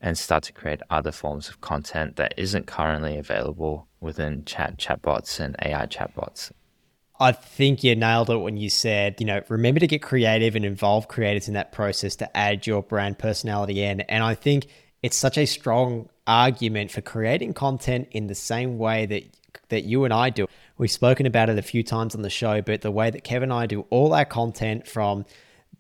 and 0.02 0.18
start 0.18 0.44
to 0.44 0.54
create 0.54 0.82
other 0.90 1.12
forms 1.12 1.50
of 1.50 1.62
content 1.62 2.16
that 2.16 2.34
isn't 2.38 2.68
currently 2.68 3.18
available 3.18 3.88
within 4.00 4.46
chat 4.46 4.78
chatbots 4.78 5.40
and 5.40 5.56
AI 5.64 5.86
chatbots. 5.88 6.52
I 7.20 7.32
think 7.32 7.84
you 7.84 7.96
nailed 7.96 8.30
it 8.30 8.38
when 8.38 8.58
you 8.58 8.70
said, 8.70 9.16
you 9.20 9.26
know, 9.26 9.42
remember 9.48 9.80
to 9.80 9.88
get 9.88 10.02
creative 10.02 10.56
and 10.56 10.66
involve 10.66 11.08
creators 11.08 11.48
in 11.48 11.54
that 11.54 11.72
process 11.72 12.16
to 12.18 12.38
add 12.38 12.68
your 12.68 12.84
brand 12.84 13.18
personality 13.18 13.82
in. 13.84 14.02
And 14.02 14.24
I 14.24 14.36
think 14.36 14.68
it's 15.02 15.16
such 15.16 15.38
a 15.38 15.46
strong 15.46 16.10
argument 16.28 16.92
for 16.92 17.02
creating 17.02 17.54
content 17.54 18.10
in 18.12 18.28
the 18.28 18.36
same 18.36 18.78
way 18.78 19.06
that 19.06 19.24
that 19.70 19.84
you 19.86 20.04
and 20.04 20.14
I 20.14 20.30
do. 20.30 20.48
We've 20.78 20.92
spoken 20.92 21.26
about 21.26 21.50
it 21.50 21.58
a 21.58 21.62
few 21.62 21.82
times 21.84 22.14
on 22.16 22.22
the 22.22 22.30
show, 22.30 22.62
but 22.62 22.82
the 22.82 22.92
way 22.92 23.10
that 23.10 23.24
Kevin 23.24 23.52
and 23.52 23.60
I 23.60 23.66
do 23.66 23.86
all 23.90 24.14
our 24.14 24.26
content 24.26 24.88
from 24.88 25.26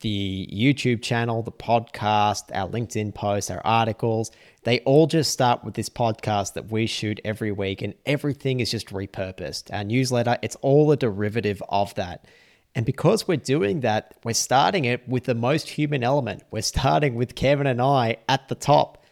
the 0.01 0.49
YouTube 0.51 1.01
channel, 1.01 1.41
the 1.41 1.51
podcast, 1.51 2.43
our 2.53 2.69
LinkedIn 2.69 3.13
posts, 3.13 3.51
our 3.51 3.61
articles, 3.65 4.31
they 4.63 4.79
all 4.79 5.07
just 5.07 5.31
start 5.31 5.63
with 5.63 5.75
this 5.75 5.89
podcast 5.89 6.53
that 6.53 6.71
we 6.71 6.87
shoot 6.87 7.21
every 7.23 7.51
week, 7.51 7.81
and 7.81 7.93
everything 8.05 8.59
is 8.59 8.71
just 8.71 8.89
repurposed. 8.89 9.73
Our 9.73 9.83
newsletter, 9.83 10.37
it's 10.41 10.55
all 10.57 10.91
a 10.91 10.97
derivative 10.97 11.61
of 11.69 11.93
that. 11.95 12.25
And 12.73 12.85
because 12.85 13.27
we're 13.27 13.37
doing 13.37 13.81
that, 13.81 14.15
we're 14.23 14.33
starting 14.33 14.85
it 14.85 15.07
with 15.07 15.23
the 15.23 15.35
most 15.35 15.69
human 15.69 16.03
element. 16.03 16.43
We're 16.51 16.61
starting 16.61 17.15
with 17.15 17.35
Kevin 17.35 17.67
and 17.67 17.81
I 17.81 18.17
at 18.27 18.49
the 18.49 18.55
top. 18.55 19.03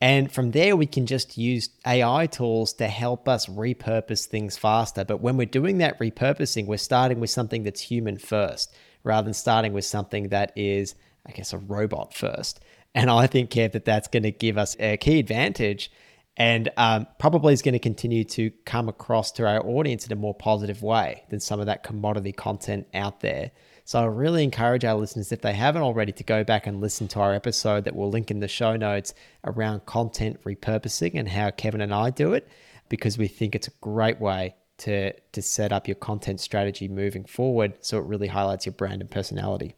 And 0.00 0.32
from 0.32 0.50
there, 0.50 0.74
we 0.74 0.86
can 0.86 1.06
just 1.06 1.38
use 1.38 1.70
AI 1.86 2.26
tools 2.26 2.72
to 2.74 2.88
help 2.88 3.28
us 3.28 3.46
repurpose 3.46 4.26
things 4.26 4.56
faster. 4.56 5.04
But 5.04 5.20
when 5.20 5.36
we're 5.36 5.46
doing 5.46 5.78
that 5.78 6.00
repurposing, 6.00 6.66
we're 6.66 6.78
starting 6.78 7.20
with 7.20 7.30
something 7.30 7.62
that's 7.62 7.82
human 7.82 8.18
first 8.18 8.74
rather 9.04 9.24
than 9.24 9.34
starting 9.34 9.72
with 9.72 9.84
something 9.84 10.28
that 10.28 10.52
is, 10.56 10.94
I 11.26 11.32
guess, 11.32 11.52
a 11.52 11.58
robot 11.58 12.14
first. 12.14 12.60
And 12.94 13.10
I 13.10 13.26
think, 13.26 13.50
Kev, 13.50 13.72
that 13.72 13.84
that's 13.84 14.08
going 14.08 14.24
to 14.24 14.32
give 14.32 14.58
us 14.58 14.76
a 14.78 14.96
key 14.98 15.18
advantage 15.18 15.90
and 16.36 16.70
um, 16.76 17.06
probably 17.18 17.52
is 17.52 17.62
going 17.62 17.74
to 17.74 17.78
continue 17.78 18.24
to 18.24 18.50
come 18.64 18.88
across 18.88 19.32
to 19.32 19.46
our 19.46 19.64
audience 19.66 20.06
in 20.06 20.12
a 20.12 20.16
more 20.16 20.34
positive 20.34 20.82
way 20.82 21.24
than 21.28 21.40
some 21.40 21.60
of 21.60 21.66
that 21.66 21.82
commodity 21.82 22.32
content 22.32 22.86
out 22.94 23.20
there. 23.20 23.50
So 23.84 24.00
I 24.00 24.06
really 24.06 24.44
encourage 24.44 24.84
our 24.84 24.94
listeners, 24.94 25.32
if 25.32 25.42
they 25.42 25.52
haven't 25.52 25.82
already, 25.82 26.12
to 26.12 26.24
go 26.24 26.44
back 26.44 26.66
and 26.66 26.80
listen 26.80 27.08
to 27.08 27.20
our 27.20 27.34
episode 27.34 27.84
that 27.84 27.96
we'll 27.96 28.10
link 28.10 28.30
in 28.30 28.40
the 28.40 28.48
show 28.48 28.76
notes 28.76 29.12
around 29.44 29.84
content 29.86 30.42
repurposing 30.44 31.18
and 31.18 31.28
how 31.28 31.50
Kevin 31.50 31.80
and 31.80 31.92
I 31.92 32.10
do 32.10 32.32
it, 32.32 32.48
because 32.88 33.18
we 33.18 33.28
think 33.28 33.54
it's 33.54 33.68
a 33.68 33.72
great 33.80 34.20
way 34.20 34.54
to 34.82 35.12
to 35.32 35.42
set 35.42 35.72
up 35.72 35.86
your 35.86 35.94
content 35.94 36.40
strategy 36.40 36.88
moving 36.88 37.24
forward 37.24 37.74
so 37.80 37.98
it 37.98 38.04
really 38.04 38.28
highlights 38.28 38.66
your 38.66 38.72
brand 38.72 39.00
and 39.00 39.10
personality. 39.10 39.76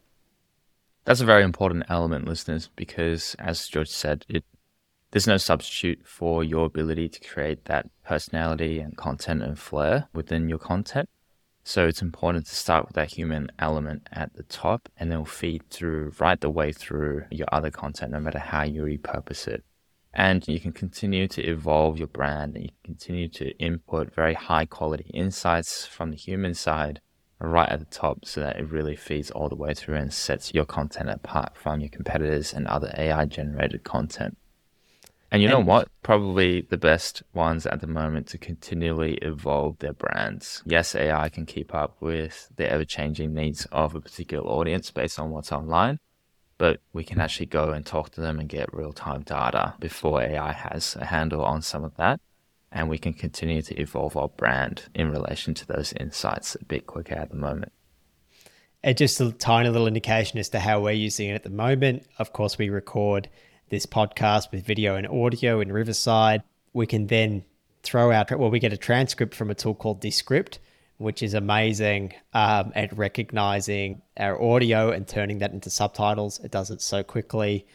That's 1.04 1.20
a 1.20 1.26
very 1.26 1.42
important 1.42 1.84
element, 1.90 2.26
listeners, 2.26 2.70
because 2.76 3.36
as 3.38 3.68
George 3.68 3.90
said, 3.90 4.24
it 4.28 4.44
there's 5.10 5.26
no 5.28 5.36
substitute 5.36 6.00
for 6.04 6.42
your 6.42 6.66
ability 6.66 7.08
to 7.08 7.20
create 7.20 7.66
that 7.66 7.86
personality 8.04 8.80
and 8.80 8.96
content 8.96 9.42
and 9.42 9.56
flair 9.56 10.08
within 10.12 10.48
your 10.48 10.58
content. 10.58 11.08
So 11.62 11.86
it's 11.86 12.02
important 12.02 12.46
to 12.46 12.54
start 12.54 12.86
with 12.86 12.94
that 12.96 13.12
human 13.12 13.48
element 13.58 14.08
at 14.10 14.34
the 14.34 14.42
top 14.42 14.88
and 14.96 15.12
then 15.12 15.24
feed 15.24 15.70
through 15.70 16.14
right 16.18 16.40
the 16.40 16.50
way 16.50 16.72
through 16.72 17.24
your 17.30 17.46
other 17.52 17.70
content, 17.70 18.10
no 18.12 18.20
matter 18.20 18.40
how 18.40 18.64
you 18.64 18.82
repurpose 18.82 19.46
it. 19.46 19.64
And 20.16 20.46
you 20.46 20.60
can 20.60 20.72
continue 20.72 21.26
to 21.28 21.42
evolve 21.42 21.98
your 21.98 22.06
brand 22.06 22.54
and 22.54 22.64
you 22.64 22.70
can 22.70 22.94
continue 22.94 23.28
to 23.30 23.50
input 23.58 24.14
very 24.14 24.34
high 24.34 24.64
quality 24.64 25.10
insights 25.12 25.86
from 25.86 26.10
the 26.10 26.16
human 26.16 26.54
side 26.54 27.00
right 27.40 27.68
at 27.68 27.80
the 27.80 27.86
top 27.86 28.24
so 28.24 28.40
that 28.40 28.56
it 28.56 28.70
really 28.70 28.96
feeds 28.96 29.30
all 29.32 29.48
the 29.48 29.56
way 29.56 29.74
through 29.74 29.96
and 29.96 30.12
sets 30.12 30.54
your 30.54 30.64
content 30.64 31.10
apart 31.10 31.56
from 31.56 31.80
your 31.80 31.88
competitors 31.88 32.52
and 32.52 32.66
other 32.68 32.94
AI 32.96 33.24
generated 33.24 33.82
content. 33.82 34.38
And 35.32 35.42
you 35.42 35.48
know 35.48 35.58
and, 35.58 35.66
what? 35.66 35.88
Probably 36.04 36.60
the 36.60 36.76
best 36.76 37.24
ones 37.32 37.66
at 37.66 37.80
the 37.80 37.88
moment 37.88 38.28
to 38.28 38.38
continually 38.38 39.14
evolve 39.14 39.78
their 39.80 39.92
brands. 39.92 40.62
Yes, 40.64 40.94
AI 40.94 41.28
can 41.28 41.44
keep 41.44 41.74
up 41.74 41.96
with 42.00 42.50
the 42.54 42.70
ever 42.70 42.84
changing 42.84 43.34
needs 43.34 43.66
of 43.72 43.96
a 43.96 44.00
particular 44.00 44.44
audience 44.44 44.92
based 44.92 45.18
on 45.18 45.30
what's 45.30 45.50
online, 45.50 45.98
but 46.64 46.80
we 46.94 47.04
can 47.04 47.20
actually 47.20 47.44
go 47.44 47.72
and 47.72 47.84
talk 47.84 48.08
to 48.08 48.22
them 48.22 48.40
and 48.40 48.48
get 48.48 48.72
real 48.72 48.94
time 48.94 49.20
data 49.20 49.74
before 49.80 50.22
AI 50.22 50.50
has 50.50 50.96
a 50.96 51.04
handle 51.04 51.44
on 51.44 51.60
some 51.60 51.84
of 51.84 51.94
that. 51.96 52.18
And 52.72 52.88
we 52.88 52.96
can 52.96 53.12
continue 53.12 53.60
to 53.60 53.78
evolve 53.78 54.16
our 54.16 54.30
brand 54.30 54.84
in 54.94 55.10
relation 55.10 55.52
to 55.52 55.66
those 55.66 55.92
insights 55.92 56.54
a 56.54 56.64
bit 56.64 56.86
quicker 56.86 57.16
at 57.16 57.28
the 57.28 57.36
moment. 57.36 57.70
And 58.82 58.96
just 58.96 59.20
a 59.20 59.30
tiny 59.32 59.68
little 59.68 59.86
indication 59.86 60.38
as 60.38 60.48
to 60.48 60.58
how 60.58 60.80
we're 60.80 60.92
using 60.92 61.28
it 61.28 61.34
at 61.34 61.42
the 61.42 61.50
moment. 61.50 62.06
Of 62.18 62.32
course, 62.32 62.56
we 62.56 62.70
record 62.70 63.28
this 63.68 63.84
podcast 63.84 64.50
with 64.50 64.64
video 64.64 64.96
and 64.96 65.06
audio 65.06 65.60
in 65.60 65.70
Riverside. 65.70 66.42
We 66.72 66.86
can 66.86 67.08
then 67.08 67.44
throw 67.82 68.10
out, 68.10 68.30
well, 68.38 68.48
we 68.48 68.58
get 68.58 68.72
a 68.72 68.78
transcript 68.78 69.34
from 69.34 69.50
a 69.50 69.54
tool 69.54 69.74
called 69.74 70.00
Descript, 70.00 70.60
which 70.98 71.22
is 71.22 71.34
amazing 71.34 72.14
um, 72.32 72.72
at 72.74 72.96
recognizing 72.96 74.02
our 74.16 74.40
audio 74.40 74.90
and 74.90 75.06
turning 75.06 75.38
that 75.38 75.52
into 75.52 75.70
subtitles. 75.70 76.38
It 76.40 76.50
does 76.50 76.70
it 76.70 76.80
so 76.80 77.02
quickly. 77.02 77.66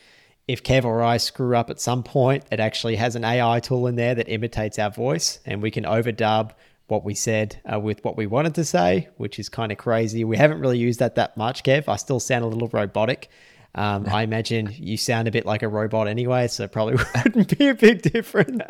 If 0.47 0.63
Kev 0.63 0.85
or 0.85 1.03
I 1.03 1.17
screw 1.17 1.55
up 1.55 1.69
at 1.69 1.79
some 1.79 2.01
point, 2.01 2.45
it 2.51 2.59
actually 2.59 2.95
has 2.95 3.15
an 3.15 3.23
AI 3.23 3.59
tool 3.59 3.87
in 3.87 3.95
there 3.95 4.15
that 4.15 4.29
imitates 4.29 4.79
our 4.79 4.89
voice, 4.89 5.39
and 5.45 5.61
we 5.61 5.69
can 5.69 5.83
overdub 5.83 6.51
what 6.87 7.05
we 7.05 7.13
said 7.13 7.61
uh, 7.71 7.79
with 7.79 8.03
what 8.03 8.17
we 8.17 8.25
wanted 8.25 8.55
to 8.55 8.65
say, 8.65 9.09
which 9.17 9.37
is 9.37 9.47
kind 9.47 9.71
of 9.71 9.77
crazy. 9.77 10.23
We 10.23 10.37
haven't 10.37 10.59
really 10.59 10.79
used 10.79 10.99
that 10.99 11.15
that 11.15 11.37
much, 11.37 11.63
Kev. 11.63 11.87
I 11.87 11.97
still 11.97 12.19
sound 12.19 12.43
a 12.43 12.47
little 12.47 12.67
robotic, 12.67 13.29
um, 13.75 14.05
I 14.07 14.23
imagine 14.23 14.73
you 14.75 14.97
sound 14.97 15.27
a 15.27 15.31
bit 15.31 15.45
like 15.45 15.61
a 15.61 15.67
robot 15.67 16.07
anyway, 16.07 16.47
so 16.47 16.67
probably 16.67 16.95
wouldn't 17.23 17.57
be 17.57 17.67
a 17.67 17.75
big 17.75 18.01
difference. 18.01 18.61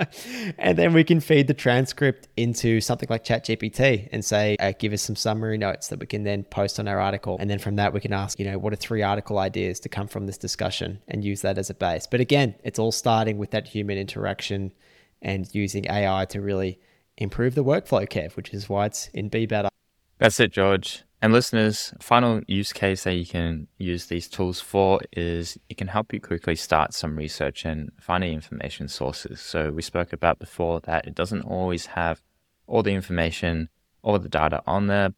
and 0.58 0.78
then 0.78 0.94
we 0.94 1.04
can 1.04 1.20
feed 1.22 1.48
the 1.48 1.54
transcript 1.54 2.28
into 2.36 2.82
something 2.82 3.08
like 3.10 3.24
ChatGPT 3.24 4.10
and 4.12 4.24
say, 4.24 4.58
uh, 4.60 4.74
give 4.78 4.92
us 4.92 5.02
some 5.02 5.16
summary 5.16 5.58
notes 5.58 5.88
that 5.88 6.00
we 6.00 6.06
can 6.06 6.24
then 6.24 6.44
post 6.44 6.80
on 6.80 6.88
our 6.88 7.00
article. 7.00 7.38
And 7.40 7.50
then 7.50 7.60
from 7.60 7.78
that, 7.78 7.94
we 7.94 8.02
can 8.02 8.12
ask, 8.12 8.40
you 8.40 8.46
know, 8.46 8.58
what 8.58 8.74
are 8.74 8.78
three 8.78 9.02
article 9.02 9.40
ideas 9.40 9.80
to 9.82 9.90
come 9.90 10.08
from 10.08 10.26
this 10.26 10.38
discussion 10.38 11.00
and 11.08 11.24
use 11.24 11.42
that 11.42 11.58
as 11.58 11.70
a 11.70 11.74
base. 11.74 12.06
But 12.06 12.20
again, 12.20 12.56
it's 12.64 12.78
all 12.78 12.92
starting 12.92 13.38
with 13.38 13.52
that 13.52 13.68
human 13.68 13.98
interaction 13.98 14.74
and 15.22 15.48
using 15.54 15.86
AI 15.90 16.26
to 16.26 16.42
really 16.42 16.80
improve 17.18 17.56
the 17.56 17.64
workflow, 17.64 18.08
Kev, 18.08 18.36
which 18.36 18.54
is 18.54 18.68
why 18.68 18.88
it's 18.88 19.08
in 19.14 19.30
Be 19.30 19.46
Better. 19.46 19.70
That's 20.18 20.40
it, 20.42 20.52
George. 20.52 21.04
And 21.22 21.34
listeners, 21.34 21.94
final 22.00 22.40
use 22.48 22.72
case 22.72 23.04
that 23.04 23.16
you 23.16 23.26
can 23.26 23.68
use 23.78 24.06
these 24.06 24.30
tools 24.30 24.62
for 24.62 25.02
is 25.12 25.58
it 25.68 25.78
can 25.78 25.90
help 25.90 26.14
you 26.14 26.22
quickly 26.22 26.56
start 26.56 26.94
some 26.94 27.18
research 27.18 27.66
and 27.66 27.92
finding 28.00 28.32
information 28.32 28.88
sources. 28.88 29.42
So 29.42 29.70
we 29.70 29.82
spoke 29.82 30.14
about 30.14 30.40
before 30.40 30.80
that 30.82 31.06
it 31.06 31.16
doesn't 31.16 31.42
always 31.42 31.88
have 31.88 32.22
all 32.68 32.84
the 32.84 32.94
information, 32.94 33.68
all 34.02 34.18
the 34.18 34.30
data 34.30 34.64
on 34.66 34.88
there, 34.88 35.10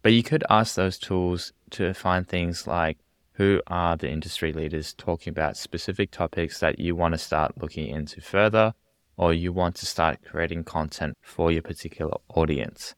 but 0.00 0.12
you 0.12 0.22
could 0.22 0.42
ask 0.48 0.74
those 0.74 0.98
tools 0.98 1.52
to 1.70 1.92
find 1.92 2.26
things 2.26 2.66
like 2.66 2.98
who 3.32 3.60
are 3.66 3.96
the 3.96 4.10
industry 4.10 4.54
leaders 4.54 4.94
talking 4.94 5.30
about 5.30 5.58
specific 5.58 6.10
topics 6.10 6.60
that 6.60 6.78
you 6.78 6.96
want 6.96 7.12
to 7.12 7.18
start 7.18 7.60
looking 7.60 7.88
into 7.88 8.22
further, 8.22 8.72
or 9.18 9.34
you 9.34 9.52
want 9.52 9.74
to 9.76 9.86
start 9.86 10.18
creating 10.24 10.64
content 10.64 11.14
for 11.20 11.52
your 11.52 11.62
particular 11.62 12.16
audience. 12.28 12.94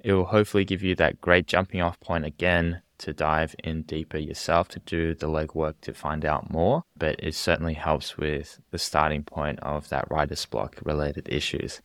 It 0.00 0.12
will 0.12 0.26
hopefully 0.26 0.64
give 0.64 0.82
you 0.82 0.94
that 0.96 1.20
great 1.20 1.46
jumping 1.46 1.80
off 1.80 1.98
point 2.00 2.24
again 2.24 2.82
to 2.98 3.12
dive 3.12 3.54
in 3.62 3.82
deeper 3.82 4.18
yourself 4.18 4.68
to 4.68 4.80
do 4.80 5.14
the 5.14 5.28
legwork 5.28 5.74
to 5.82 5.94
find 5.94 6.24
out 6.24 6.50
more. 6.50 6.84
But 6.96 7.16
it 7.18 7.34
certainly 7.34 7.74
helps 7.74 8.16
with 8.16 8.60
the 8.70 8.78
starting 8.78 9.22
point 9.22 9.60
of 9.60 9.88
that 9.88 10.10
writer's 10.10 10.44
block 10.46 10.76
related 10.84 11.28
issues. 11.30 11.80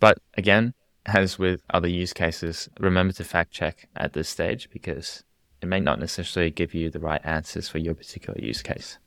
But 0.00 0.18
again, 0.36 0.74
as 1.06 1.38
with 1.38 1.62
other 1.70 1.88
use 1.88 2.12
cases, 2.12 2.68
remember 2.78 3.12
to 3.14 3.24
fact 3.24 3.52
check 3.52 3.88
at 3.96 4.12
this 4.12 4.28
stage 4.28 4.68
because 4.70 5.24
it 5.60 5.66
may 5.66 5.80
not 5.80 5.98
necessarily 5.98 6.50
give 6.50 6.74
you 6.74 6.90
the 6.90 7.00
right 7.00 7.20
answers 7.24 7.68
for 7.68 7.78
your 7.78 7.94
particular 7.94 8.38
use 8.40 8.62
case. 8.62 8.98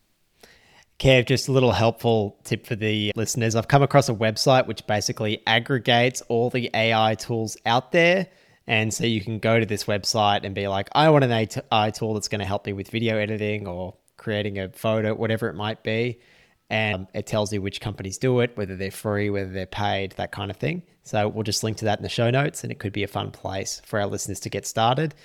Kev, 1.02 1.26
just 1.26 1.48
a 1.48 1.52
little 1.52 1.72
helpful 1.72 2.38
tip 2.44 2.68
for 2.68 2.76
the 2.76 3.12
listeners. 3.16 3.56
I've 3.56 3.68
come 3.68 3.82
across 3.82 4.08
a 4.08 4.14
website 4.14 4.68
which 4.68 4.86
basically 4.86 5.42
aggregates 5.48 6.22
all 6.28 6.52
the 6.52 6.70
AI 6.76 7.16
tools 7.16 7.58
out 7.66 7.92
there. 7.92 8.28
And 8.68 8.94
so 8.94 9.08
you 9.08 9.20
can 9.20 9.40
go 9.40 9.60
to 9.60 9.66
this 9.66 9.86
website 9.86 10.44
and 10.44 10.54
be 10.54 10.68
like, 10.68 10.90
I 10.92 11.10
want 11.10 11.24
an 11.24 11.32
AI 11.32 11.90
tool 11.90 12.14
that's 12.14 12.28
going 12.28 12.42
to 12.42 12.46
help 12.46 12.68
me 12.68 12.74
with 12.74 12.92
video 12.92 13.18
editing 13.18 13.68
or 13.68 13.96
creating 14.18 14.60
a 14.60 14.70
photo, 14.70 15.16
whatever 15.16 15.50
it 15.50 15.56
might 15.56 15.82
be. 15.82 16.20
And 16.70 16.96
um, 16.96 17.08
it 17.16 17.26
tells 17.26 17.52
you 17.52 17.64
which 17.64 17.82
companies 17.82 18.20
do 18.20 18.40
it, 18.42 18.56
whether 18.56 18.76
they're 18.76 18.92
free, 18.92 19.32
whether 19.32 19.50
they're 19.50 19.66
paid, 19.66 20.12
that 20.18 20.32
kind 20.32 20.52
of 20.52 20.58
thing. 20.58 20.84
So 21.02 21.28
we'll 21.28 21.42
just 21.42 21.64
link 21.64 21.78
to 21.78 21.86
that 21.86 21.98
in 21.98 22.04
the 22.04 22.10
show 22.10 22.30
notes, 22.30 22.62
and 22.62 22.72
it 22.72 22.78
could 22.78 22.94
be 22.94 23.02
a 23.02 23.08
fun 23.08 23.32
place 23.32 23.82
for 23.88 24.00
our 24.00 24.06
listeners 24.06 24.40
to 24.42 24.50
get 24.52 24.68
started. 24.68 25.16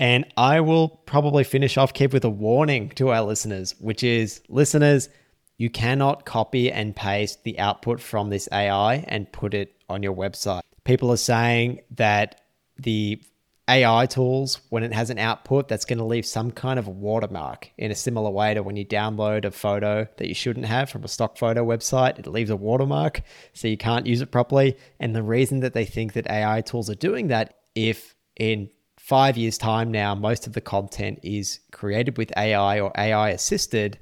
And 0.00 0.26
I 0.36 0.60
will 0.60 0.88
probably 0.88 1.44
finish 1.44 1.76
off, 1.76 1.94
Kev, 1.94 2.12
with 2.12 2.24
a 2.24 2.30
warning 2.30 2.88
to 2.90 3.10
our 3.10 3.22
listeners, 3.22 3.74
which 3.78 4.02
is 4.02 4.42
listeners, 4.48 5.08
you 5.56 5.70
cannot 5.70 6.24
copy 6.24 6.70
and 6.70 6.96
paste 6.96 7.44
the 7.44 7.58
output 7.58 8.00
from 8.00 8.28
this 8.28 8.48
AI 8.52 9.04
and 9.06 9.30
put 9.32 9.54
it 9.54 9.72
on 9.88 10.02
your 10.02 10.14
website. 10.14 10.62
People 10.84 11.12
are 11.12 11.16
saying 11.16 11.80
that 11.92 12.40
the 12.76 13.22
AI 13.68 14.04
tools, 14.06 14.60
when 14.68 14.82
it 14.82 14.92
has 14.92 15.10
an 15.10 15.18
output, 15.18 15.68
that's 15.68 15.84
going 15.84 15.98
to 15.98 16.04
leave 16.04 16.26
some 16.26 16.50
kind 16.50 16.78
of 16.78 16.86
watermark 16.86 17.70
in 17.78 17.90
a 17.90 17.94
similar 17.94 18.30
way 18.30 18.52
to 18.52 18.62
when 18.62 18.76
you 18.76 18.84
download 18.84 19.44
a 19.44 19.50
photo 19.50 20.06
that 20.18 20.28
you 20.28 20.34
shouldn't 20.34 20.66
have 20.66 20.90
from 20.90 21.04
a 21.04 21.08
stock 21.08 21.38
photo 21.38 21.64
website. 21.64 22.18
It 22.18 22.26
leaves 22.26 22.50
a 22.50 22.56
watermark, 22.56 23.22
so 23.54 23.68
you 23.68 23.78
can't 23.78 24.06
use 24.06 24.20
it 24.20 24.30
properly. 24.30 24.76
And 25.00 25.14
the 25.14 25.22
reason 25.22 25.60
that 25.60 25.72
they 25.72 25.86
think 25.86 26.12
that 26.12 26.28
AI 26.28 26.60
tools 26.60 26.90
are 26.90 26.94
doing 26.94 27.28
that, 27.28 27.54
if 27.74 28.14
in 28.36 28.68
five 29.04 29.36
years' 29.36 29.58
time 29.58 29.90
now, 29.90 30.14
most 30.14 30.46
of 30.46 30.54
the 30.54 30.62
content 30.62 31.20
is 31.22 31.60
created 31.72 32.16
with 32.16 32.32
AI 32.38 32.80
or 32.80 32.90
AI 32.96 33.28
assisted, 33.30 33.98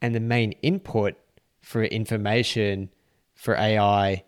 and 0.00 0.14
the 0.14 0.20
main 0.20 0.52
input 0.62 1.16
for 1.60 1.82
information 1.82 2.88
for 3.34 3.56
AI 3.56 4.22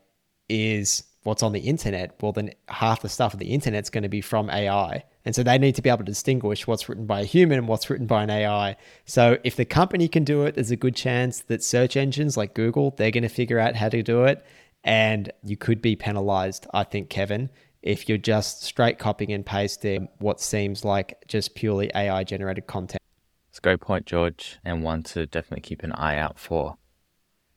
is 0.48 1.04
what's 1.22 1.44
on 1.44 1.52
the 1.52 1.60
internet, 1.60 2.20
well, 2.20 2.32
then 2.32 2.50
half 2.66 3.02
the 3.02 3.08
stuff 3.08 3.34
on 3.34 3.38
the 3.38 3.52
internet's 3.52 3.88
going 3.88 4.02
to 4.02 4.08
be 4.08 4.20
from 4.20 4.50
AI. 4.50 5.04
And 5.24 5.32
so 5.32 5.44
they 5.44 5.58
need 5.58 5.76
to 5.76 5.82
be 5.82 5.88
able 5.88 5.98
to 5.98 6.04
distinguish 6.04 6.66
what's 6.66 6.88
written 6.88 7.06
by 7.06 7.20
a 7.20 7.24
human 7.24 7.58
and 7.58 7.68
what's 7.68 7.88
written 7.88 8.08
by 8.08 8.24
an 8.24 8.30
AI. 8.30 8.76
So 9.04 9.38
if 9.44 9.54
the 9.54 9.64
company 9.64 10.08
can 10.08 10.24
do 10.24 10.42
it, 10.44 10.56
there's 10.56 10.72
a 10.72 10.76
good 10.76 10.96
chance 10.96 11.38
that 11.42 11.62
search 11.62 11.96
engines 11.96 12.36
like 12.36 12.54
Google, 12.54 12.94
they're 12.96 13.12
going 13.12 13.22
to 13.22 13.28
figure 13.28 13.60
out 13.60 13.76
how 13.76 13.90
to 13.90 14.02
do 14.02 14.24
it. 14.24 14.44
And 14.82 15.30
you 15.44 15.56
could 15.56 15.80
be 15.80 15.94
penalized, 15.94 16.66
I 16.74 16.82
think, 16.82 17.10
Kevin, 17.10 17.50
if 17.82 18.08
you're 18.08 18.18
just 18.18 18.62
straight 18.62 18.98
copying 18.98 19.32
and 19.32 19.44
pasting 19.44 20.08
what 20.18 20.40
seems 20.40 20.84
like 20.84 21.24
just 21.26 21.54
purely 21.54 21.90
AI 21.94 22.24
generated 22.24 22.66
content. 22.66 23.02
It's 23.48 23.58
a 23.58 23.62
great 23.62 23.80
point, 23.80 24.06
George, 24.06 24.58
and 24.64 24.82
one 24.82 25.02
to 25.04 25.26
definitely 25.26 25.62
keep 25.62 25.82
an 25.82 25.92
eye 25.92 26.16
out 26.18 26.38
for. 26.38 26.76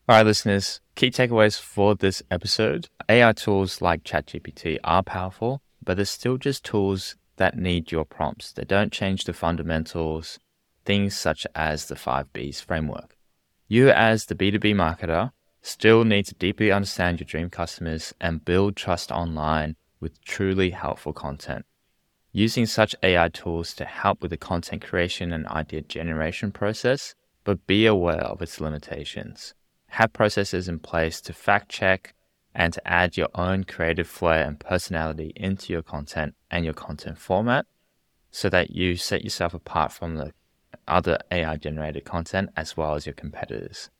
All 0.09 0.17
right, 0.17 0.25
listeners, 0.25 0.81
key 0.95 1.11
takeaways 1.11 1.59
for 1.59 1.95
this 1.95 2.23
episode. 2.29 2.89
AI 3.07 3.31
tools 3.33 3.81
like 3.81 4.03
ChatGPT 4.03 4.79
are 4.83 5.03
powerful, 5.03 5.61
but 5.83 5.95
they're 5.95 6.05
still 6.05 6.37
just 6.37 6.65
tools 6.65 7.15
that 7.37 7.57
need 7.57 7.91
your 7.91 8.05
prompts. 8.05 8.51
They 8.51 8.65
don't 8.65 8.91
change 8.91 9.23
the 9.23 9.33
fundamentals, 9.33 10.39
things 10.83 11.15
such 11.15 11.47
as 11.55 11.85
the 11.85 11.95
5Bs 11.95 12.63
framework. 12.63 13.17
You, 13.67 13.89
as 13.89 14.25
the 14.25 14.35
B2B 14.35 14.75
marketer, 14.75 15.31
still 15.61 16.03
need 16.03 16.25
to 16.25 16.35
deeply 16.35 16.71
understand 16.71 17.19
your 17.19 17.25
dream 17.25 17.49
customers 17.49 18.13
and 18.19 18.43
build 18.43 18.75
trust 18.75 19.11
online 19.11 19.75
with 20.03 20.23
truly 20.23 20.69
helpful 20.69 21.13
content. 21.13 21.65
Using 22.31 22.67
such 22.67 22.95
AI 23.01 23.29
tools 23.29 23.73
to 23.73 23.85
help 23.85 24.21
with 24.21 24.29
the 24.29 24.37
content 24.37 24.83
creation 24.83 25.33
and 25.33 25.47
idea 25.47 25.81
generation 25.81 26.51
process, 26.51 27.15
but 27.43 27.65
be 27.65 27.87
aware 27.87 28.21
of 28.21 28.43
its 28.43 28.61
limitations 28.61 29.55
have 29.93 30.11
processes 30.11 30.67
in 30.67 30.79
place 30.79 31.21
to 31.21 31.31
fact 31.31 31.69
check 31.69 32.15
and 32.55 32.73
to 32.73 32.87
add 32.87 33.15
your 33.15 33.29
own 33.35 33.63
creative 33.63 34.07
flair 34.07 34.47
and 34.47 34.59
personality 34.59 35.31
into 35.35 35.71
your 35.71 35.83
content 35.83 36.33
and 36.49 36.65
your 36.65 36.73
content 36.73 37.15
format 37.15 37.67
so 38.31 38.49
that 38.49 38.71
you 38.71 38.95
set 38.95 39.23
yourself 39.23 39.53
apart 39.53 39.91
from 39.91 40.15
the 40.15 40.33
other 40.87 41.19
AI 41.29 41.57
generated 41.57 42.03
content 42.05 42.49
as 42.57 42.75
well 42.75 42.95
as 42.95 43.05
your 43.05 43.13
competitors. 43.13 43.91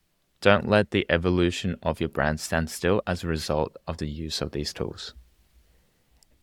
Don't 0.42 0.68
let 0.68 0.90
the 0.90 1.06
evolution 1.10 1.78
of 1.84 2.00
your 2.00 2.10
brand 2.10 2.40
stand 2.40 2.72
still 2.72 3.04
as 3.06 3.24
a 3.24 3.28
result 3.28 3.78
of 3.88 3.98
the 3.98 4.10
use 4.10 4.42
of 4.42 4.52
these 4.52 4.74
tools. 4.74 5.14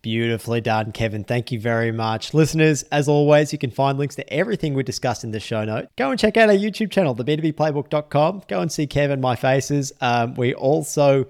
Beautifully 0.03 0.62
done, 0.62 0.92
Kevin. 0.92 1.24
Thank 1.24 1.53
you 1.53 1.61
very 1.61 1.92
much. 1.92 2.32
Listeners, 2.32 2.84
as 2.84 3.07
always, 3.07 3.53
you 3.53 3.59
can 3.59 3.70
find 3.70 3.98
links 3.98 4.14
to 4.14 4.32
everything 4.32 4.72
we 4.72 4.82
discussed 4.82 5.24
in 5.24 5.30
the 5.30 5.40
show 5.40 5.64
note. 5.64 5.88
Go 5.96 6.11
and 6.11 6.18
check 6.18 6.38
out 6.38 6.48
our 6.48 6.55
YouTube 6.55 6.90
channel, 6.90 7.12
the 7.12 7.24
B2Bplaybook.com. 7.24 8.44
Go 8.48 8.61
and 8.61 8.72
see 8.72 8.86
Kevin, 8.86 9.20
my 9.20 9.36
faces. 9.36 9.92
Um, 10.01 10.34
we 10.36 10.55
also 10.55 11.26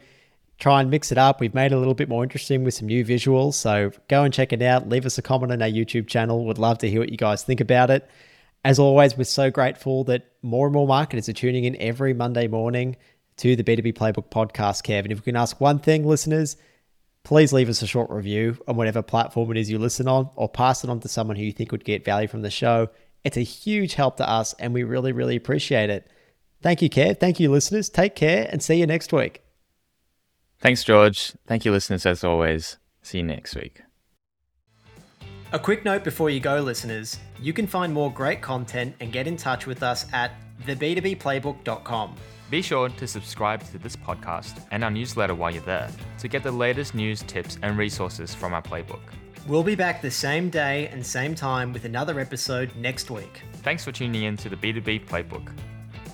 try 0.60 0.80
and 0.80 0.88
mix 0.88 1.10
it 1.10 1.18
up. 1.18 1.40
We've 1.40 1.54
made 1.54 1.72
it 1.72 1.74
a 1.74 1.78
little 1.78 1.94
bit 1.94 2.08
more 2.08 2.22
interesting 2.22 2.62
with 2.62 2.74
some 2.74 2.86
new 2.86 3.04
visuals. 3.04 3.54
So 3.54 3.90
go 4.08 4.22
and 4.22 4.32
check 4.32 4.52
it 4.52 4.62
out. 4.62 4.88
Leave 4.88 5.04
us 5.04 5.18
a 5.18 5.22
comment 5.22 5.50
on 5.50 5.62
our 5.62 5.68
YouTube 5.68 6.06
channel. 6.06 6.44
Would 6.44 6.58
love 6.58 6.78
to 6.78 6.88
hear 6.88 7.00
what 7.00 7.10
you 7.10 7.16
guys 7.16 7.42
think 7.42 7.60
about 7.60 7.90
it. 7.90 8.08
As 8.64 8.78
always, 8.78 9.16
we're 9.16 9.24
so 9.24 9.50
grateful 9.50 10.04
that 10.04 10.30
more 10.42 10.66
and 10.66 10.74
more 10.74 10.86
marketers 10.86 11.28
are 11.28 11.32
tuning 11.32 11.64
in 11.64 11.76
every 11.80 12.12
Monday 12.14 12.46
morning 12.46 12.96
to 13.38 13.56
the 13.56 13.64
B2B 13.64 13.94
Playbook 13.94 14.30
podcast, 14.30 14.82
Kevin. 14.82 15.10
If 15.10 15.18
we 15.18 15.24
can 15.24 15.36
ask 15.36 15.60
one 15.60 15.78
thing, 15.78 16.06
listeners, 16.06 16.56
please 17.22 17.52
leave 17.52 17.68
us 17.68 17.82
a 17.82 17.86
short 17.86 18.10
review 18.10 18.58
on 18.66 18.76
whatever 18.76 19.02
platform 19.02 19.50
it 19.50 19.56
is 19.56 19.70
you 19.70 19.78
listen 19.78 20.08
on 20.08 20.30
or 20.36 20.48
pass 20.48 20.84
it 20.84 20.90
on 20.90 21.00
to 21.00 21.08
someone 21.08 21.36
who 21.36 21.44
you 21.44 21.52
think 21.52 21.72
would 21.72 21.84
get 21.84 22.04
value 22.04 22.28
from 22.28 22.42
the 22.42 22.50
show. 22.50 22.88
It's 23.24 23.36
a 23.36 23.42
huge 23.42 23.94
help 23.94 24.16
to 24.16 24.28
us 24.28 24.54
and 24.54 24.72
we 24.72 24.82
really, 24.82 25.12
really 25.12 25.36
appreciate 25.36 25.90
it. 25.90 26.10
Thank 26.62 26.82
you, 26.82 26.90
Kev. 26.90 27.20
Thank 27.20 27.40
you, 27.40 27.50
listeners. 27.50 27.88
Take 27.88 28.14
care 28.14 28.48
and 28.50 28.62
see 28.62 28.76
you 28.76 28.86
next 28.86 29.12
week. 29.12 29.42
Thanks, 30.60 30.84
George. 30.84 31.32
Thank 31.46 31.64
you, 31.64 31.72
listeners, 31.72 32.04
as 32.04 32.22
always. 32.22 32.76
See 33.02 33.18
you 33.18 33.24
next 33.24 33.54
week. 33.54 33.80
A 35.52 35.58
quick 35.58 35.84
note 35.84 36.04
before 36.04 36.30
you 36.30 36.38
go, 36.38 36.60
listeners 36.60 37.18
you 37.40 37.52
can 37.52 37.66
find 37.66 37.92
more 37.92 38.12
great 38.12 38.42
content 38.42 38.94
and 39.00 39.12
get 39.12 39.26
in 39.26 39.36
touch 39.36 39.66
with 39.66 39.82
us 39.82 40.06
at 40.12 40.32
theb2bplaybook.com. 40.66 42.16
Be 42.50 42.62
sure 42.62 42.88
to 42.88 43.06
subscribe 43.06 43.62
to 43.70 43.78
this 43.78 43.94
podcast 43.94 44.66
and 44.72 44.82
our 44.82 44.90
newsletter 44.90 45.36
while 45.36 45.52
you're 45.52 45.62
there 45.62 45.88
to 46.18 46.26
get 46.26 46.42
the 46.42 46.50
latest 46.50 46.96
news, 46.96 47.22
tips, 47.22 47.58
and 47.62 47.78
resources 47.78 48.34
from 48.34 48.54
our 48.54 48.62
playbook. 48.62 49.00
We'll 49.46 49.62
be 49.62 49.76
back 49.76 50.02
the 50.02 50.10
same 50.10 50.50
day 50.50 50.88
and 50.88 51.06
same 51.06 51.36
time 51.36 51.72
with 51.72 51.84
another 51.84 52.18
episode 52.18 52.74
next 52.74 53.08
week. 53.08 53.42
Thanks 53.62 53.84
for 53.84 53.92
tuning 53.92 54.24
in 54.24 54.36
to 54.38 54.48
the 54.48 54.56
B2B 54.56 55.06
Playbook. 55.06 55.52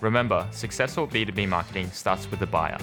Remember, 0.02 0.46
successful 0.50 1.08
B2B 1.08 1.48
marketing 1.48 1.90
starts 1.90 2.30
with 2.30 2.40
the 2.40 2.46
buyer. 2.46 2.78